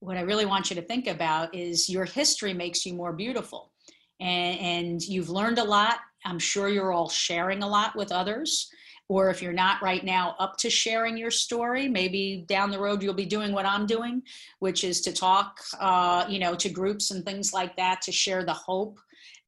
what 0.00 0.16
I 0.16 0.22
really 0.22 0.46
want 0.46 0.70
you 0.70 0.76
to 0.76 0.82
think 0.82 1.06
about 1.06 1.54
is 1.54 1.88
your 1.88 2.04
history 2.04 2.52
makes 2.54 2.84
you 2.84 2.94
more 2.94 3.12
beautiful. 3.12 3.72
And, 4.20 4.58
and, 4.58 5.02
you've 5.02 5.30
learned 5.30 5.58
a 5.58 5.64
lot. 5.64 5.98
I'm 6.24 6.38
sure 6.38 6.68
you're 6.68 6.92
all 6.92 7.08
sharing 7.08 7.62
a 7.62 7.68
lot 7.68 7.96
with 7.96 8.12
others. 8.12 8.68
Or 9.12 9.28
if 9.28 9.42
you're 9.42 9.52
not 9.52 9.82
right 9.82 10.02
now 10.02 10.34
up 10.38 10.56
to 10.60 10.70
sharing 10.70 11.18
your 11.18 11.30
story, 11.30 11.86
maybe 11.86 12.46
down 12.48 12.70
the 12.70 12.78
road 12.78 13.02
you'll 13.02 13.12
be 13.12 13.26
doing 13.26 13.52
what 13.52 13.66
I'm 13.66 13.84
doing, 13.84 14.22
which 14.60 14.84
is 14.84 15.02
to 15.02 15.12
talk, 15.12 15.60
uh, 15.78 16.24
you 16.30 16.38
know, 16.38 16.54
to 16.54 16.70
groups 16.70 17.10
and 17.10 17.22
things 17.22 17.52
like 17.52 17.76
that 17.76 18.00
to 18.06 18.10
share 18.10 18.42
the 18.42 18.54
hope 18.54 18.98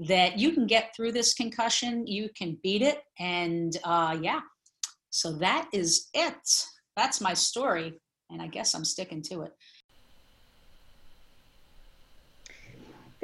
that 0.00 0.38
you 0.38 0.52
can 0.52 0.66
get 0.66 0.94
through 0.94 1.12
this 1.12 1.32
concussion, 1.32 2.06
you 2.06 2.28
can 2.36 2.58
beat 2.62 2.82
it, 2.82 3.04
and 3.18 3.78
uh, 3.84 4.14
yeah. 4.20 4.40
So 5.08 5.32
that 5.38 5.70
is 5.72 6.10
it. 6.12 6.66
That's 6.94 7.22
my 7.22 7.32
story, 7.32 7.94
and 8.28 8.42
I 8.42 8.48
guess 8.48 8.74
I'm 8.74 8.84
sticking 8.84 9.22
to 9.30 9.44
it. 9.44 9.52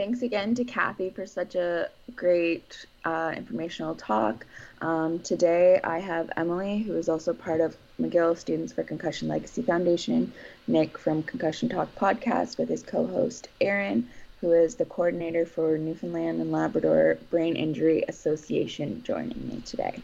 thanks 0.01 0.23
again 0.23 0.55
to 0.55 0.65
Kathy 0.65 1.11
for 1.11 1.27
such 1.27 1.57
a 1.57 1.91
great 2.17 2.87
uh, 3.05 3.35
informational 3.37 3.95
talk. 3.95 4.47
Um, 4.81 5.19
today 5.19 5.79
I 5.85 5.99
have 5.99 6.31
Emily, 6.37 6.79
who 6.79 6.95
is 6.97 7.09
also 7.09 7.35
part 7.35 7.61
of 7.61 7.77
McGill 8.01 8.37
Students 8.37 8.73
for 8.73 8.83
Concussion 8.83 9.29
Legacy 9.29 9.61
Foundation, 9.61 10.33
Nick 10.67 10.97
from 10.97 11.23
Concussion 11.23 11.69
Talk 11.69 11.95
podcast 11.97 12.57
with 12.57 12.71
his 12.71 12.83
co 12.83 13.07
host 13.07 13.49
Aaron, 13.61 14.09
who 14.41 14.53
is 14.53 14.77
the 14.77 14.87
coordinator 14.87 15.45
for 15.45 15.77
Newfoundland 15.77 16.41
and 16.41 16.51
Labrador 16.51 17.19
Brain 17.29 17.57
Injury 17.57 18.05
Association, 18.09 19.03
joining 19.05 19.49
me 19.49 19.61
today. 19.67 20.01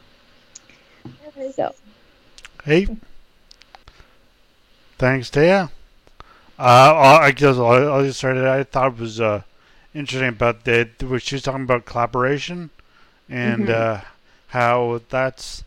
So, 1.55 1.75
hey, 2.65 2.87
thanks, 4.99 5.31
Taya. 5.31 5.71
Uh, 6.59 7.19
I 7.23 7.31
guess 7.33 7.57
I'll, 7.57 7.93
I'll 7.93 8.05
just 8.05 8.19
start. 8.19 8.37
I 8.37 8.63
thought 8.65 8.93
it 8.93 8.99
was 8.99 9.21
uh, 9.21 9.43
interesting 9.95 10.29
about 10.29 10.65
the 10.65 10.89
where 11.07 11.21
she 11.21 11.37
was 11.37 11.43
talking 11.43 11.63
about 11.63 11.87
collaboration 11.87 12.71
and 13.29 13.69
mm-hmm. 13.69 14.05
uh, 14.05 14.09
how 14.57 15.03
that's 15.11 15.63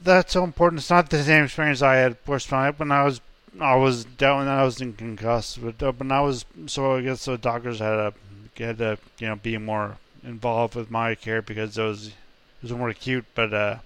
that's 0.00 0.32
so 0.32 0.44
important. 0.44 0.80
It's 0.80 0.90
not 0.90 1.10
the 1.10 1.24
same 1.24 1.44
experience 1.44 1.82
I 1.82 1.96
had 1.96 2.16
when 2.24 2.92
I 2.92 3.02
was 3.02 3.20
I 3.60 3.74
was 3.74 4.04
down 4.04 4.46
I 4.46 4.62
was 4.62 4.80
in 4.80 4.92
concussed, 4.92 5.60
but 5.60 5.82
uh, 5.82 5.92
when 5.92 6.12
I 6.12 6.20
was 6.20 6.44
so 6.66 6.96
I 6.96 7.02
guess 7.02 7.24
the 7.24 7.36
doctors 7.36 7.80
had 7.80 8.14
to 8.56 8.64
had 8.64 8.78
to 8.78 8.98
you 9.18 9.26
know 9.26 9.36
be 9.36 9.58
more 9.58 9.98
involved 10.22 10.76
with 10.76 10.88
my 10.88 11.16
care 11.16 11.42
because 11.42 11.76
it 11.76 11.82
was 11.82 12.06
it 12.08 12.14
was 12.62 12.72
more 12.72 12.90
acute, 12.90 13.26
but 13.34 13.52
uh, 13.52 13.78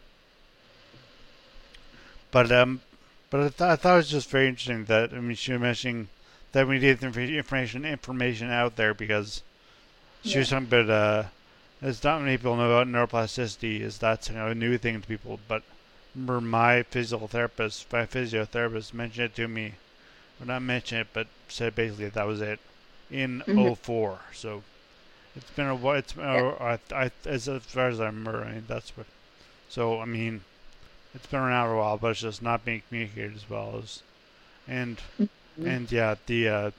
but 2.31 2.53
um, 2.53 2.83
but 3.31 3.41
I, 3.41 3.49
th- 3.49 3.61
I 3.63 3.77
thought 3.77 3.95
it 3.95 3.97
was 3.97 4.11
just 4.11 4.29
very 4.29 4.49
interesting 4.49 4.85
that 4.85 5.15
I 5.15 5.21
mean 5.21 5.35
she 5.35 5.53
was 5.53 5.63
mentioning 5.63 6.09
that 6.53 6.69
we 6.69 6.79
need 6.79 7.03
information 7.03 7.87
information 7.87 8.51
out 8.51 8.77
there 8.77 8.93
because 8.93 9.43
she 10.23 10.33
yeah. 10.33 10.39
was 10.41 10.51
talking 10.51 10.67
about 10.67 10.91
uh, 10.91 11.25
there's 11.87 12.03
not 12.03 12.21
many 12.21 12.37
people 12.37 12.57
know 12.57 12.69
about 12.69 12.89
neuroplasticity. 12.89 13.81
Is 13.81 13.99
that's 13.99 14.29
you 14.29 14.35
know, 14.35 14.49
a 14.49 14.55
new 14.57 14.77
thing 14.77 15.01
to 15.01 15.07
people, 15.07 15.39
but 15.47 15.63
remember 16.17 16.41
my 16.41 16.83
physical 16.83 17.29
therapist, 17.29 17.93
my 17.93 18.05
physiotherapist 18.05 18.93
mentioned 18.93 19.27
it 19.27 19.37
to 19.37 19.47
me, 19.47 19.75
or 20.41 20.47
not 20.47 20.63
mention 20.63 20.99
it, 20.99 21.07
but 21.13 21.29
said 21.47 21.77
basically 21.77 22.09
that 22.09 22.27
was 22.27 22.41
it 22.41 22.59
in 23.09 23.41
mm-hmm. 23.47 23.75
04. 23.75 24.19
So 24.35 24.65
it's 25.37 25.51
been 25.53 25.69
a 25.69 25.77
while. 25.77 25.95
It's 25.95 26.17
yeah. 26.17 26.55
I, 26.59 26.79
I, 26.93 27.11
as, 27.25 27.49
as 27.49 27.63
far 27.63 27.87
as 27.87 28.01
I 28.01 28.07
remember, 28.07 28.43
I 28.43 28.55
mean 28.55 28.65
that's 28.67 28.97
what. 28.97 29.07
So 29.69 30.01
I 30.01 30.07
mean, 30.07 30.41
it's 31.15 31.29
been 31.29 31.39
around 31.39 31.69
for 31.69 31.75
a 31.75 31.79
while, 31.79 31.99
but 31.99 32.11
it's 32.11 32.21
just 32.21 32.43
not 32.43 32.65
being 32.65 32.83
communicated 32.89 33.37
as 33.37 33.49
well 33.49 33.81
as, 33.81 34.03
and 34.67 34.97
mm. 35.21 35.29
Mm-hmm. 35.59 35.69
And 35.69 35.93
yeah, 35.93 36.17
the 36.27 36.49
uh, 36.49 36.71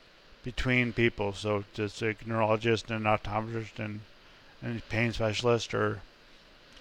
between 0.43 0.91
people, 0.91 1.31
so 1.31 1.63
just 1.73 2.01
a 2.01 2.15
neurologist 2.25 2.91
and 2.91 3.07
an 3.07 3.17
optometrist 3.17 3.79
and 3.79 4.01
pain 4.89 5.11
specialist 5.13 5.73
or 5.73 6.01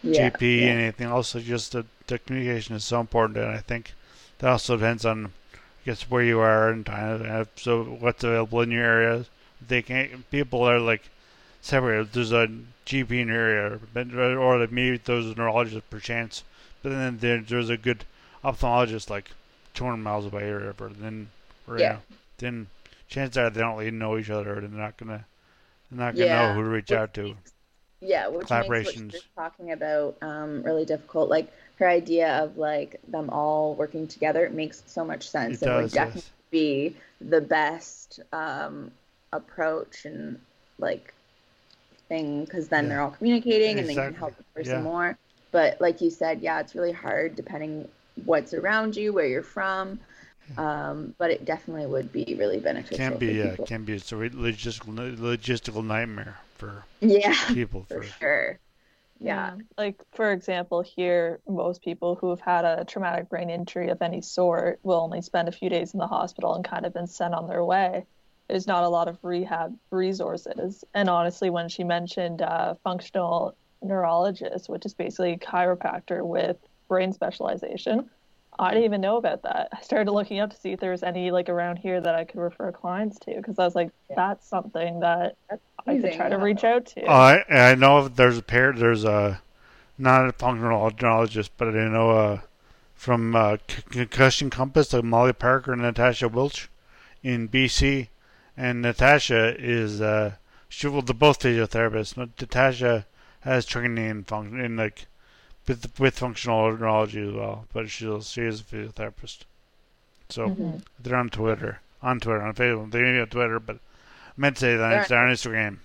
yeah, 0.02 0.30
GP, 0.30 0.60
yeah. 0.60 0.66
anything 0.66 1.06
else. 1.08 1.32
Just 1.32 1.72
the, 1.72 1.86
the 2.06 2.18
communication 2.18 2.76
is 2.76 2.84
so 2.84 3.00
important, 3.00 3.38
and 3.38 3.50
I 3.50 3.58
think 3.58 3.94
that 4.38 4.50
also 4.50 4.76
depends 4.76 5.04
on, 5.04 5.26
I 5.54 5.58
guess, 5.84 6.10
where 6.10 6.22
you 6.22 6.38
are 6.40 6.70
and 6.70 6.84
kind 6.84 7.26
of 7.26 7.48
so 7.56 7.84
what's 7.84 8.24
available 8.24 8.60
in 8.60 8.70
your 8.70 8.84
area. 8.84 9.24
They 9.66 9.82
can 9.82 10.24
people 10.30 10.62
are 10.62 10.78
like 10.78 11.08
separated. 11.60 12.12
There's 12.12 12.32
a 12.32 12.48
GP 12.86 13.10
in 13.10 13.28
your 13.28 13.46
area, 13.46 13.80
uh, 13.96 14.34
or 14.36 14.66
maybe 14.68 14.98
those 14.98 15.36
neurologists 15.36 15.88
per 15.90 15.98
chance, 15.98 16.44
but 16.82 16.90
then 16.90 17.44
there's 17.48 17.70
a 17.70 17.76
good 17.76 18.04
ophthalmologist 18.44 19.10
like 19.10 19.30
200 19.74 19.96
miles 19.96 20.26
away 20.26 20.48
or 20.48 20.58
whatever. 20.58 20.88
Then 20.88 21.28
or, 21.66 21.78
yeah. 21.78 21.98
then 22.38 22.68
chances 23.08 23.38
are 23.38 23.50
they 23.50 23.60
don't 23.60 23.76
really 23.76 23.90
know 23.90 24.18
each 24.18 24.30
other. 24.30 24.60
They're 24.60 24.68
not 24.68 24.96
gonna, 24.96 25.24
they're 25.90 25.98
not 26.06 26.14
gonna 26.14 26.26
yeah. 26.26 26.48
know 26.48 26.54
who 26.54 26.62
to 26.62 26.68
reach 26.68 26.92
out 26.92 27.14
to. 27.14 27.36
Makes, 28.06 28.10
yeah, 28.10 28.28
which 28.28 28.68
makes 28.68 28.86
what 28.86 29.12
you're 29.12 29.22
talking 29.36 29.72
about 29.72 30.16
um, 30.22 30.62
really 30.62 30.84
difficult. 30.84 31.28
Like 31.28 31.52
her 31.76 31.88
idea 31.88 32.42
of 32.42 32.56
like 32.56 33.00
them 33.08 33.30
all 33.30 33.74
working 33.74 34.06
together 34.06 34.48
makes 34.50 34.82
so 34.86 35.04
much 35.04 35.28
sense. 35.28 35.62
It 35.62 35.66
and 35.66 35.74
does, 35.74 35.92
we're 35.92 35.94
definitely 35.94 36.22
yes. 36.22 36.30
be 36.50 36.96
the 37.20 37.40
best 37.40 38.20
um, 38.32 38.90
approach 39.32 40.04
and 40.04 40.40
like 40.78 41.14
thing 42.08 42.44
because 42.44 42.68
then 42.68 42.84
Yeah. 42.84 42.90
they're 42.90 43.00
all 43.02 43.10
communicating 43.10 43.78
and 43.78 43.88
they 43.88 43.94
can 43.94 44.14
help 44.14 44.36
the 44.36 44.44
person 44.54 44.78
Yeah. 44.78 44.82
more. 44.82 45.18
But 45.50 45.80
like 45.80 46.00
you 46.00 46.10
said, 46.10 46.40
yeah, 46.42 46.60
it's 46.60 46.74
really 46.74 46.92
hard 46.92 47.34
depending 47.34 47.88
what's 48.24 48.54
around 48.54 48.96
you, 48.96 49.12
where 49.12 49.26
you're 49.26 49.42
from. 49.42 50.00
Um, 50.56 51.14
but 51.18 51.32
it 51.32 51.44
definitely 51.44 51.86
would 51.86 52.12
be 52.12 52.36
really 52.38 52.60
beneficial. 52.60 52.98
Can 52.98 53.18
be, 53.18 53.32
yeah, 53.32 53.56
can 53.66 53.84
be. 53.84 53.94
It's 53.94 54.12
a 54.12 54.14
logistical 54.14 54.94
logistical 55.16 55.84
nightmare 55.84 56.36
for 56.56 56.84
yeah, 57.00 57.34
people. 57.48 57.84
for 57.88 58.02
For 58.02 58.08
sure. 58.18 58.60
Yeah. 59.18 59.56
Like, 59.78 60.02
for 60.12 60.32
example, 60.32 60.82
here, 60.82 61.40
most 61.48 61.82
people 61.82 62.16
who 62.16 62.30
have 62.30 62.40
had 62.40 62.64
a 62.64 62.84
traumatic 62.84 63.28
brain 63.28 63.48
injury 63.48 63.88
of 63.88 64.02
any 64.02 64.20
sort 64.20 64.78
will 64.82 65.00
only 65.00 65.22
spend 65.22 65.48
a 65.48 65.52
few 65.52 65.70
days 65.70 65.94
in 65.94 65.98
the 65.98 66.06
hospital 66.06 66.54
and 66.54 66.64
kind 66.64 66.84
of 66.84 66.92
been 66.92 67.06
sent 67.06 67.34
on 67.34 67.48
their 67.48 67.64
way. 67.64 68.04
There's 68.48 68.66
not 68.66 68.84
a 68.84 68.88
lot 68.88 69.08
of 69.08 69.18
rehab 69.22 69.76
resources. 69.90 70.84
And 70.94 71.08
honestly, 71.08 71.50
when 71.50 71.68
she 71.68 71.82
mentioned 71.82 72.42
uh, 72.42 72.74
functional 72.84 73.56
neurologist, 73.82 74.68
which 74.68 74.84
is 74.84 74.94
basically 74.94 75.32
a 75.32 75.38
chiropractor 75.38 76.24
with 76.24 76.56
brain 76.88 77.12
specialization, 77.12 78.10
I 78.58 78.70
didn't 78.70 78.84
even 78.84 79.00
know 79.00 79.16
about 79.16 79.42
that. 79.42 79.68
I 79.72 79.82
started 79.82 80.10
looking 80.10 80.40
up 80.40 80.50
to 80.50 80.56
see 80.56 80.72
if 80.72 80.80
there 80.80 80.92
was 80.92 81.02
any 81.02 81.30
like 81.30 81.48
around 81.48 81.76
here 81.76 82.00
that 82.00 82.14
I 82.14 82.24
could 82.24 82.40
refer 82.40 82.72
clients 82.72 83.18
to 83.20 83.34
because 83.34 83.58
I 83.58 83.64
was 83.64 83.74
like, 83.74 83.90
that's 84.14 84.48
something 84.48 85.00
that 85.00 85.36
I 85.86 85.98
could 85.98 86.12
try 86.14 86.28
to 86.28 86.38
reach 86.38 86.64
out 86.64 86.86
to. 86.86 87.02
Oh, 87.02 87.12
I 87.12 87.44
I 87.48 87.74
know 87.74 88.08
there's 88.08 88.38
a 88.38 88.42
pair. 88.42 88.72
There's 88.72 89.04
a 89.04 89.40
not 89.98 90.28
a 90.28 90.32
functional 90.32 90.90
neurologist, 90.90 91.52
but 91.56 91.68
I 91.68 91.88
know 91.88 92.10
uh, 92.10 92.40
from 92.94 93.34
uh, 93.36 93.56
Concussion 93.90 94.50
Compass, 94.50 94.92
like 94.92 95.04
Molly 95.04 95.32
Parker 95.32 95.72
and 95.72 95.82
Natasha 95.82 96.28
Wilch 96.28 96.66
in 97.22 97.48
BC, 97.48 98.08
and 98.56 98.82
Natasha 98.82 99.54
is 99.58 100.00
uh, 100.00 100.32
she 100.68 100.88
well, 100.88 101.02
they're 101.02 101.14
both 101.14 101.40
physiotherapists. 101.40 102.14
But 102.16 102.30
Natasha 102.40 103.06
has 103.40 103.64
training 103.64 104.04
in 104.04 104.24
function 104.24 104.60
in 104.60 104.76
like 104.76 105.06
with 105.68 105.98
with 106.00 106.18
functional 106.18 106.70
neurology 106.76 107.26
as 107.28 107.32
well, 107.34 107.66
but 107.72 107.88
she's 107.90 108.28
she 108.30 108.42
is 108.42 108.60
a 108.60 108.64
physiotherapist. 108.64 109.38
So 110.28 110.48
Mm-hmm. 110.48 110.76
they're 110.98 111.16
on 111.16 111.30
Twitter, 111.30 111.80
on 112.02 112.18
Twitter, 112.18 112.42
on 112.42 112.54
Facebook. 112.54 112.90
They 112.90 113.00
may 113.02 113.12
be 113.12 113.20
on 113.20 113.28
Twitter, 113.28 113.60
but 113.60 113.78
I 114.36 114.40
meant 114.40 114.56
to 114.56 114.60
say 114.60 114.76
that 114.76 115.08
They're 115.08 115.18
on 115.18 115.32
Instagram. 115.32 115.78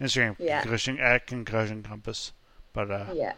Instagram, 0.00 0.36
Yeah. 0.38 0.60
concussion 0.60 0.98
at 1.00 1.26
concussion 1.26 1.82
compass. 1.82 2.32
But 2.72 2.90
uh, 2.90 3.06
Yeah. 3.14 3.32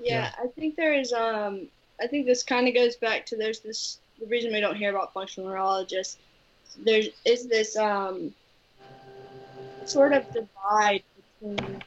Yeah, 0.00 0.32
I 0.38 0.46
think 0.48 0.76
there 0.76 0.94
is. 0.94 1.12
Um, 1.12 1.68
I 2.00 2.06
think 2.06 2.26
this 2.26 2.42
kind 2.42 2.68
of 2.68 2.74
goes 2.74 2.96
back 2.96 3.26
to 3.26 3.36
there's 3.36 3.60
this. 3.60 3.98
The 4.20 4.26
reason 4.26 4.52
we 4.52 4.60
don't 4.60 4.76
hear 4.76 4.90
about 4.90 5.12
functional 5.12 5.48
neurologists, 5.48 6.18
there 6.84 7.02
is 7.24 7.48
this 7.48 7.76
um, 7.76 8.32
sort 9.84 10.12
of 10.12 10.24
divide 10.32 11.02
between 11.40 11.82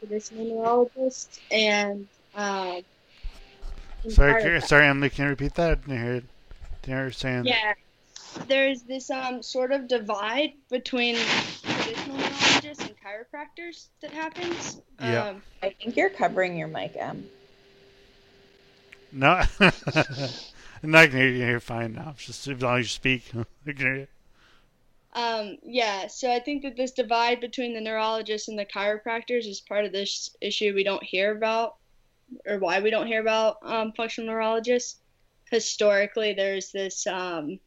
traditional 0.00 0.44
neurologists 0.44 1.40
and 1.50 2.06
um, 2.34 2.82
and 4.04 4.12
sorry, 4.12 4.60
sorry, 4.62 4.86
Emily, 4.86 5.10
can 5.10 5.24
you 5.24 5.30
repeat 5.30 5.54
that? 5.54 5.70
I 5.70 5.74
didn't 5.74 6.02
hear 6.02 6.14
it. 6.14 6.24
Didn't 6.82 6.98
hear 6.98 7.12
saying. 7.12 7.44
Yeah, 7.44 7.74
there's 8.48 8.82
this 8.82 9.10
um 9.10 9.42
sort 9.42 9.72
of 9.72 9.88
divide 9.88 10.52
between 10.70 11.16
traditional 11.62 12.16
neurologists 12.16 12.84
and 12.84 12.94
chiropractors 13.00 13.86
that 14.00 14.10
happens. 14.10 14.80
Yeah. 15.00 15.28
Um, 15.28 15.42
I 15.62 15.70
think 15.70 15.96
you're 15.96 16.10
covering 16.10 16.56
your 16.56 16.68
mic, 16.68 16.96
Em. 16.96 17.28
No, 19.12 19.42
no, 20.82 20.98
I 20.98 21.06
can 21.06 21.16
hear 21.16 21.28
you. 21.28 21.46
You're 21.46 21.60
fine 21.60 21.94
now. 21.94 22.14
Just 22.16 22.48
as 22.48 22.62
long 22.62 22.78
as 22.78 22.84
you 22.84 22.88
speak, 22.88 23.24
I 23.34 23.44
can 23.72 23.76
hear 23.76 23.94
you. 23.96 24.06
Um, 25.14 25.58
yeah, 25.62 26.06
so 26.06 26.32
I 26.32 26.40
think 26.40 26.62
that 26.62 26.76
this 26.76 26.92
divide 26.92 27.40
between 27.40 27.74
the 27.74 27.80
neurologists 27.82 28.48
and 28.48 28.58
the 28.58 28.64
chiropractors 28.64 29.46
is 29.46 29.60
part 29.60 29.84
of 29.84 29.92
this 29.92 30.34
issue 30.40 30.72
we 30.74 30.84
don't 30.84 31.02
hear 31.02 31.36
about, 31.36 31.76
or 32.46 32.58
why 32.58 32.80
we 32.80 32.90
don't 32.90 33.06
hear 33.06 33.20
about 33.20 33.58
um, 33.62 33.92
functional 33.92 34.32
neurologists. 34.32 35.00
Historically, 35.50 36.32
there's 36.32 36.72
this 36.72 37.06
um, 37.06 37.60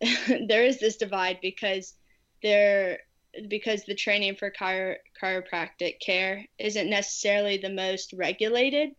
there 0.46 0.64
is 0.64 0.78
this 0.78 0.96
divide 0.96 1.38
because 1.40 1.94
there 2.42 3.00
because 3.48 3.84
the 3.84 3.94
training 3.94 4.36
for 4.36 4.50
chiro- 4.50 4.96
chiropractic 5.20 6.00
care 6.00 6.44
isn't 6.58 6.88
necessarily 6.88 7.58
the 7.58 7.70
most 7.70 8.12
regulated, 8.12 8.90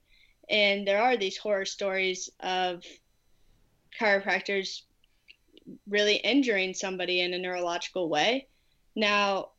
and 0.50 0.88
there 0.88 1.02
are 1.02 1.18
these 1.18 1.38
horror 1.38 1.66
stories 1.66 2.30
of 2.40 2.84
chiropractors 4.00 4.82
really 5.88 6.16
injuring 6.16 6.74
somebody 6.74 7.22
in 7.22 7.34
a 7.34 7.40
neurological 7.40 8.10
way. 8.10 8.48
Now, 8.96 9.50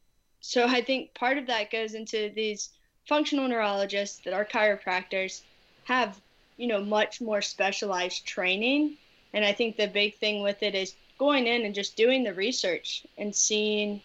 so 0.41 0.66
I 0.66 0.80
think 0.80 1.14
part 1.14 1.39
of 1.39 1.47
that 1.47 1.70
goes 1.70 1.95
into 1.95 2.30
these 2.34 2.70
functional 3.09 3.49
neurologists 3.49 4.20
that 4.24 4.34
are 4.34 4.45
chiropractors 4.45 5.43
have, 5.84 6.20
you 6.57 6.66
know, 6.66 6.82
much 6.84 7.20
more 7.20 7.43
specialized 7.43 8.26
training. 8.26 8.97
And 9.32 9.45
I 9.45 9.53
think 9.53 9.76
the 9.76 9.89
big 9.89 10.16
thing 10.16 10.43
with 10.43 10.62
it 10.62 10.74
is 10.74 10.95
going 11.19 11.47
in 11.47 11.64
and 11.64 11.75
just 11.75 11.97
doing 11.97 12.23
the 12.23 12.33
research 12.33 13.05
and 13.19 13.35
seeing, 13.35 14.01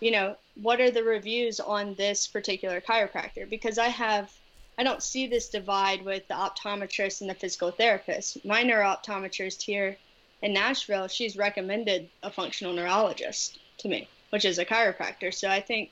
you 0.00 0.10
know, 0.10 0.36
what 0.62 0.80
are 0.80 0.90
the 0.90 1.02
reviews 1.02 1.58
on 1.58 1.94
this 1.94 2.26
particular 2.26 2.80
chiropractor? 2.80 3.48
Because 3.48 3.78
I 3.78 3.88
have, 3.88 4.30
I 4.78 4.82
don't 4.82 5.02
see 5.02 5.26
this 5.26 5.48
divide 5.48 6.04
with 6.04 6.28
the 6.28 6.34
optometrist 6.34 7.20
and 7.20 7.30
the 7.30 7.34
physical 7.34 7.70
therapist. 7.70 8.44
My 8.44 8.62
neurooptometrist 8.62 9.62
here 9.62 9.96
in 10.42 10.52
Nashville, 10.52 11.08
she's 11.08 11.36
recommended 11.36 12.08
a 12.22 12.30
functional 12.30 12.74
neurologist 12.74 13.58
to 13.78 13.88
me, 13.88 14.08
which 14.30 14.44
is 14.44 14.58
a 14.58 14.64
chiropractor. 14.64 15.32
So 15.32 15.48
I 15.48 15.60
think, 15.60 15.90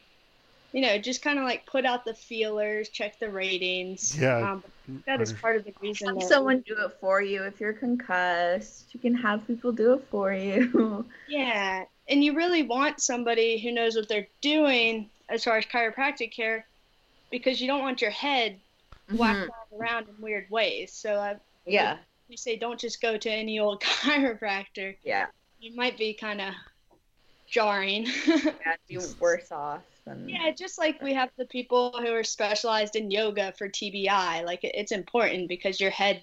you 0.72 0.80
know, 0.80 0.98
just 0.98 1.22
kind 1.22 1.38
of 1.38 1.44
like 1.44 1.66
put 1.66 1.84
out 1.84 2.04
the 2.04 2.14
feelers, 2.14 2.88
check 2.88 3.18
the 3.18 3.28
ratings. 3.28 4.18
Yeah. 4.18 4.52
Um, 4.52 4.64
that 5.06 5.20
is 5.20 5.32
part 5.32 5.56
of 5.56 5.64
the 5.64 5.74
reason 5.80 6.08
Have 6.08 6.18
that 6.18 6.28
someone 6.28 6.64
do 6.66 6.74
it 6.78 6.96
for 7.00 7.20
you 7.22 7.44
if 7.44 7.60
you're 7.60 7.74
concussed. 7.74 8.86
You 8.92 9.00
can 9.00 9.14
have 9.14 9.46
people 9.46 9.72
do 9.72 9.94
it 9.94 10.04
for 10.10 10.32
you. 10.32 11.04
Yeah, 11.28 11.84
and 12.08 12.22
you 12.22 12.34
really 12.34 12.62
want 12.62 13.00
somebody 13.00 13.58
who 13.58 13.72
knows 13.72 13.96
what 13.96 14.08
they're 14.08 14.28
doing 14.42 15.08
as 15.30 15.44
far 15.44 15.56
as 15.56 15.64
chiropractic 15.64 16.30
care, 16.30 16.66
because 17.30 17.60
you 17.60 17.66
don't 17.66 17.80
want 17.80 18.02
your 18.02 18.10
head 18.10 18.58
whacked 19.14 19.50
around 19.78 20.08
in 20.08 20.14
weird 20.20 20.50
ways. 20.50 20.92
So 20.92 21.16
I, 21.16 21.36
yeah. 21.64 21.96
you 22.28 22.36
say 22.36 22.56
don't 22.56 22.78
just 22.78 23.00
go 23.00 23.16
to 23.16 23.30
any 23.30 23.58
old 23.58 23.80
chiropractor. 24.02 24.96
Yeah. 25.04 25.26
You 25.60 25.74
might 25.74 25.96
be 25.96 26.12
kind 26.12 26.40
of 26.40 26.52
jarring. 27.46 28.06
Yeah, 28.26 28.76
be 28.88 28.98
worse 29.18 29.50
off 29.50 29.82
than 30.04 30.28
yeah, 30.28 30.50
just 30.50 30.78
like 30.78 31.00
we 31.02 31.14
have 31.14 31.30
the 31.36 31.46
people 31.46 31.92
who 31.98 32.12
are 32.12 32.24
specialized 32.24 32.96
in 32.96 33.10
yoga 33.10 33.52
for 33.56 33.68
TBI. 33.68 34.44
Like 34.44 34.64
it- 34.64 34.74
it's 34.74 34.92
important 34.92 35.48
because 35.48 35.80
your 35.80 35.90
head 35.90 36.22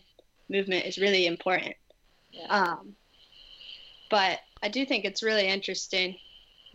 movement 0.50 0.86
is 0.86 0.98
really 0.98 1.26
important. 1.26 1.76
Um, 2.48 2.96
but 4.10 4.40
I 4.62 4.70
do 4.70 4.86
think 4.86 5.06
it's 5.06 5.24
really 5.24 5.48
interesting. 5.48 6.18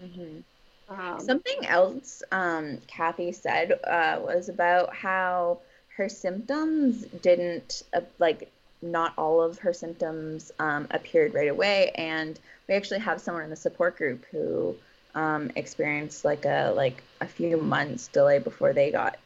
Mhm. 0.01 0.43
Um, 0.89 1.21
Something 1.21 1.65
else 1.67 2.23
um, 2.31 2.79
Kathy 2.87 3.33
said 3.33 3.73
uh, 3.85 4.21
was 4.23 4.49
about 4.49 4.95
how 4.95 5.61
her 5.97 6.09
symptoms 6.09 7.03
didn't, 7.23 7.85
uh, 7.95 8.03
like, 8.19 8.51
not 8.83 9.15
all 9.17 9.41
of 9.41 9.59
her 9.61 9.73
symptoms 9.73 10.53
um, 10.59 10.87
appeared 10.91 11.33
right 11.33 11.49
away. 11.49 11.91
And 11.95 12.39
we 12.69 12.75
actually 12.75 13.01
have 13.01 13.21
someone 13.21 13.45
in 13.45 13.51
the 13.51 13.57
support 13.57 13.97
group 13.97 14.25
who 14.31 14.77
um, 15.15 15.51
experienced 15.57 16.25
like 16.25 16.45
a 16.45 16.73
like 16.77 17.03
a 17.21 17.27
few 17.27 17.57
months 17.59 18.09
delay 18.09 18.39
before 18.39 18.73
they 18.73 18.91
got 18.91 19.19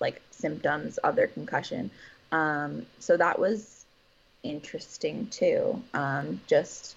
like 0.00 0.22
symptoms 0.30 0.98
of 0.98 1.16
their 1.16 1.28
concussion. 1.28 1.90
Um, 2.32 2.86
so 2.98 3.16
that 3.16 3.38
was 3.38 3.86
interesting 4.42 5.28
too. 5.28 5.82
Um, 5.94 6.40
just 6.46 6.96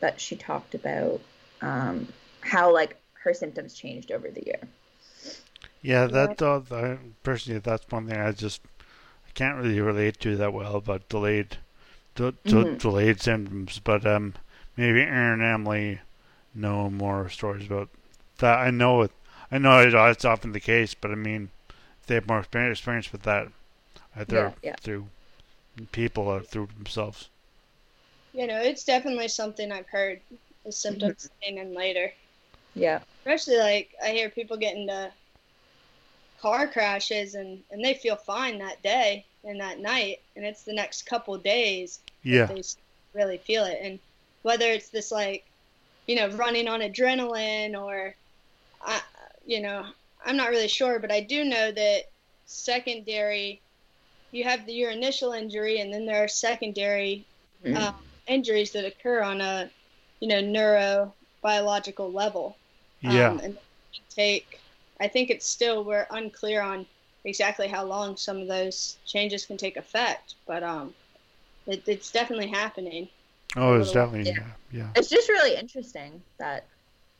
that 0.00 0.20
she 0.20 0.36
talked 0.36 0.74
about 0.74 1.20
um, 1.62 2.08
how 2.42 2.72
like 2.72 2.96
her 3.14 3.34
symptoms 3.34 3.74
changed 3.74 4.12
over 4.12 4.30
the 4.30 4.44
year. 4.46 4.60
Yeah, 5.80 6.06
that 6.08 6.42
uh, 6.42 6.60
I- 6.70 6.98
personally, 7.22 7.60
that's 7.60 7.90
one 7.90 8.08
thing 8.08 8.18
I 8.20 8.32
just 8.32 8.60
I 9.28 9.32
can't 9.34 9.58
really 9.58 9.80
relate 9.80 10.20
to 10.20 10.36
that 10.36 10.52
well. 10.52 10.80
But 10.80 11.08
delayed, 11.08 11.58
de- 12.16 12.34
de- 12.46 12.66
Mhm. 12.66 12.78
delayed 12.78 13.20
symptoms. 13.22 13.80
But 13.84 14.06
um, 14.06 14.34
maybe 14.76 15.00
Aaron 15.02 15.40
and 15.40 15.42
Emily 15.42 16.00
know 16.56 16.90
more 16.90 17.28
stories 17.28 17.66
about 17.66 17.88
that. 18.38 18.58
I 18.58 18.70
know 18.70 19.02
it. 19.02 19.10
I 19.50 19.58
know 19.58 19.78
it's 19.80 20.24
often 20.24 20.52
the 20.52 20.60
case, 20.60 20.94
but 20.94 21.10
I 21.10 21.14
mean, 21.14 21.50
they 22.06 22.14
have 22.16 22.28
more 22.28 22.42
exper- 22.42 22.70
experience 22.70 23.12
with 23.12 23.22
that, 23.22 23.48
either 24.16 24.36
Yeah, 24.36 24.52
yeah. 24.70 24.74
through 24.80 25.06
people 25.92 26.24
or 26.24 26.40
through 26.40 26.68
themselves. 26.76 27.28
you 28.32 28.46
know, 28.46 28.60
it's 28.60 28.84
definitely 28.84 29.28
something 29.28 29.70
I've 29.72 29.88
heard 29.88 30.20
the 30.64 30.72
symptoms 30.72 31.24
mm-hmm. 31.24 31.34
setting 31.40 31.58
in 31.58 31.74
later. 31.74 32.12
Yeah. 32.74 33.00
Especially 33.20 33.56
like 33.58 33.94
I 34.02 34.10
hear 34.10 34.28
people 34.28 34.56
get 34.56 34.76
into 34.76 35.10
car 36.40 36.66
crashes 36.66 37.34
and, 37.34 37.62
and 37.70 37.84
they 37.84 37.94
feel 37.94 38.16
fine 38.16 38.58
that 38.58 38.82
day 38.82 39.24
and 39.44 39.60
that 39.60 39.78
night 39.80 40.20
and 40.34 40.44
it's 40.44 40.64
the 40.64 40.72
next 40.74 41.06
couple 41.06 41.36
days 41.38 42.00
Yeah. 42.22 42.46
they 42.46 42.62
really 43.14 43.38
feel 43.38 43.64
it. 43.64 43.78
And 43.80 43.98
whether 44.42 44.66
it's 44.70 44.90
this 44.90 45.10
like, 45.10 45.44
you 46.06 46.16
know, 46.16 46.28
running 46.36 46.68
on 46.68 46.80
adrenaline 46.80 47.80
or, 47.80 48.14
I, 48.80 49.00
you 49.46 49.60
know, 49.60 49.84
I'm 50.24 50.36
not 50.36 50.50
really 50.50 50.68
sure, 50.68 50.98
but 50.98 51.12
I 51.12 51.20
do 51.20 51.44
know 51.44 51.72
that 51.72 52.04
secondary, 52.46 53.62
you 54.32 54.44
have 54.44 54.66
the, 54.66 54.72
your 54.72 54.90
initial 54.90 55.32
injury, 55.32 55.80
and 55.80 55.92
then 55.92 56.06
there 56.06 56.24
are 56.24 56.28
secondary 56.28 57.26
Mm-hmm. 57.64 57.76
uh, 57.76 57.92
injuries 58.26 58.72
that 58.72 58.84
occur 58.84 59.22
on 59.22 59.40
a, 59.40 59.70
you 60.20 60.28
know, 60.28 60.42
neurobiological 61.44 62.12
level. 62.12 62.58
Yeah. 63.02 63.30
Um, 63.30 63.40
and 63.40 63.58
take, 64.10 64.60
I 65.00 65.08
think 65.08 65.30
it's 65.30 65.48
still 65.48 65.84
we're 65.84 66.06
unclear 66.10 66.62
on 66.62 66.86
exactly 67.24 67.68
how 67.68 67.84
long 67.84 68.16
some 68.16 68.38
of 68.38 68.48
those 68.48 68.98
changes 69.06 69.46
can 69.46 69.56
take 69.56 69.76
effect, 69.76 70.36
but 70.46 70.62
um, 70.62 70.94
it, 71.66 71.84
it's 71.86 72.10
definitely 72.12 72.48
happening. 72.48 73.08
Oh, 73.56 73.74
it's 73.78 73.88
little- 73.88 74.06
definitely 74.06 74.30
yeah. 74.32 74.38
yeah. 74.70 74.78
yeah. 74.82 74.88
It's 74.96 75.08
just 75.08 75.28
really 75.28 75.56
interesting 75.56 76.22
that 76.38 76.66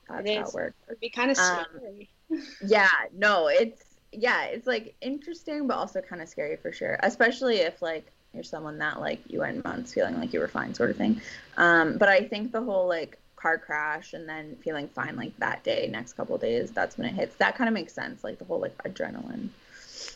that's 0.08 0.28
It 0.28 0.36
how 0.36 0.42
is. 0.42 0.48
it 0.50 0.54
works. 0.54 0.76
It'd 0.88 1.00
be 1.00 1.08
kind 1.08 1.30
of 1.30 1.38
Um, 1.38 1.64
scary. 1.76 2.10
Yeah, 2.66 2.88
no, 3.14 3.48
it's 3.48 3.82
yeah, 4.12 4.44
it's 4.44 4.66
like 4.66 4.94
interesting 5.00 5.66
but 5.66 5.74
also 5.76 6.00
kind 6.00 6.22
of 6.22 6.28
scary 6.28 6.56
for 6.56 6.72
sure. 6.72 6.98
Especially 7.02 7.56
if 7.58 7.82
like 7.82 8.06
you're 8.34 8.42
someone 8.44 8.78
that 8.78 9.00
like 9.00 9.20
you 9.28 9.40
went 9.40 9.64
months 9.64 9.94
feeling 9.94 10.18
like 10.18 10.32
you 10.32 10.40
were 10.40 10.48
fine 10.48 10.74
sort 10.74 10.90
of 10.90 10.96
thing. 10.96 11.20
Um, 11.56 11.98
but 11.98 12.08
I 12.08 12.20
think 12.22 12.52
the 12.52 12.62
whole 12.62 12.86
like 12.88 13.18
car 13.36 13.58
crash 13.58 14.12
and 14.12 14.28
then 14.28 14.56
feeling 14.56 14.88
fine 14.88 15.16
like 15.16 15.36
that 15.38 15.62
day, 15.64 15.88
next 15.90 16.14
couple 16.14 16.36
days, 16.38 16.70
that's 16.70 16.96
when 16.98 17.06
it 17.08 17.14
hits. 17.14 17.36
That 17.36 17.56
kind 17.56 17.68
of 17.68 17.74
makes 17.74 17.92
sense, 17.92 18.24
like 18.24 18.38
the 18.38 18.44
whole 18.44 18.60
like 18.60 18.76
adrenaline 18.84 19.48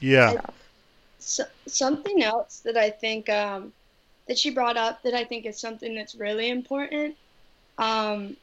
Yeah. 0.01 0.33
stuff. 0.33 0.55
So, 1.19 1.45
something 1.67 2.23
else 2.23 2.61
that 2.61 2.77
I 2.79 2.91
think 2.91 3.29
um, 3.29 3.73
that 4.31 4.39
she 4.39 4.51
brought 4.51 4.77
up 4.77 5.03
that 5.03 5.13
I 5.13 5.25
think 5.25 5.45
is 5.45 5.59
something 5.59 5.93
that's 5.93 6.15
really 6.15 6.51
important. 6.51 7.17
Um, 7.79 8.37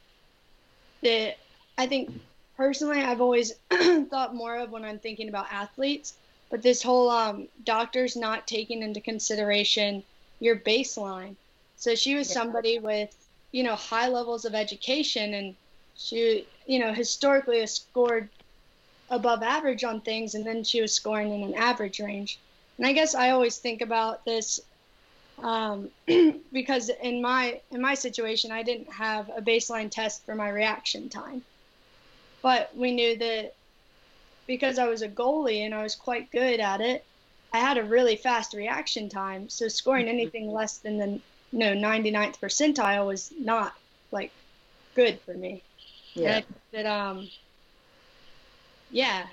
that 1.02 1.38
I 1.78 1.86
think 1.86 2.12
personally 2.58 3.00
I've 3.00 3.22
always 3.22 3.54
thought 4.10 4.34
more 4.34 4.56
of 4.56 4.70
when 4.70 4.84
I'm 4.84 4.98
thinking 4.98 5.30
about 5.30 5.46
athletes, 5.50 6.12
but 6.50 6.60
this 6.60 6.82
whole 6.82 7.08
um, 7.08 7.48
doctors 7.64 8.16
not 8.16 8.46
taking 8.46 8.82
into 8.82 9.00
consideration 9.00 10.02
your 10.40 10.56
baseline. 10.56 11.36
So 11.78 11.94
she 11.94 12.16
was 12.16 12.28
somebody 12.28 12.78
with 12.78 13.16
you 13.52 13.62
know 13.62 13.74
high 13.74 14.08
levels 14.08 14.44
of 14.44 14.54
education, 14.54 15.32
and 15.32 15.54
she 15.96 16.46
you 16.66 16.80
know 16.80 16.92
historically 16.92 17.60
has 17.60 17.72
scored 17.72 18.28
above 19.08 19.42
average 19.42 19.84
on 19.84 20.02
things, 20.02 20.34
and 20.34 20.44
then 20.44 20.64
she 20.64 20.82
was 20.82 20.92
scoring 20.92 21.32
in 21.32 21.42
an 21.42 21.54
average 21.54 21.98
range. 21.98 22.38
And 22.76 22.86
I 22.86 22.92
guess 22.92 23.14
I 23.14 23.30
always 23.30 23.56
think 23.56 23.80
about 23.80 24.26
this 24.26 24.60
um, 25.42 25.90
because 26.52 26.90
in 27.02 27.22
my 27.22 27.60
in 27.70 27.80
my 27.80 27.94
situation, 27.94 28.50
I 28.52 28.62
didn't 28.62 28.92
have 28.92 29.28
a 29.36 29.42
baseline 29.42 29.90
test 29.90 30.24
for 30.24 30.34
my 30.34 30.48
reaction 30.48 31.08
time, 31.10 31.44
but 32.42 32.70
we 32.76 32.92
knew 32.92 33.18
that 33.18 33.52
because 34.46 34.78
I 34.78 34.88
was 34.88 35.02
a 35.02 35.08
goalie 35.08 35.60
and 35.64 35.74
I 35.74 35.82
was 35.82 35.96
quite 35.96 36.30
good 36.30 36.60
at 36.60 36.80
it, 36.80 37.06
I 37.52 37.58
had 37.58 37.78
a 37.78 37.84
really 37.84 38.16
fast 38.16 38.54
reaction 38.54 39.08
time. 39.08 39.48
So 39.48 39.68
scoring 39.68 40.08
anything 40.08 40.50
less 40.50 40.78
than 40.80 40.98
the 40.98 41.22
you 41.52 41.58
know 41.58 41.74
99th 41.74 42.40
percentile 42.40 43.06
was 43.06 43.32
not 43.38 43.72
like 44.12 44.34
good 44.94 45.20
for 45.24 45.34
me. 45.34 45.64
And 46.24 46.34
I 46.34 46.40
Yeah. 46.40 46.58
that 46.72 46.86
um 46.86 47.28
yeah 48.90 49.26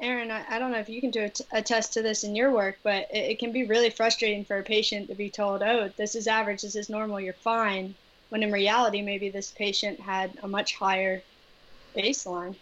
aaron 0.00 0.30
I, 0.30 0.44
I 0.48 0.58
don't 0.58 0.70
know 0.70 0.78
if 0.78 0.88
you 0.88 1.00
can 1.00 1.10
do 1.10 1.24
att- 1.24 1.40
attest 1.52 1.92
to 1.94 2.02
this 2.02 2.24
in 2.24 2.34
your 2.34 2.50
work 2.50 2.78
but 2.82 3.08
it, 3.12 3.32
it 3.32 3.38
can 3.38 3.52
be 3.52 3.64
really 3.64 3.90
frustrating 3.90 4.44
for 4.44 4.58
a 4.58 4.62
patient 4.62 5.08
to 5.08 5.14
be 5.14 5.30
told 5.30 5.62
oh 5.62 5.90
this 5.96 6.14
is 6.14 6.26
average 6.26 6.62
this 6.62 6.76
is 6.76 6.88
normal 6.88 7.20
you're 7.20 7.32
fine 7.34 7.94
when 8.30 8.42
in 8.42 8.52
reality 8.52 9.02
maybe 9.02 9.28
this 9.30 9.50
patient 9.50 10.00
had 10.00 10.32
a 10.42 10.48
much 10.48 10.74
higher 10.76 11.22
baseline 11.96 12.54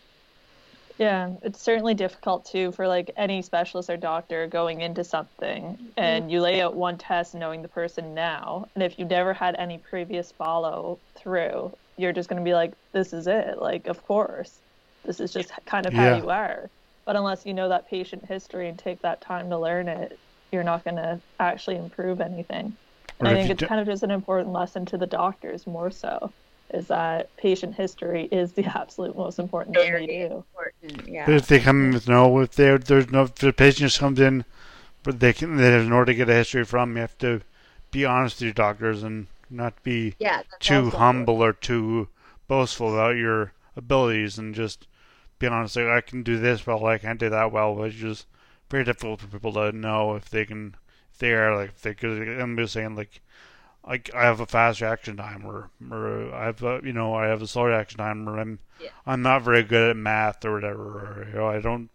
Yeah, 0.98 1.30
it's 1.42 1.60
certainly 1.62 1.94
difficult 1.94 2.44
too 2.44 2.72
for 2.72 2.88
like 2.88 3.10
any 3.16 3.42
specialist 3.42 3.88
or 3.88 3.96
doctor 3.96 4.46
going 4.48 4.80
into 4.80 5.04
something 5.04 5.62
mm-hmm. 5.62 5.84
and 5.96 6.30
you 6.32 6.40
lay 6.40 6.60
out 6.60 6.74
one 6.74 6.98
test 6.98 7.34
knowing 7.34 7.62
the 7.62 7.68
person 7.68 8.14
now, 8.14 8.66
and 8.74 8.82
if 8.82 8.98
you 8.98 9.04
never 9.04 9.32
had 9.32 9.54
any 9.56 9.78
previous 9.78 10.32
follow 10.32 10.98
through, 11.14 11.70
you're 11.96 12.12
just 12.12 12.28
going 12.28 12.42
to 12.42 12.44
be 12.44 12.54
like, 12.54 12.72
this 12.92 13.12
is 13.12 13.26
it. 13.26 13.58
Like, 13.60 13.86
of 13.86 14.04
course, 14.06 14.58
this 15.04 15.20
is 15.20 15.32
just 15.32 15.52
kind 15.66 15.86
of 15.86 15.92
Yeah. 15.92 16.10
how 16.10 16.16
you 16.16 16.30
are. 16.30 16.70
But 17.08 17.16
unless 17.16 17.46
you 17.46 17.54
know 17.54 17.70
that 17.70 17.88
patient 17.88 18.26
history 18.26 18.68
and 18.68 18.78
take 18.78 19.00
that 19.00 19.22
time 19.22 19.48
to 19.48 19.58
learn 19.58 19.88
it, 19.88 20.20
you're 20.52 20.62
not 20.62 20.84
going 20.84 20.96
to 20.96 21.18
actually 21.40 21.76
improve 21.76 22.20
anything. 22.20 22.76
And 23.18 23.26
I 23.26 23.32
think 23.32 23.48
it's 23.48 23.60
do- 23.60 23.66
kind 23.66 23.80
of 23.80 23.86
just 23.86 24.02
an 24.02 24.10
important 24.10 24.52
lesson 24.52 24.84
to 24.84 24.98
the 24.98 25.06
doctors 25.06 25.66
more 25.66 25.90
so, 25.90 26.34
is 26.74 26.88
that 26.88 27.34
patient 27.38 27.74
history 27.74 28.28
is 28.30 28.52
the 28.52 28.66
absolute 28.78 29.16
most 29.16 29.38
important 29.38 29.76
thing 29.76 29.94
they 29.94 30.06
do. 30.06 30.44
important. 30.82 31.08
Yeah. 31.08 31.24
But 31.24 31.34
if 31.36 31.46
they 31.46 31.60
come 31.60 31.86
in 31.86 31.94
with 31.94 32.08
no, 32.10 32.40
if 32.40 32.50
they 32.56 32.76
there's 32.76 33.10
no, 33.10 33.22
if 33.22 33.36
the 33.36 33.54
patient 33.54 33.78
just 33.78 34.00
comes 34.00 34.20
in, 34.20 34.44
but 35.02 35.18
they 35.18 35.32
can, 35.32 35.56
there's 35.56 35.86
in 35.86 35.92
order 35.92 36.12
to 36.12 36.16
get 36.16 36.28
a 36.28 36.34
history 36.34 36.66
from, 36.66 36.94
you 36.94 37.00
have 37.00 37.16
to 37.18 37.40
be 37.90 38.04
honest 38.04 38.36
with 38.36 38.42
your 38.42 38.52
doctors 38.52 39.02
and 39.02 39.28
not 39.48 39.82
be 39.82 40.14
Yeah. 40.18 40.42
too 40.60 40.84
also 40.84 40.98
humble 40.98 41.42
or 41.42 41.54
too 41.54 42.08
boastful 42.48 42.92
about 42.92 43.16
your 43.16 43.54
abilities 43.76 44.36
and 44.36 44.54
just 44.54 44.87
be 45.38 45.46
honest. 45.46 45.76
Like 45.76 45.86
I 45.86 46.00
can 46.00 46.22
do 46.22 46.38
this 46.38 46.66
well, 46.66 46.84
I 46.86 46.98
can't 46.98 47.20
do 47.20 47.30
that 47.30 47.52
well. 47.52 47.74
But 47.74 47.88
it's 47.88 47.96
just 47.96 48.26
very 48.70 48.84
difficult 48.84 49.20
for 49.20 49.26
people 49.28 49.52
to 49.54 49.72
know 49.72 50.14
if 50.14 50.28
they 50.30 50.44
can, 50.44 50.76
if 51.12 51.18
they 51.18 51.32
are 51.32 51.56
like 51.56 51.70
if 51.70 51.82
they 51.82 51.94
could. 51.94 52.28
I'm 52.40 52.56
just 52.56 52.72
saying 52.74 52.96
like. 52.96 53.20
Like 53.86 54.10
I 54.14 54.24
have 54.24 54.40
a 54.40 54.44
fast 54.44 54.82
reaction 54.82 55.16
time, 55.16 55.46
or 55.46 55.70
or 55.90 56.34
I 56.34 56.46
have 56.46 56.62
a, 56.62 56.80
you 56.84 56.92
know 56.92 57.14
I 57.14 57.26
have 57.28 57.40
a 57.40 57.46
slow 57.46 57.64
reaction 57.64 57.96
time, 57.98 58.28
or 58.28 58.38
I'm 58.38 58.58
Yeah. 58.80 58.90
I'm 59.06 59.22
not 59.22 59.42
very 59.42 59.62
good 59.62 59.90
at 59.90 59.96
math 59.96 60.44
or 60.44 60.52
whatever, 60.52 60.82
or 60.82 61.26
you 61.26 61.34
know 61.36 61.48
I 61.48 61.60
don't 61.60 61.88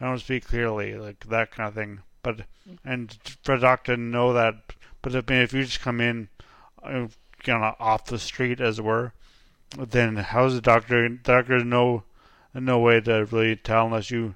I 0.00 0.06
don't 0.06 0.18
speak 0.18 0.46
clearly, 0.46 0.94
like 0.96 1.26
that 1.28 1.52
kind 1.52 1.68
of 1.68 1.74
thing. 1.74 2.00
But 2.22 2.46
and 2.84 3.16
for 3.44 3.54
a 3.54 3.60
doctor 3.60 3.94
to 3.94 4.00
know 4.02 4.32
that, 4.32 4.56
but 5.00 5.14
I 5.14 5.22
mean, 5.28 5.42
if 5.42 5.52
you 5.52 5.62
just 5.62 5.80
come 5.80 6.00
in, 6.00 6.28
uh, 6.82 7.06
kind 7.44 7.62
of 7.62 7.76
off 7.78 8.06
the 8.06 8.18
street, 8.18 8.60
as 8.60 8.80
it 8.80 8.84
were, 8.84 9.12
then 9.76 10.16
how's 10.16 10.54
the 10.54 10.60
doctor? 10.60 11.08
Doctor 11.08 11.62
no, 12.54 12.60
no 12.60 12.78
way 12.78 13.00
to 13.00 13.24
really 13.26 13.56
tell 13.56 13.86
unless 13.86 14.10
you 14.10 14.34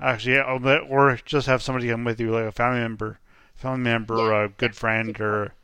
actually, 0.00 0.38
or 0.40 1.16
just 1.24 1.46
have 1.48 1.62
somebody 1.62 1.88
come 1.88 2.04
with 2.04 2.20
you, 2.20 2.30
like 2.32 2.44
a 2.46 2.52
family 2.52 2.80
member, 2.80 3.20
family 3.56 3.80
member, 3.80 4.32
Yeah, 4.32 4.32
a 4.32 4.48
good 4.48 4.76
yeah. 5.04 5.14
friend, 5.14 5.20
or 5.20 5.54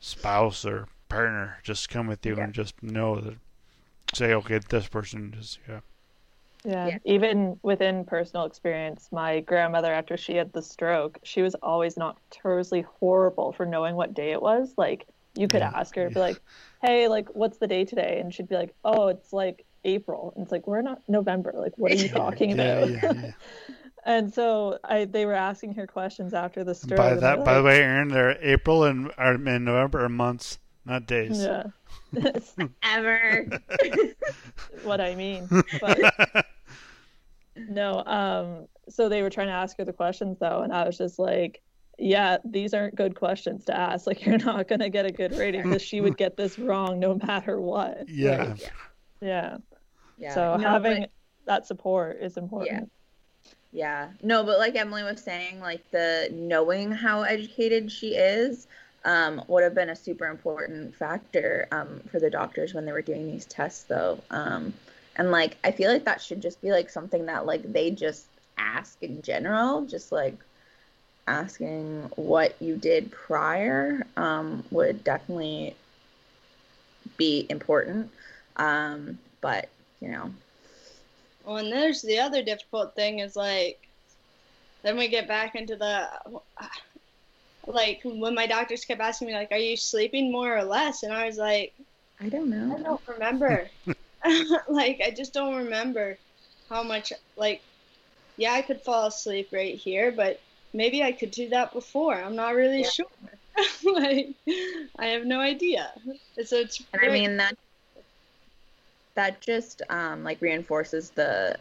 spouse 0.00 0.64
or 0.66 0.88
partner, 1.08 1.58
just 1.64 1.88
come 1.90 2.06
with 2.08 2.24
you 2.26 2.36
Yeah. 2.36 2.42
and 2.42 2.54
just 2.54 2.82
know 2.82 3.20
that. 3.20 3.38
Say, 4.14 4.34
okay, 4.34 4.58
this 4.58 4.88
person 4.88 5.32
just 5.36 5.60
yeah. 5.68 5.80
Yeah. 6.64 6.90
Yeah. 6.90 6.98
Even 7.04 7.58
within 7.62 8.04
personal 8.04 8.44
experience, 8.44 9.08
my 9.12 9.40
grandmother, 9.40 9.92
after 9.92 10.16
she 10.16 10.34
had 10.34 10.52
the 10.52 10.62
stroke, 10.62 11.18
she 11.22 11.40
was 11.42 11.54
always 11.56 11.96
notoriously 11.96 12.82
horrible 12.82 13.52
for 13.52 13.64
knowing 13.64 13.94
what 13.96 14.12
day 14.14 14.32
it 14.32 14.42
was. 14.42 14.74
Like, 14.76 15.06
you 15.34 15.48
could 15.48 15.62
Yeah, 15.62 15.72
ask 15.74 15.94
her, 15.96 16.10
be 16.10 16.20
like, 16.20 16.42
hey, 16.82 17.08
like, 17.08 17.28
what's 17.34 17.58
the 17.58 17.66
day 17.66 17.84
today? 17.84 18.20
And 18.20 18.32
she'd 18.34 18.48
be 18.48 18.56
like, 18.56 18.74
oh, 18.84 19.08
it's 19.08 19.32
like 19.32 19.64
April. 19.84 20.32
And 20.36 20.42
it's 20.42 20.52
like, 20.52 20.66
we're 20.66 20.82
not 20.82 21.02
November. 21.08 21.52
Like, 21.56 21.72
what 21.76 21.92
are 21.92 21.96
you 21.96 22.08
talking 22.22 22.50
Yeah, 22.50 22.62
about? 22.62 22.90
yeah, 22.90 23.12
yeah. 23.22 23.30
and 24.04 24.32
so 24.32 24.78
I, 24.84 25.04
they 25.04 25.26
were 25.26 25.34
asking 25.34 25.74
her 25.74 25.86
questions 25.86 26.34
after 26.34 26.64
the 26.64 26.74
stroke. 26.74 26.98
By 26.98 27.14
that, 27.14 27.44
by 27.44 27.54
the 27.54 27.62
way, 27.62 27.80
Aaron, 27.82 28.08
they're 28.08 28.38
April 28.42 28.84
and 28.84 29.10
are 29.18 29.34
in 29.34 29.64
November 29.64 30.04
are 30.04 30.08
months, 30.08 30.58
not 30.84 31.06
days. 31.06 31.42
Yeah. 31.42 31.64
Ever. 32.82 33.46
what 34.82 35.00
I 35.00 35.14
mean. 35.14 35.48
But 35.80 36.46
no, 37.56 38.02
um, 38.04 38.66
so 38.88 39.08
they 39.08 39.22
were 39.22 39.30
trying 39.30 39.48
to 39.48 39.52
ask 39.52 39.76
her 39.78 39.84
the 39.84 39.92
questions 39.92 40.38
though, 40.40 40.62
and 40.62 40.72
I 40.72 40.84
was 40.86 40.96
just 40.98 41.18
like, 41.18 41.60
yeah, 41.98 42.38
these 42.44 42.72
aren't 42.72 42.94
good 42.94 43.14
questions 43.14 43.64
to 43.66 43.76
ask. 43.76 44.06
Like, 44.06 44.24
you're 44.24 44.38
not 44.38 44.68
gonna 44.68 44.88
get 44.88 45.04
a 45.06 45.12
good 45.12 45.36
rating 45.36 45.62
because 45.64 45.82
she 45.82 46.00
would 46.00 46.16
get 46.16 46.36
this 46.36 46.58
wrong 46.58 46.98
no 46.98 47.14
matter 47.26 47.60
what. 47.60 48.08
yeah. 48.08 48.44
Like, 48.44 48.72
yeah. 49.20 49.58
Yeah. 50.20 50.34
So 50.34 50.56
No, 50.56 50.68
having 50.68 51.00
but- 51.02 51.10
that 51.46 51.66
support 51.66 52.18
is 52.20 52.36
important. 52.36 52.90
Yeah. 53.42 53.52
yeah. 53.72 54.08
No, 54.22 54.44
but 54.44 54.58
like 54.58 54.76
Emily 54.76 55.02
was 55.02 55.20
saying, 55.20 55.60
like 55.60 55.88
the 55.90 56.28
knowing 56.32 56.92
how 56.92 57.22
educated 57.22 57.90
she 57.90 58.14
is 58.14 58.68
um, 59.04 59.42
would 59.48 59.64
have 59.64 59.74
been 59.74 59.90
a 59.90 59.96
super 59.96 60.26
important 60.26 60.94
factor 60.94 61.66
um, 61.72 62.00
for 62.10 62.20
the 62.20 62.30
doctors 62.30 62.74
when 62.74 62.84
they 62.84 62.92
were 62.92 63.02
doing 63.02 63.26
these 63.26 63.46
tests, 63.46 63.84
though. 63.84 64.20
Um, 64.30 64.74
and 65.16 65.30
like, 65.30 65.56
I 65.64 65.72
feel 65.72 65.90
like 65.90 66.04
that 66.04 66.20
should 66.20 66.40
just 66.40 66.60
be 66.60 66.70
like 66.70 66.90
something 66.90 67.26
that 67.26 67.46
like 67.46 67.62
they 67.72 67.90
just 67.90 68.26
ask 68.58 69.02
in 69.02 69.22
general, 69.22 69.86
just 69.86 70.12
like 70.12 70.36
asking 71.26 72.10
what 72.16 72.60
you 72.60 72.76
did 72.76 73.10
prior 73.10 74.06
um, 74.16 74.64
would 74.70 75.02
definitely 75.02 75.74
be 77.16 77.46
important. 77.48 78.10
Um, 78.56 79.18
but 79.40 79.68
you 80.00 80.08
know, 80.10 80.30
Well, 81.42 81.56
and 81.58 81.72
there's 81.72 82.02
the 82.02 82.18
other 82.20 82.42
difficult 82.42 82.94
thing 82.96 83.18
is 83.20 83.36
like, 83.36 83.78
then 84.82 84.96
we 84.96 85.08
get 85.08 85.28
back 85.28 85.54
into 85.54 85.76
the. 85.76 86.08
like 87.66 88.00
when 88.04 88.34
my 88.34 88.46
doctors 88.46 88.84
kept 88.84 89.00
asking 89.00 89.28
me 89.28 89.34
like, 89.34 89.52
"Are 89.52 89.58
you 89.58 89.76
sleeping 89.76 90.32
more 90.32 90.56
or 90.56 90.64
less?" 90.64 91.02
and 91.02 91.12
I 91.12 91.26
was 91.26 91.38
like, 91.38 91.74
I 92.20 92.28
don't 92.28 92.48
know. 92.50 92.76
I 92.76 92.82
don't 92.82 93.00
remember. 93.08 93.70
like 94.68 95.00
I 95.04 95.10
just 95.16 95.32
don't 95.34 95.56
remember 95.64 96.18
how 96.70 96.82
much 96.82 97.12
like 97.36 97.62
yeah, 98.36 98.52
I 98.52 98.62
could 98.62 98.82
fall 98.84 99.06
asleep 99.06 99.48
right 99.52 99.74
here, 99.76 100.12
but 100.12 100.38
maybe 100.72 101.02
I 101.02 101.12
could 101.12 101.30
do 101.30 101.48
that 101.50 101.72
before. 101.72 102.14
I'm 102.14 102.36
not 102.36 102.54
really 102.54 102.82
Yeah. 102.82 102.90
sure. 102.90 103.06
like 103.84 104.36
I 104.98 105.06
have 105.08 105.24
no 105.24 105.40
idea. 105.40 105.92
So 106.44 106.56
it's 106.58 106.80
And 106.92 107.02
I 107.04 107.08
mean 107.08 107.36
that 107.36 107.54
that 109.20 109.40
just 109.42 109.82
um 109.90 110.24
like 110.24 110.40
reinforces 110.40 111.10
the 111.10 111.56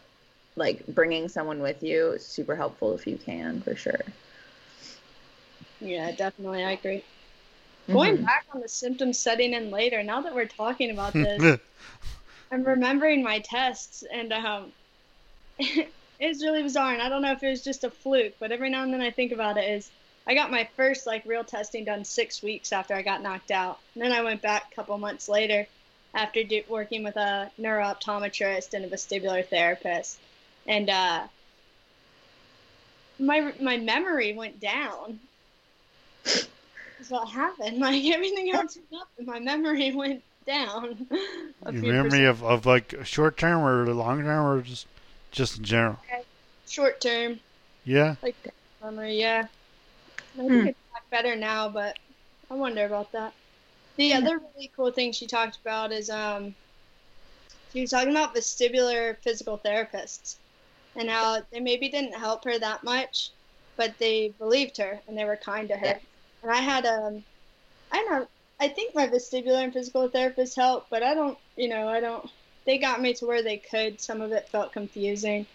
like 0.56 0.86
bringing 0.88 1.28
someone 1.28 1.60
with 1.62 1.84
you 1.84 2.12
is 2.14 2.26
super 2.26 2.56
helpful 2.56 2.96
if 2.96 3.08
you 3.08 3.18
can 3.18 3.62
for 3.62 3.76
sure. 3.76 4.04
yeah, 5.80 6.12
definitely 6.12 6.64
I 6.64 6.72
agree. 6.74 7.06
Going 7.92 8.16
Mhm. 8.16 8.26
back 8.26 8.46
on 8.54 8.62
the 8.62 8.70
symptoms 8.70 9.20
setting 9.22 9.54
in 9.54 9.72
later, 9.72 10.04
now 10.04 10.22
that 10.22 10.34
we're 10.36 10.48
talking 10.48 10.92
about 10.92 11.16
this, 11.22 11.60
I'm 12.52 12.64
remembering 12.64 13.24
my 13.24 13.40
tests 13.40 14.04
and 14.14 14.34
um 14.34 14.74
it's 16.20 16.44
really 16.44 16.64
bizarre 16.64 16.94
and 16.94 17.02
I 17.02 17.10
don't 17.10 17.22
know 17.24 17.32
if 17.34 17.44
it 17.44 17.50
was 17.50 17.64
just 17.64 17.84
a 17.86 17.92
fluke, 17.92 18.36
but 18.40 18.52
every 18.52 18.70
now 18.70 18.84
and 18.84 18.94
then 18.94 19.02
I 19.02 19.12
think 19.12 19.32
about 19.34 19.58
it 19.58 19.70
is 19.70 19.92
I 20.28 20.36
got 20.36 20.52
my 20.52 20.70
first 20.78 21.08
like 21.08 21.24
real 21.26 21.44
testing 21.46 21.86
done 21.86 22.06
six 22.06 22.44
weeks 22.44 22.74
after 22.74 22.96
I 22.96 23.04
got 23.04 23.24
knocked 23.24 23.52
out. 23.52 23.80
And 23.96 24.04
then 24.04 24.14
I 24.14 24.24
went 24.24 24.42
back 24.44 24.66
a 24.72 24.76
couple 24.76 24.98
months 25.00 25.30
later 25.30 25.68
after 26.14 26.44
do, 26.44 26.62
working 26.70 27.04
with 27.04 27.16
a 27.16 27.52
neurooptometrist 27.60 28.74
and 28.74 28.86
a 28.86 28.90
vestibular 28.90 29.46
therapist. 29.46 30.20
And 30.68 30.90
uh 30.90 31.28
my 33.20 33.54
my 33.60 33.78
memory 33.78 34.34
went 34.34 34.60
down. 34.60 35.20
That's 36.24 37.10
what 37.10 37.30
happened. 37.30 37.78
Like 37.80 38.04
everything 38.06 38.52
else 38.54 38.78
went 38.92 39.02
up 39.02 39.10
and 39.18 39.28
my 39.28 39.40
memory 39.40 39.92
went 39.96 40.22
down. 40.46 41.08
a 41.64 41.72
Your 41.72 41.82
few 41.82 41.92
memory 41.94 42.26
of, 42.26 42.44
of 42.44 42.66
like 42.66 42.96
short 43.06 43.38
term 43.38 43.62
or 43.64 43.86
long 43.94 44.22
term 44.24 44.46
or 44.46 44.62
just 44.62 44.88
just 45.32 45.58
in 45.58 45.64
general. 45.64 45.98
Okay. 46.06 46.24
short 46.68 47.00
term. 47.02 47.40
Yeah. 47.86 48.16
Like 48.22 48.36
memory, 48.84 49.20
yeah. 49.20 49.48
I 50.36 50.38
think 50.38 50.52
Hmm. 50.52 50.68
it's 50.68 50.78
back 50.94 51.10
better 51.10 51.36
now, 51.36 51.70
but 51.70 51.98
I 52.50 52.54
wonder 52.56 52.86
about 52.86 53.12
that. 53.12 53.34
The 54.00 54.14
other 54.14 54.40
really 54.40 54.72
cool 54.76 54.92
thing 54.94 55.12
she 55.12 55.28
talked 55.28 55.58
about 55.58 55.92
is 55.92 56.10
um 56.10 56.56
she 57.74 57.82
was 57.82 57.92
talking 57.92 58.12
about 58.12 58.34
vestibular 58.34 59.18
physical 59.24 59.60
therapists 59.60 60.38
and 60.96 61.10
how 61.10 61.42
they 61.52 61.60
maybe 61.60 61.90
didn't 61.90 62.14
help 62.18 62.46
her 62.46 62.58
that 62.58 62.84
much, 62.84 63.32
but 63.78 63.96
they 64.00 64.30
believed 64.40 64.78
her 64.78 65.02
and 65.08 65.18
they 65.18 65.26
were 65.26 65.38
kind 65.38 65.68
to 65.70 65.76
her. 65.78 65.86
Yeah. 65.86 66.00
And 66.44 66.52
I 66.52 66.62
had 66.62 66.86
um 66.86 67.24
I 67.92 68.04
don't 68.10 68.30
I 68.60 68.70
think 68.70 68.96
my 68.96 69.08
vestibular 69.08 69.64
and 69.64 69.74
physical 69.74 70.08
therapist 70.10 70.56
helped, 70.56 70.90
but 70.90 71.04
I 71.04 71.14
don't 71.14 71.38
you 71.58 71.68
know, 71.68 71.90
I 71.90 72.00
don't 72.00 72.30
they 72.66 72.78
got 72.78 73.02
me 73.02 73.14
to 73.16 73.26
where 73.26 73.44
they 73.44 73.58
could. 73.58 74.00
Some 74.00 74.22
of 74.22 74.32
it 74.32 74.50
felt 74.50 74.72
confusing 74.74 75.46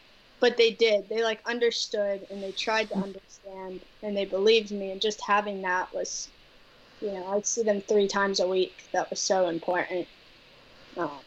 but 0.40 0.58
they 0.58 0.72
did 0.72 1.08
they 1.08 1.22
like 1.22 1.40
understood 1.46 2.26
and 2.30 2.42
they 2.42 2.52
tried 2.52 2.88
to 2.90 2.96
understand 2.96 3.80
and 4.02 4.16
they 4.16 4.26
believed 4.26 4.70
me 4.72 4.90
and 4.90 5.00
just 5.00 5.20
having 5.26 5.62
that 5.62 5.92
was 5.94 6.28
you 7.04 7.12
know 7.12 7.26
i'd 7.28 7.46
see 7.46 7.62
them 7.62 7.80
three 7.82 8.08
times 8.08 8.40
a 8.40 8.48
week 8.48 8.88
that 8.94 9.10
was 9.10 9.20
so 9.20 9.48
important 9.48 10.08
um, 10.98 11.20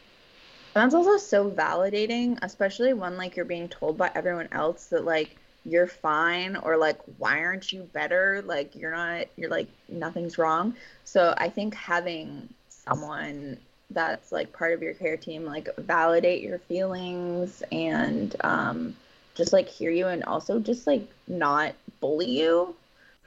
And 0.74 0.84
that's 0.84 0.94
also 0.94 1.16
so 1.16 1.50
validating, 1.50 2.38
especially 2.42 2.92
when 2.94 3.16
like 3.16 3.36
you're 3.36 3.44
being 3.44 3.68
told 3.68 3.98
by 3.98 4.10
everyone 4.14 4.48
else 4.52 4.86
that 4.86 5.04
like 5.04 5.36
you're 5.64 5.86
fine 5.88 6.56
or 6.56 6.76
like 6.76 6.98
why 7.18 7.40
aren't 7.40 7.72
you 7.72 7.84
better? 7.92 8.42
Like 8.46 8.74
you're 8.76 8.92
not 8.92 9.26
you're 9.36 9.50
like 9.50 9.68
nothing's 9.88 10.38
wrong. 10.38 10.76
So 11.04 11.34
I 11.38 11.48
think 11.48 11.74
having 11.74 12.54
someone 12.68 13.58
that's 13.90 14.30
like 14.32 14.52
part 14.52 14.74
of 14.74 14.82
your 14.82 14.94
care 14.94 15.16
team 15.16 15.44
like 15.46 15.68
validate 15.78 16.42
your 16.42 16.58
feelings 16.60 17.62
and 17.72 18.36
um 18.44 18.96
just 19.34 19.52
like 19.52 19.68
hear 19.68 19.90
you 19.90 20.06
and 20.08 20.22
also 20.24 20.60
just 20.60 20.86
like 20.86 21.08
not 21.26 21.74
bully 22.00 22.30
you. 22.30 22.76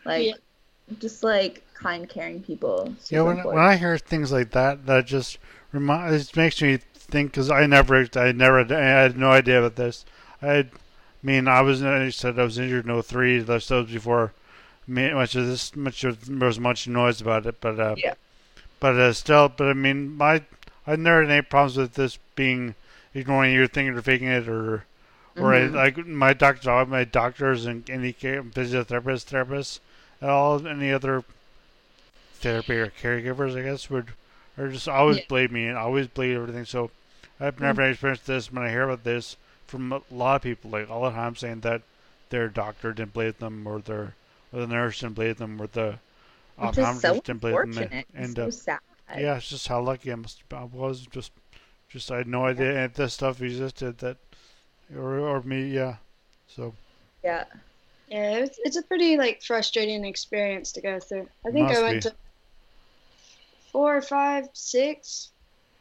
Like 0.05 0.27
Yeah. 0.27 0.35
just 0.99 1.23
like 1.23 1.65
kind 1.81 2.07
caring 2.07 2.41
people. 2.43 2.95
Yeah, 3.09 3.21
when, 3.21 3.37
important. 3.37 3.55
when 3.55 3.65
I 3.65 3.77
hear 3.77 3.97
things 3.97 4.31
like 4.31 4.51
that, 4.51 4.85
that 4.85 5.05
just 5.05 5.37
remind 5.71 6.13
it 6.13 6.35
makes 6.35 6.61
me 6.61 6.77
think 6.93 7.31
because 7.31 7.49
I 7.49 7.65
never, 7.65 8.07
I 8.15 8.31
never, 8.31 8.59
I 8.73 8.79
had 8.79 9.17
no 9.17 9.31
idea 9.31 9.59
about 9.59 9.75
this. 9.75 10.05
I, 10.41 10.67
mean, 11.23 11.47
I 11.47 11.61
was, 11.61 11.83
I 11.83 12.09
said 12.09 12.39
I 12.39 12.43
was 12.43 12.57
injured 12.57 12.87
in 12.87 13.01
03, 13.01 13.39
that 13.39 13.69
was 13.69 13.91
before 13.91 14.33
much 14.87 15.35
of 15.35 15.47
this, 15.47 15.75
much 15.75 16.03
of, 16.03 16.25
there 16.25 16.47
was 16.47 16.59
much 16.59 16.87
noise 16.87 17.21
about 17.21 17.45
it, 17.45 17.59
but 17.61 17.79
uh, 17.79 17.95
Yeah. 17.97 18.13
but 18.79 18.95
uh, 18.95 19.13
still, 19.13 19.49
but 19.49 19.67
I 19.67 19.73
mean, 19.73 20.15
my, 20.17 20.43
I 20.85 20.95
never 20.95 21.21
had 21.21 21.31
any 21.31 21.41
problems 21.41 21.77
with 21.77 21.93
this 21.93 22.17
being 22.35 22.75
ignoring 23.13 23.53
you, 23.53 23.67
thinking 23.67 23.95
or 23.95 24.01
faking 24.01 24.27
it, 24.27 24.47
or, 24.47 24.85
or 25.37 25.53
I, 25.53 25.59
Mhm. 25.61 25.73
like 25.75 25.97
my 26.05 26.33
doctors, 26.33 26.67
all 26.67 26.85
my 26.85 27.03
doctors 27.03 27.65
and 27.65 27.87
any 27.89 28.13
care, 28.13 28.43
physiotherapists, 28.43 29.25
therapists, 29.25 29.79
and 30.19 30.29
all 30.29 30.67
any 30.67 30.91
other 30.91 31.23
therapy 32.41 32.75
or 32.77 32.87
caregivers, 32.87 33.57
I 33.57 33.63
guess, 33.63 33.89
would 33.89 34.13
or 34.57 34.69
just 34.69 34.87
always 34.87 35.19
Yeah. 35.19 35.25
blame 35.27 35.53
me 35.53 35.67
and 35.67 35.77
always 35.77 36.07
blame 36.07 36.35
everything. 36.35 36.65
So 36.65 36.91
I've 37.39 37.59
never 37.59 37.81
experienced 37.83 38.27
this. 38.27 38.51
When 38.51 38.63
I 38.63 38.69
hear 38.69 38.83
about 38.83 39.03
this 39.03 39.37
from 39.67 39.91
a 39.93 40.01
lot 40.11 40.37
of 40.37 40.41
people, 40.43 40.71
like 40.71 40.89
all 40.89 41.03
the 41.03 41.11
time, 41.11 41.35
saying 41.35 41.61
that 41.61 41.81
their 42.29 42.49
doctor 42.49 42.93
didn't 42.93 43.13
blame 43.13 43.35
them, 43.39 43.67
or 43.67 43.79
their 43.81 44.15
or 44.53 44.61
the 44.61 44.67
nurse 44.67 44.99
didn't 44.99 45.15
blame 45.15 45.35
them, 45.35 45.61
or 45.61 45.67
the 45.67 45.99
is 46.77 46.99
so 46.99 47.21
optometrist 47.21 47.23
didn't 47.23 47.41
blame 47.41 47.73
them. 47.73 47.89
And 48.15 48.37
so 48.37 48.47
uh, 48.47 48.51
sad. 48.51 48.79
yeah, 49.15 49.37
it's 49.37 49.49
just 49.49 49.67
how 49.67 49.81
lucky 49.81 50.11
I 50.11 50.15
must 50.15 50.43
I 50.53 50.63
was. 50.65 51.07
Just 51.07 51.31
just 51.89 52.11
I 52.11 52.17
had 52.17 52.27
no 52.27 52.45
idea 52.45 52.85
if 52.85 52.93
this 52.95 53.13
stuff 53.13 53.41
existed. 53.41 53.99
That 53.99 54.17
or 54.95 55.19
or 55.19 55.41
me, 55.43 55.65
yeah. 55.69 55.97
So 56.47 56.73
Yeah. 57.23 57.45
yeah 58.07 58.37
it's, 58.37 58.59
it's 58.63 58.77
a 58.77 58.83
pretty 58.83 59.17
like 59.17 59.41
frustrating 59.43 60.05
experience 60.05 60.71
to 60.73 60.81
go 60.81 60.99
through 60.99 61.27
i 61.47 61.51
think 61.51 61.69
Must 61.69 61.71
i 61.71 61.81
went 61.81 62.01
be. 62.01 62.03
to 62.03 62.15
four 63.71 63.95
or 63.95 64.01
five 64.01 64.45
six 64.53 65.31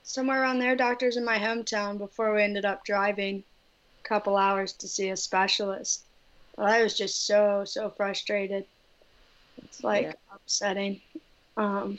somewhere 0.03 0.43
around 0.43 0.59
there 0.59 0.77
doctors 0.77 1.17
in 1.17 1.25
my 1.25 1.39
hometown 1.39 1.99
before 1.99 2.35
we 2.35 2.43
ended 2.43 2.65
up 2.65 2.85
driving 2.85 3.45
a 4.05 4.09
couple 4.09 4.37
hours 4.37 4.73
to 4.75 4.89
see 4.89 5.09
a 5.11 5.17
specialist 5.17 6.07
but 6.57 6.67
i 6.67 6.83
was 6.83 6.97
just 6.97 7.27
so 7.27 7.63
so 7.65 7.91
frustrated 7.97 8.65
it's 9.65 9.83
like 9.83 10.05
Yeah. 10.05 10.13
upsetting 10.35 11.01
um 11.57 11.99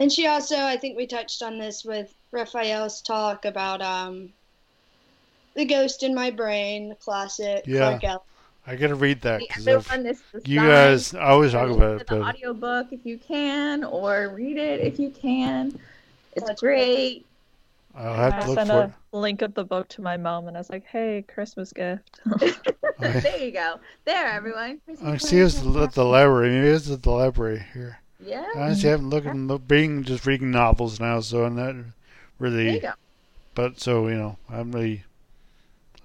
and 0.00 0.10
she 0.10 0.26
also 0.26 0.56
i 0.56 0.76
think 0.76 0.96
we 0.96 1.06
touched 1.06 1.42
on 1.42 1.58
this 1.58 1.84
with 1.84 2.12
raphael's 2.32 3.02
talk 3.02 3.44
about 3.44 3.82
um 3.82 4.30
the 5.56 5.64
ghost 5.64 6.02
in 6.02 6.14
my 6.14 6.30
brain 6.30 6.88
the 6.88 6.94
classic 6.96 7.64
Yeah. 7.66 7.98
Clark 7.98 8.00
Gable. 8.02 8.26
I 8.70 8.76
gotta 8.76 8.94
read 8.94 9.20
that 9.22 9.40
The 9.40 9.46
because 9.48 9.66
other 9.68 9.80
one 9.80 10.06
is 10.06 10.22
the 10.32 10.40
you 10.48 10.60
sign. 10.60 10.68
guys 10.68 11.14
always 11.14 11.52
talk 11.52 11.68
about 11.70 11.80
to 11.80 11.96
it, 11.96 12.06
the 12.06 12.16
but 12.16 12.22
audiobook 12.22 12.92
if 12.92 13.04
you 13.04 13.18
can, 13.18 13.82
or 13.84 14.28
read 14.28 14.56
it 14.56 14.80
if 14.80 14.98
you 14.98 15.10
can. 15.10 15.78
It's 16.36 16.46
That's 16.46 16.60
great. 16.60 17.26
I'll 17.96 18.14
have 18.14 18.40
to 18.42 18.46
look 18.46 18.54
sent 18.58 18.70
for 18.70 18.84
it. 18.84 18.92
a 19.12 19.18
link 19.18 19.42
of 19.42 19.54
the 19.54 19.64
book 19.64 19.88
to 19.88 20.02
my 20.02 20.16
mom, 20.16 20.46
and 20.46 20.56
I 20.56 20.60
was 20.60 20.70
like, 20.70 20.84
"Hey, 20.84 21.24
Christmas 21.26 21.72
gift." 21.72 22.20
there 23.00 23.38
you 23.38 23.50
go. 23.50 23.80
There, 24.04 24.26
everyone. 24.28 24.80
I 25.02 25.16
see 25.16 25.38
it's 25.38 25.58
at 25.58 25.92
the 25.94 26.04
library. 26.04 26.50
Maybe 26.50 26.68
it's 26.68 26.88
at 26.90 27.02
the 27.02 27.10
library 27.10 27.64
here. 27.74 27.98
Yeah. 28.24 28.46
I 28.54 28.60
honestly 28.60 28.90
haven't 28.90 29.10
looked 29.10 29.26
at 29.26 29.34
reading 29.68 30.04
just 30.04 30.26
reading 30.26 30.52
novels 30.52 31.00
now, 31.00 31.18
so 31.20 31.44
I'm 31.44 31.56
not 31.56 31.74
There 31.74 31.84
you 31.84 31.86
really. 32.38 32.78
go. 32.78 32.92
But 33.54 33.80
so 33.80 34.06
you 34.06 34.14
know, 34.16 34.36
I'm 34.48 34.70
really. 34.70 35.02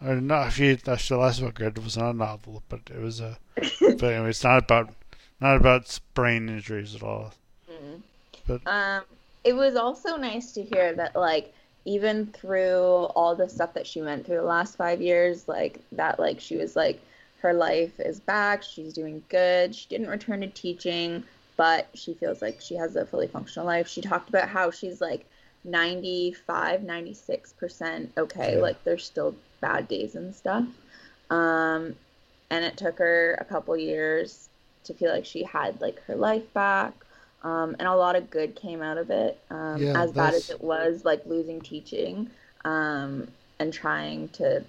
I'm 0.02 0.28
not 0.28 0.48
actually 0.48 0.76
that's 0.76 1.08
the 1.10 1.18
last 1.18 1.42
book 1.42 1.60
I 1.62 1.66
read 1.66 1.78
was 1.78 1.98
not 1.98 2.12
a 2.12 2.18
novel, 2.18 2.64
but 2.70 2.82
it 2.94 3.02
was 3.02 3.20
a. 3.20 3.38
but 3.56 4.04
anyway, 4.04 4.30
it's 4.30 4.44
not 4.44 4.64
about 4.64 4.94
not 5.40 5.58
about 5.58 6.00
brain 6.14 6.50
injuries 6.50 6.96
at 6.96 7.04
all. 7.04 7.34
Mm. 7.70 8.02
But 8.48 8.62
Um, 8.66 9.04
it 9.44 9.54
was 9.54 9.76
also 9.76 10.18
nice 10.18 10.52
to 10.54 10.64
hear 10.64 10.94
that, 10.94 11.16
like, 11.16 11.54
even 11.86 12.28
through 12.28 13.06
all 13.16 13.36
the 13.36 13.48
stuff 13.48 13.74
that 13.74 13.86
she 13.86 14.02
went 14.02 14.26
through 14.26 14.38
the 14.38 14.44
last 14.44 14.76
five 14.76 15.02
years, 15.02 15.48
like 15.48 15.80
that, 15.92 16.20
like 16.20 16.40
she 16.40 16.58
was 16.58 16.76
like, 16.76 17.00
her 17.40 17.54
life 17.54 18.00
is 18.00 18.20
back. 18.20 18.64
She's 18.64 18.94
doing 18.94 19.24
good. 19.30 19.76
She 19.76 19.88
didn't 19.88 20.08
return 20.08 20.42
to 20.42 20.48
teaching, 20.48 21.24
but 21.58 21.88
she 21.94 22.16
feels 22.16 22.42
like 22.42 22.60
she 22.60 22.76
has 22.76 22.96
a 22.96 23.06
fully 23.06 23.28
functional 23.28 23.68
life. 23.68 23.88
She 23.88 24.02
talked 24.02 24.30
about 24.30 24.50
how 24.50 24.72
she's 24.72 25.00
like 25.00 25.26
95, 25.64 26.82
96% 26.82 28.10
okay. 28.18 28.56
Yeah. 28.56 28.62
Like, 28.62 28.84
there's 28.84 29.06
still 29.06 29.36
bad 29.66 29.88
days 29.88 30.16
and 30.16 30.36
stuff. 30.36 30.66
Um, 31.30 31.96
and 32.50 32.64
it 32.66 32.78
took 32.78 33.00
her 33.00 33.36
a 33.40 33.46
couple 33.46 33.76
years 33.78 34.50
to 34.86 34.94
feel 34.94 35.12
like 35.12 35.26
she 35.26 35.44
had 35.44 35.82
like 35.82 36.00
her 36.08 36.16
life 36.16 36.52
back. 36.54 36.94
Um, 37.44 37.76
and 37.80 37.88
a 37.88 37.96
lot 37.96 38.16
of 38.16 38.30
good 38.30 38.56
came 38.56 38.82
out 38.82 38.98
of 38.98 39.10
it. 39.10 39.44
Um, 39.50 39.82
Yeah, 39.82 39.94
as 39.96 40.12
bad 40.14 40.34
as 40.36 40.50
it 40.50 40.62
was, 40.62 41.06
like 41.06 41.26
losing 41.26 41.62
teaching 41.62 42.32
um, 42.64 43.28
and 43.60 43.74
trying 43.74 44.30
to 44.30 44.66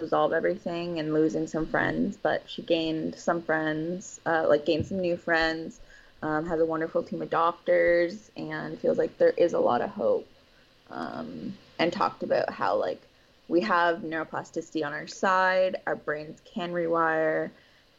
resolve 0.00 0.32
everything 0.32 0.98
and 0.98 1.14
losing 1.14 1.46
some 1.46 1.66
friends, 1.66 2.16
but 2.16 2.48
she 2.48 2.62
gained 2.62 3.14
some 3.14 3.42
friends, 3.42 4.20
uh, 4.26 4.46
like 4.48 4.66
gained 4.66 4.86
some 4.86 5.00
new 5.00 5.16
friends, 5.16 5.80
um, 6.22 6.46
has 6.46 6.60
a 6.60 6.66
wonderful 6.66 7.02
team 7.02 7.22
of 7.22 7.30
doctors, 7.30 8.30
and 8.36 8.78
feels 8.80 8.98
like 8.98 9.16
there 9.18 9.30
is 9.30 9.52
a 9.54 9.60
lot 9.60 9.80
of 9.82 9.90
hope. 9.90 10.28
Um, 10.88 11.58
and 11.78 11.92
talked 11.92 12.22
about 12.22 12.50
how 12.50 12.76
like 12.76 13.05
we 13.48 13.60
have 13.62 13.98
neuroplasticity 13.98 14.84
on 14.84 14.92
our 14.92 15.06
side, 15.06 15.76
our 15.86 15.96
brains 15.96 16.40
can 16.44 16.72
rewire. 16.72 17.50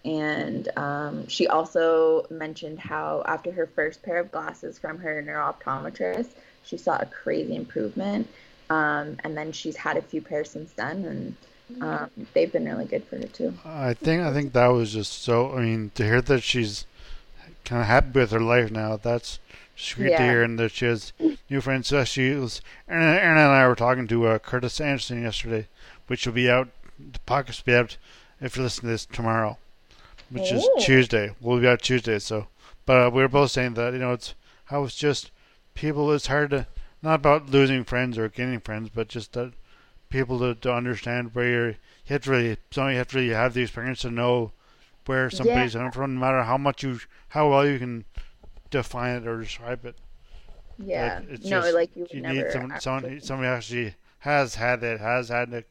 And 0.05 0.69
um, 0.77 1.27
she 1.27 1.47
also 1.47 2.25
mentioned 2.29 2.79
how 2.79 3.23
after 3.25 3.51
her 3.51 3.67
first 3.67 4.03
pair 4.03 4.19
of 4.19 4.31
glasses 4.31 4.77
from 4.77 4.99
her 4.99 5.21
neurooptometrist, 5.21 6.29
she 6.63 6.77
saw 6.77 6.97
a 6.97 7.05
crazy 7.05 7.55
improvement. 7.55 8.27
Um, 8.69 9.17
and 9.23 9.37
then 9.37 9.51
she's 9.51 9.77
had 9.77 9.97
a 9.97 10.01
few 10.01 10.21
pairs 10.21 10.49
since 10.51 10.73
then, 10.73 11.05
and 11.05 11.81
um, 11.81 12.09
they've 12.33 12.51
been 12.51 12.65
really 12.65 12.85
good 12.85 13.03
for 13.05 13.17
her 13.17 13.27
too. 13.27 13.53
I 13.63 13.93
think 13.93 14.21
I 14.21 14.33
think 14.33 14.53
that 14.53 14.67
was 14.67 14.91
just 14.91 15.23
so. 15.23 15.53
I 15.53 15.61
mean, 15.61 15.91
to 15.95 16.03
hear 16.03 16.21
that 16.21 16.43
she's 16.43 16.85
kind 17.68 17.82
of 17.82 17.88
happy 17.88 18.20
with 18.20 18.32
her 18.32 18.39
life 18.39 18.72
now, 18.72 18.95
that's 18.97 19.39
sweet 19.76 20.11
Yeah. 20.11 20.18
to 20.18 20.24
hear, 20.24 20.43
and 20.43 20.57
that 20.57 20.72
she 20.72 20.86
has 20.86 21.11
new 21.49 21.61
friends. 21.61 21.88
So 21.88 22.03
she 22.05 22.32
was. 22.34 22.61
Aaron, 22.88 23.03
Aaron 23.18 23.38
and 23.38 23.51
I 23.51 23.68
were 23.68 23.76
talking 23.76 24.07
to 24.07 24.26
uh, 24.28 24.39
Curtis 24.39 24.80
Anderson 24.82 25.22
yesterday, 25.22 25.68
which 26.07 26.26
will 26.26 26.34
be 26.34 26.49
out. 26.49 26.70
The 26.97 27.20
podcast 27.28 27.65
will 27.65 27.74
be 27.74 27.76
out 27.78 27.97
if 28.41 28.55
you 28.57 28.63
listen 28.63 28.82
to 28.84 28.88
this 28.88 29.05
tomorrow, 29.05 29.57
which 30.30 30.51
is 30.51 30.63
Oh. 30.65 30.80
Tuesday. 30.80 31.36
We'll 31.41 31.59
be 31.59 31.68
out 31.68 31.82
Tuesday. 31.82 32.20
So, 32.20 32.47
but 32.86 33.07
uh, 33.07 33.09
we 33.11 33.22
were 33.22 33.28
both 33.28 33.51
saying 33.51 33.74
that 33.76 33.93
you 33.93 33.99
know 33.99 34.13
it's 34.13 34.34
how 34.65 34.84
it's 34.86 34.95
just 34.95 35.30
people. 35.76 36.11
It's 36.13 36.28
hard 36.28 36.51
to 36.51 36.68
not 37.03 37.15
about 37.15 37.49
losing 37.49 37.84
friends 37.84 38.18
or 38.18 38.30
gaining 38.30 38.61
friends, 38.61 38.89
but 38.95 39.09
just 39.09 39.34
that 39.34 39.53
people 40.09 40.39
to, 40.39 40.55
to 40.55 40.74
understand 40.74 41.36
where 41.36 41.49
you're. 41.49 41.70
You 41.70 42.13
have 42.13 42.22
to 42.24 42.32
really, 42.32 42.57
so 42.72 42.88
you 42.88 42.97
have 42.97 43.09
to 43.09 43.18
really 43.18 43.34
have 43.34 43.53
the 43.53 43.61
experience 43.63 43.99
to 44.01 44.09
know 44.09 44.53
where 45.08 45.30
somebody's 45.30 45.74
Yeah. 45.74 45.89
from, 45.91 46.16
no 46.16 46.20
matter 46.20 46.43
how 46.43 46.58
much 46.58 46.84
you, 46.84 46.99
how 47.30 47.49
well 47.49 47.66
you 47.66 47.80
can 47.80 48.05
define 48.70 49.16
it 49.22 49.28
or 49.28 49.39
describe 49.41 49.86
it. 49.86 49.95
Yeah, 50.78 51.20
Like, 51.22 51.30
it's 51.30 51.45
no, 51.45 51.62
just- 51.62 51.74
like 51.74 51.95
you 51.95 52.08
you 52.12 52.22
need 52.22 52.51
someone, 52.51 52.80
someone, 52.80 53.05
actually- 53.05 53.20
somebody 53.22 53.47
actually 53.49 53.95
has 54.20 54.55
had 54.55 54.84
it, 54.84 54.99
has 54.99 55.30
had 55.30 55.53
a, 55.53 55.64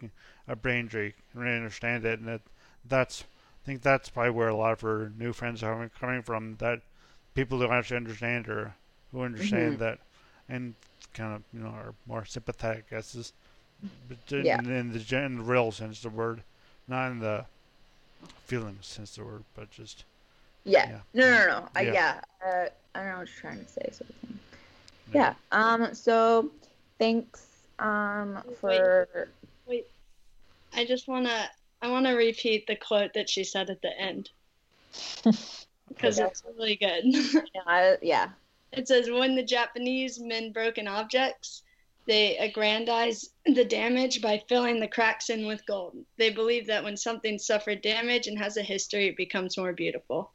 a 0.49 0.57
brain 0.57 0.81
injury, 0.81 1.15
and 1.33 1.43
really 1.43 1.57
understand 1.57 2.05
it, 2.05 2.19
and 2.21 2.29
it, 2.29 2.43
that's, 2.85 3.23
I 3.23 3.67
think 3.67 3.83
that's 3.83 4.09
probably 4.09 4.31
where 4.31 4.49
a 4.49 4.57
lot 4.57 4.73
of 4.73 4.81
her 4.81 5.13
new 5.17 5.33
friends 5.33 5.63
are 5.63 5.89
coming- 6.01 6.23
from. 6.23 6.57
That 6.57 6.81
people 7.35 7.59
who 7.59 7.69
actually 7.71 7.99
understand 7.99 8.47
her, 8.47 8.75
who 9.13 9.23
understand 9.23 9.77
Mhm. 9.77 9.79
that, 9.81 9.99
and 10.49 10.75
kind 11.15 11.35
of 11.35 11.43
you 11.53 11.61
know 11.61 11.69
are 11.71 11.95
more 12.07 12.25
sympathetic. 12.25 12.87
I 12.91 12.97
guess 12.97 13.15
is, 13.15 13.33
but 14.09 14.19
in, 14.33 14.45
Yeah. 14.47 14.59
in 14.59 14.65
the 14.93 15.17
in 15.17 15.37
the 15.39 15.43
real 15.45 15.71
sense 15.73 15.99
of 16.05 16.13
the 16.13 16.17
word, 16.17 16.43
not 16.89 17.11
in 17.11 17.19
the 17.21 17.47
feeling 18.47 18.79
sense 18.81 19.17
of 19.17 19.25
the 19.25 19.31
word, 19.31 19.45
but 19.55 19.71
just 19.71 20.05
Yeah. 20.65 20.89
Yeah. 20.89 21.01
No, 21.15 21.31
no, 21.31 21.47
no. 21.47 21.69
I, 21.75 21.83
Yeah. 21.83 21.93
yeah. 21.93 22.21
Uh, 22.45 22.69
I 22.95 22.99
don't 23.01 23.09
know 23.11 23.19
what 23.19 23.29
you're 23.29 23.41
trying 23.41 23.65
to 23.65 23.71
say, 23.71 23.89
sort 23.93 24.11
of 24.11 24.17
thing. 24.17 24.39
Yeah. 25.15 25.35
Um. 25.53 25.95
So, 25.95 26.51
thanks. 26.99 27.47
Um. 27.79 28.43
For. 28.61 29.29
Wait, 29.67 29.87
I 30.75 30.85
just 30.85 31.09
wanna 31.09 31.51
I 31.83 31.91
wanna 31.91 32.15
repeat 32.17 32.67
the 32.67 32.77
quote 32.77 33.13
that 33.15 33.29
she 33.31 33.45
said 33.45 33.71
at 33.71 33.83
the 33.83 33.99
end 34.01 34.31
because 35.89 36.19
Okay. 36.19 36.29
it's 36.29 36.43
really 36.59 36.77
good. 36.77 37.05
Yeah. 37.55 37.63
I, 37.67 37.97
yeah. 38.03 38.29
It 38.73 38.89
says 38.89 39.09
when 39.11 39.37
the 39.37 39.43
Japanese 39.45 40.19
men 40.19 40.53
broken 40.53 40.89
objects, 40.89 41.63
they 42.07 42.37
aggrandize 42.39 43.31
the 43.45 43.65
damage 43.65 44.23
by 44.23 44.43
filling 44.49 44.81
the 44.81 44.89
cracks 44.89 45.29
in 45.29 45.47
with 45.47 45.67
gold. 45.67 45.97
They 46.17 46.31
believe 46.31 46.67
that 46.69 46.85
when 46.85 46.97
something 46.97 47.39
suffered 47.39 47.83
damage 47.83 48.27
and 48.27 48.39
has 48.39 48.57
a 48.57 48.63
history, 48.63 49.09
it 49.09 49.17
becomes 49.17 49.59
more 49.59 49.73
beautiful. 49.73 50.31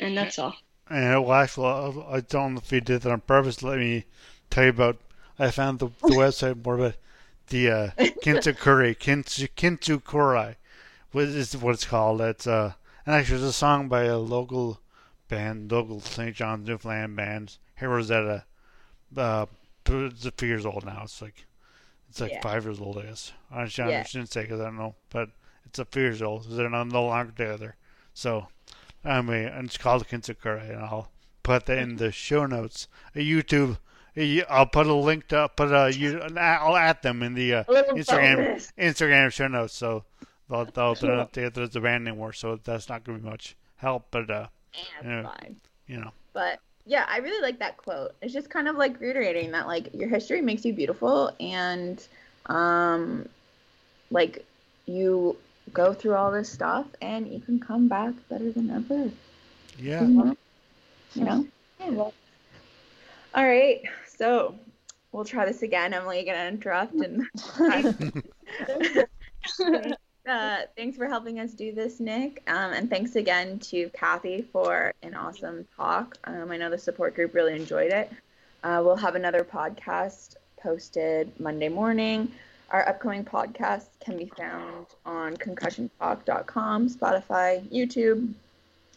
And 0.00 0.16
that's 0.16 0.38
all. 0.38 0.54
And 0.88 1.24
well, 1.24 1.32
actually, 1.32 1.66
I 1.66 2.16
I 2.16 2.20
don't 2.20 2.54
know 2.54 2.60
if 2.60 2.72
you 2.72 2.80
did 2.80 3.02
that 3.02 3.12
on 3.12 3.20
purpose. 3.20 3.62
Let 3.62 3.78
me 3.78 4.04
tell 4.50 4.64
you 4.64 4.70
about. 4.70 4.98
I 5.38 5.50
found 5.50 5.78
the, 5.78 5.86
the 6.02 6.10
website 6.10 6.64
more 6.64 6.76
about 6.76 6.94
the 7.48 7.70
uh, 7.70 7.90
Kintsukuri, 8.22 8.96
Kintsu, 8.96 9.48
Kintsukuri, 9.56 10.56
what 11.12 11.24
is 11.24 11.56
what 11.56 11.74
it's 11.74 11.84
called. 11.84 12.20
It's 12.20 12.46
uh, 12.46 12.74
and 13.06 13.14
actually 13.14 13.36
it's 13.36 13.44
a 13.44 13.52
song 13.52 13.88
by 13.88 14.04
a 14.04 14.18
local 14.18 14.80
band, 15.28 15.72
local 15.72 16.00
St. 16.00 16.36
John's 16.36 16.68
Newfoundland 16.68 17.16
band, 17.16 17.56
Hey 17.74 17.86
Rosetta. 17.86 18.44
Uh, 19.16 19.46
it's 19.86 20.24
a 20.26 20.30
few 20.32 20.48
years 20.48 20.66
old 20.66 20.84
now. 20.84 21.00
It's 21.04 21.20
like 21.22 21.46
it's 22.08 22.20
like 22.20 22.32
Yeah. 22.32 22.40
five 22.42 22.64
years 22.64 22.80
old, 22.80 22.98
I 22.98 23.02
guess. 23.02 23.32
I 23.50 23.66
shouldn't, 23.66 23.92
I 23.94 23.96
Yeah. 23.98 24.02
shouldn't 24.04 24.30
say 24.30 24.42
because 24.42 24.60
I 24.60 24.64
don't 24.64 24.76
know, 24.76 24.94
but 25.10 25.30
it's 25.64 25.78
a 25.78 25.84
few 25.86 26.02
years 26.02 26.20
old. 26.22 26.44
They're 26.50 26.68
no, 26.68 26.82
no 26.84 27.06
longer 27.06 27.32
together. 27.32 27.76
So 28.12 28.48
anyway, 29.04 29.44
and 29.44 29.66
it's 29.66 29.78
called 29.78 30.06
Kintsukuri, 30.06 30.68
and 30.70 30.80
I'll 30.84 31.10
put 31.42 31.66
that 31.66 31.78
in 31.78 31.96
the 31.96 32.12
show 32.12 32.44
notes. 32.46 32.86
A 33.14 33.18
YouTube. 33.20 33.78
a- 34.14 34.44
I'll 34.44 34.66
put 34.66 34.86
a 34.86 34.92
link 34.94 35.28
to 35.28 35.48
put 35.56 35.72
a 35.72 35.90
you. 35.90 36.20
I'll 36.20 36.76
add 36.76 37.00
them 37.02 37.22
in 37.22 37.32
the 37.34 37.54
uh, 37.54 37.64
Instagram 37.64 38.36
bonus. 38.36 38.72
Instagram 38.78 39.32
show 39.32 39.48
notes. 39.48 39.72
So 39.74 40.04
they'll 40.50 40.66
they'll 40.66 40.94
they're 41.00 41.16
not 41.16 41.32
together 41.32 41.62
as 41.62 41.74
a 41.76 41.80
band 41.80 42.06
anymore. 42.06 42.34
So 42.34 42.56
that's 42.56 42.90
not 42.90 43.04
gonna 43.04 43.18
be 43.20 43.24
much 43.28 43.56
help. 43.76 44.08
But 44.10 44.30
uh, 44.30 44.48
Yeah. 45.02 45.22
fine. 45.22 45.60
you 45.86 45.96
know, 45.98 46.12
But 46.34 46.60
yeah, 46.84 47.06
I 47.08 47.18
really 47.18 47.40
like 47.42 47.58
that 47.60 47.76
quote. 47.76 48.14
It's 48.20 48.32
just 48.32 48.50
kind 48.50 48.68
of 48.68 48.76
like 48.76 49.00
reiterating 49.00 49.52
that 49.52 49.66
like 49.66 49.94
your 49.94 50.08
history 50.08 50.40
makes 50.40 50.64
you 50.64 50.72
beautiful 50.72 51.34
and 51.38 52.04
um 52.46 53.28
like 54.10 54.44
you 54.86 55.36
go 55.72 55.92
through 55.92 56.14
all 56.14 56.32
this 56.32 56.50
stuff 56.50 56.86
and 57.00 57.28
you 57.28 57.40
can 57.40 57.60
come 57.60 57.88
back 57.88 58.14
better 58.28 58.50
than 58.50 58.70
ever. 58.70 59.10
yeah. 61.14 61.42
You 61.80 61.90
know? 61.90 62.12
All 63.34 63.46
right. 63.46 63.82
So 64.06 64.56
we'll 65.12 65.24
try 65.24 65.46
this 65.46 65.62
again. 65.62 65.94
I'm 65.94 66.04
like 66.04 66.26
gonna 66.26 66.48
interrupt 66.48 66.94
and 66.94 67.26
uh, 70.26 70.58
thanks 70.76 70.96
for 70.96 71.06
helping 71.08 71.40
us 71.40 71.52
do 71.52 71.72
this, 71.72 72.00
Nick. 72.00 72.42
Um, 72.46 72.72
and 72.72 72.88
thanks 72.88 73.16
again 73.16 73.58
to 73.60 73.90
Kathy 73.90 74.42
for 74.52 74.92
an 75.02 75.14
awesome 75.14 75.66
talk. 75.76 76.16
Um, 76.24 76.50
I 76.50 76.56
know 76.56 76.70
the 76.70 76.78
support 76.78 77.14
group 77.14 77.34
really 77.34 77.54
enjoyed 77.54 77.90
it. 77.92 78.10
Uh, 78.62 78.80
we'll 78.84 78.96
have 78.96 79.16
another 79.16 79.42
podcast 79.42 80.36
posted 80.60 81.32
Monday 81.40 81.68
morning. 81.68 82.30
Our 82.70 82.88
upcoming 82.88 83.24
podcasts 83.24 83.88
can 84.00 84.16
be 84.16 84.26
found 84.36 84.86
on 85.04 85.36
concussiontalk.com, 85.36 86.88
Spotify, 86.88 87.68
YouTube, 87.68 88.32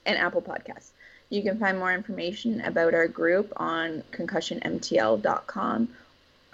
and 0.05 0.17
Apple 0.17 0.41
Podcasts. 0.41 0.91
You 1.29 1.41
can 1.41 1.57
find 1.57 1.79
more 1.79 1.91
information 1.91 2.61
about 2.61 2.93
our 2.93 3.07
group 3.07 3.51
on 3.57 4.03
concussionmtl.com. 4.11 5.89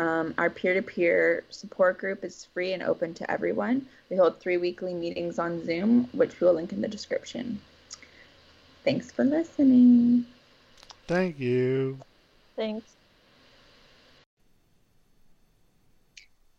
Um, 0.01 0.33
our 0.39 0.49
peer 0.49 0.73
to 0.73 0.81
peer 0.81 1.43
support 1.51 1.99
group 1.99 2.23
is 2.23 2.45
free 2.55 2.73
and 2.73 2.81
open 2.81 3.13
to 3.13 3.29
everyone. 3.29 3.85
We 4.09 4.17
hold 4.17 4.39
three 4.39 4.57
weekly 4.57 4.95
meetings 4.95 5.37
on 5.37 5.63
Zoom, 5.63 6.09
which 6.11 6.39
we 6.39 6.47
will 6.47 6.55
link 6.55 6.73
in 6.73 6.81
the 6.81 6.87
description. 6.87 7.61
Thanks 8.83 9.11
for 9.11 9.23
listening. 9.23 10.25
Thank 11.05 11.39
you. 11.39 11.99
Thanks. 12.55 12.95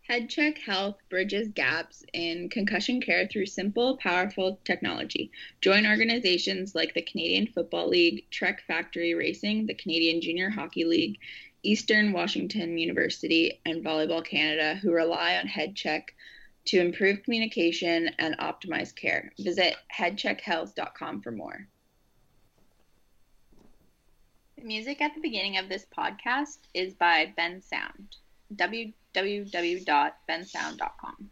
HeadCheck 0.08 0.58
Health 0.58 0.98
bridges 1.10 1.48
gaps 1.48 2.04
in 2.12 2.48
concussion 2.48 3.00
care 3.00 3.26
through 3.26 3.46
simple, 3.46 3.96
powerful 3.96 4.60
technology. 4.64 5.32
Join 5.60 5.84
organizations 5.84 6.76
like 6.76 6.94
the 6.94 7.02
Canadian 7.02 7.48
Football 7.48 7.88
League, 7.88 8.24
Trek 8.30 8.62
Factory 8.68 9.14
Racing, 9.14 9.66
the 9.66 9.74
Canadian 9.74 10.20
Junior 10.20 10.50
Hockey 10.50 10.84
League, 10.84 11.18
Eastern 11.62 12.12
Washington 12.12 12.78
University, 12.78 13.60
and 13.64 13.84
Volleyball 13.84 14.24
Canada, 14.24 14.74
who 14.76 14.92
rely 14.92 15.36
on 15.36 15.46
HeadCheck 15.46 16.08
to 16.66 16.80
improve 16.80 17.22
communication 17.22 18.10
and 18.18 18.36
optimize 18.38 18.94
care. 18.94 19.32
Visit 19.38 19.76
headcheckhealth.com 19.96 21.22
for 21.22 21.32
more. 21.32 21.66
The 24.56 24.64
music 24.64 25.00
at 25.00 25.14
the 25.14 25.20
beginning 25.20 25.56
of 25.58 25.68
this 25.68 25.86
podcast 25.96 26.58
is 26.72 26.94
by 26.94 27.32
Bensound. 27.36 28.16
www.bensound.com. 28.54 31.31